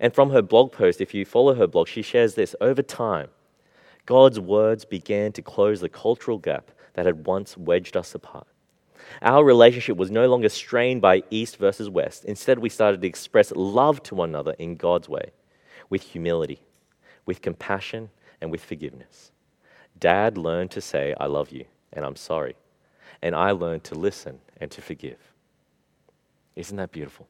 And 0.00 0.14
from 0.14 0.30
her 0.30 0.42
blog 0.42 0.72
post, 0.72 1.00
if 1.00 1.12
you 1.12 1.24
follow 1.24 1.54
her 1.54 1.66
blog, 1.66 1.88
she 1.88 2.02
shares 2.02 2.34
this 2.34 2.54
over 2.60 2.82
time, 2.82 3.28
God's 4.06 4.40
words 4.40 4.84
began 4.84 5.32
to 5.32 5.42
close 5.42 5.80
the 5.80 5.88
cultural 5.88 6.38
gap 6.38 6.70
that 6.94 7.04
had 7.04 7.26
once 7.26 7.56
wedged 7.56 7.96
us 7.96 8.14
apart. 8.14 8.46
Our 9.22 9.44
relationship 9.44 9.96
was 9.96 10.10
no 10.10 10.28
longer 10.28 10.48
strained 10.48 11.00
by 11.00 11.22
East 11.30 11.56
versus 11.56 11.88
West. 11.88 12.24
Instead, 12.24 12.58
we 12.58 12.68
started 12.68 13.00
to 13.02 13.08
express 13.08 13.52
love 13.52 14.02
to 14.04 14.14
one 14.14 14.30
another 14.30 14.54
in 14.58 14.76
God's 14.76 15.08
way 15.08 15.32
with 15.90 16.02
humility, 16.02 16.60
with 17.26 17.42
compassion, 17.42 18.10
and 18.40 18.50
with 18.50 18.62
forgiveness. 18.62 19.32
Dad 19.98 20.38
learned 20.38 20.70
to 20.72 20.80
say, 20.80 21.14
I 21.18 21.26
love 21.26 21.50
you 21.50 21.64
and 21.92 22.04
I'm 22.04 22.16
sorry. 22.16 22.56
And 23.22 23.34
I 23.34 23.50
learned 23.50 23.84
to 23.84 23.94
listen 23.94 24.38
and 24.60 24.70
to 24.70 24.82
forgive. 24.82 25.18
Isn't 26.54 26.76
that 26.76 26.92
beautiful? 26.92 27.28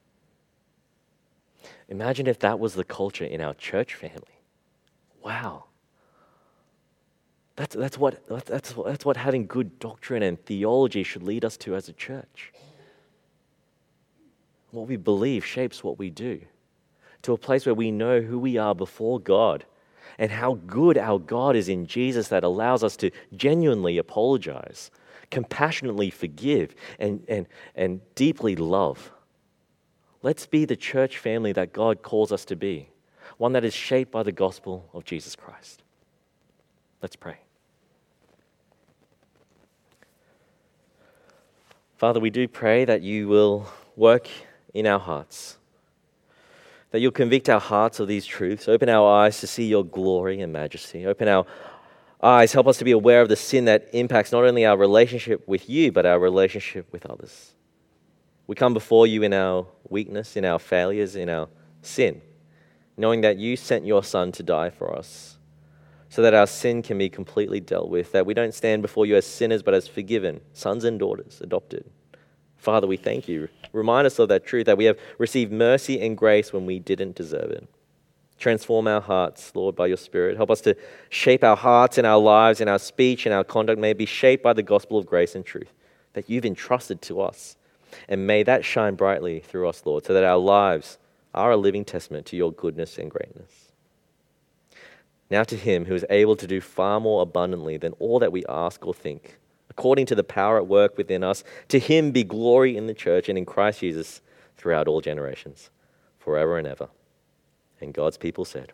Imagine 1.87 2.27
if 2.27 2.39
that 2.39 2.59
was 2.59 2.75
the 2.75 2.83
culture 2.83 3.25
in 3.25 3.41
our 3.41 3.53
church 3.53 3.95
family. 3.95 4.43
Wow. 5.23 5.65
That's, 7.59 7.75
that's, 7.75 7.97
what, 7.97 8.25
that's, 8.25 8.73
that's 8.73 9.03
what 9.03 9.17
having 9.17 9.45
good 9.45 9.79
doctrine 9.79 10.23
and 10.23 10.41
theology 10.45 11.03
should 11.03 11.23
lead 11.23 11.43
us 11.43 11.57
to 11.57 11.75
as 11.75 11.89
a 11.89 11.93
church. 11.93 12.53
What 14.71 14.87
we 14.87 14.95
believe 14.95 15.45
shapes 15.45 15.83
what 15.83 15.99
we 15.99 16.09
do 16.09 16.39
to 17.23 17.33
a 17.33 17.37
place 17.37 17.65
where 17.65 17.75
we 17.75 17.91
know 17.91 18.21
who 18.21 18.39
we 18.39 18.55
are 18.55 18.73
before 18.73 19.19
God 19.19 19.65
and 20.17 20.31
how 20.31 20.53
good 20.67 20.97
our 20.97 21.19
God 21.19 21.57
is 21.57 21.67
in 21.67 21.85
Jesus 21.85 22.29
that 22.29 22.45
allows 22.45 22.81
us 22.81 22.95
to 22.95 23.11
genuinely 23.35 23.97
apologize, 23.97 24.89
compassionately 25.29 26.09
forgive, 26.09 26.73
and, 26.97 27.25
and, 27.27 27.45
and 27.75 27.99
deeply 28.15 28.55
love. 28.55 29.11
Let's 30.23 30.45
be 30.45 30.63
the 30.63 30.77
church 30.77 31.17
family 31.17 31.51
that 31.51 31.73
God 31.73 32.03
calls 32.03 32.31
us 32.31 32.45
to 32.45 32.55
be, 32.55 32.87
one 33.37 33.51
that 33.51 33.65
is 33.65 33.73
shaped 33.73 34.13
by 34.13 34.23
the 34.23 34.31
gospel 34.31 34.89
of 34.93 35.03
Jesus 35.03 35.35
Christ. 35.35 35.83
Let's 37.01 37.17
pray. 37.17 37.39
Father, 41.99 42.19
we 42.19 42.31
do 42.31 42.47
pray 42.47 42.85
that 42.85 43.03
you 43.03 43.27
will 43.27 43.67
work 43.95 44.27
in 44.73 44.87
our 44.87 44.99
hearts 44.99 45.59
that 46.91 46.99
you'll 46.99 47.11
convict 47.11 47.49
our 47.49 47.59
hearts 47.59 47.99
of 47.99 48.07
these 48.07 48.25
truths, 48.25 48.67
open 48.67 48.89
our 48.89 49.07
eyes 49.07 49.39
to 49.39 49.47
see 49.47 49.67
your 49.67 49.85
glory 49.85 50.41
and 50.41 50.51
majesty, 50.51 51.05
open 51.05 51.27
our 51.27 51.45
eyes, 52.21 52.51
help 52.51 52.67
us 52.67 52.77
to 52.77 52.85
be 52.85 52.91
aware 52.91 53.21
of 53.21 53.29
the 53.29 53.35
sin 53.35 53.65
that 53.65 53.87
impacts 53.93 54.31
not 54.31 54.43
only 54.43 54.65
our 54.65 54.77
relationship 54.77 55.47
with 55.47 55.69
you, 55.69 55.91
but 55.91 56.05
our 56.05 56.19
relationship 56.19 56.91
with 56.91 57.05
others. 57.05 57.53
We 58.47 58.55
come 58.55 58.73
before 58.73 59.05
you 59.05 59.21
in 59.21 59.33
our 59.33 59.67
weakness, 59.87 60.35
in 60.35 60.45
our 60.45 60.57
failures, 60.57 61.15
in 61.15 61.29
our 61.29 61.47
sin, 61.81 62.21
knowing 62.97 63.21
that 63.21 63.37
you 63.37 63.55
sent 63.55 63.85
your 63.85 64.03
Son 64.03 64.31
to 64.33 64.43
die 64.43 64.71
for 64.71 64.95
us 64.95 65.37
so 66.09 66.21
that 66.23 66.33
our 66.33 66.47
sin 66.47 66.81
can 66.81 66.97
be 66.97 67.09
completely 67.09 67.59
dealt 67.59 67.89
with, 67.89 68.11
that 68.11 68.25
we 68.25 68.33
don't 68.33 68.53
stand 68.53 68.81
before 68.81 69.05
you 69.05 69.15
as 69.15 69.25
sinners, 69.25 69.61
but 69.61 69.73
as 69.73 69.87
forgiven, 69.87 70.41
sons 70.53 70.83
and 70.83 70.99
daughters, 70.99 71.39
adopted. 71.41 71.89
Father, 72.57 72.87
we 72.87 72.97
thank 72.97 73.27
you. 73.27 73.47
Remind 73.71 74.07
us 74.07 74.19
of 74.19 74.27
that 74.29 74.45
truth 74.45 74.65
that 74.65 74.77
we 74.77 74.85
have 74.85 74.97
received 75.17 75.51
mercy 75.51 76.01
and 76.01 76.17
grace 76.17 76.51
when 76.51 76.65
we 76.65 76.79
didn't 76.79 77.15
deserve 77.15 77.51
it. 77.51 77.67
Transform 78.39 78.87
our 78.87 79.01
hearts, 79.01 79.51
Lord, 79.53 79.75
by 79.75 79.87
your 79.87 79.97
Spirit. 79.97 80.37
Help 80.37 80.49
us 80.49 80.61
to 80.61 80.75
shape 81.09 81.43
our 81.43 81.57
hearts 81.57 81.97
and 81.97 82.07
our 82.07 82.19
lives 82.19 82.61
and 82.61 82.69
our 82.69 82.79
speech 82.79 83.25
and 83.25 83.35
our 83.35 83.43
conduct 83.43 83.79
may 83.79 83.93
be 83.93 84.05
shaped 84.05 84.43
by 84.43 84.53
the 84.53 84.63
gospel 84.63 84.97
of 84.97 85.05
grace 85.05 85.35
and 85.35 85.45
truth 85.45 85.73
that 86.13 86.29
you've 86.29 86.45
entrusted 86.45 87.01
to 87.03 87.21
us. 87.21 87.55
And 88.07 88.25
may 88.25 88.43
that 88.43 88.65
shine 88.65 88.95
brightly 88.95 89.39
through 89.39 89.67
us, 89.67 89.83
Lord, 89.85 90.05
so 90.05 90.13
that 90.13 90.23
our 90.23 90.37
lives 90.37 90.97
are 91.33 91.51
a 91.51 91.57
living 91.57 91.85
testament 91.85 92.25
to 92.27 92.37
your 92.37 92.51
goodness 92.51 92.97
and 92.97 93.11
greatness. 93.11 93.68
Now 95.29 95.43
to 95.43 95.55
him 95.55 95.85
who 95.85 95.95
is 95.95 96.05
able 96.09 96.35
to 96.35 96.47
do 96.47 96.59
far 96.61 96.99
more 96.99 97.21
abundantly 97.21 97.77
than 97.77 97.93
all 97.93 98.19
that 98.19 98.31
we 98.31 98.43
ask 98.47 98.85
or 98.85 98.93
think 98.93 99.37
according 99.79 100.05
to 100.07 100.15
the 100.15 100.25
power 100.25 100.57
at 100.57 100.67
work 100.67 100.97
within 100.97 101.23
us. 101.23 101.41
To 101.69 101.79
him 101.79 102.11
be 102.11 102.25
glory 102.25 102.75
in 102.75 102.87
the 102.87 102.93
church 102.93 103.29
and 103.29 103.37
in 103.37 103.45
Christ 103.45 103.79
Jesus 103.79 104.21
throughout 104.57 104.89
all 104.89 104.99
generations, 104.99 105.69
forever 106.17 106.57
and 106.57 106.67
ever. 106.67 106.89
And 107.79 107.93
God's 107.93 108.17
people 108.17 108.43
said, 108.43 108.73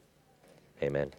Amen. 0.82 1.14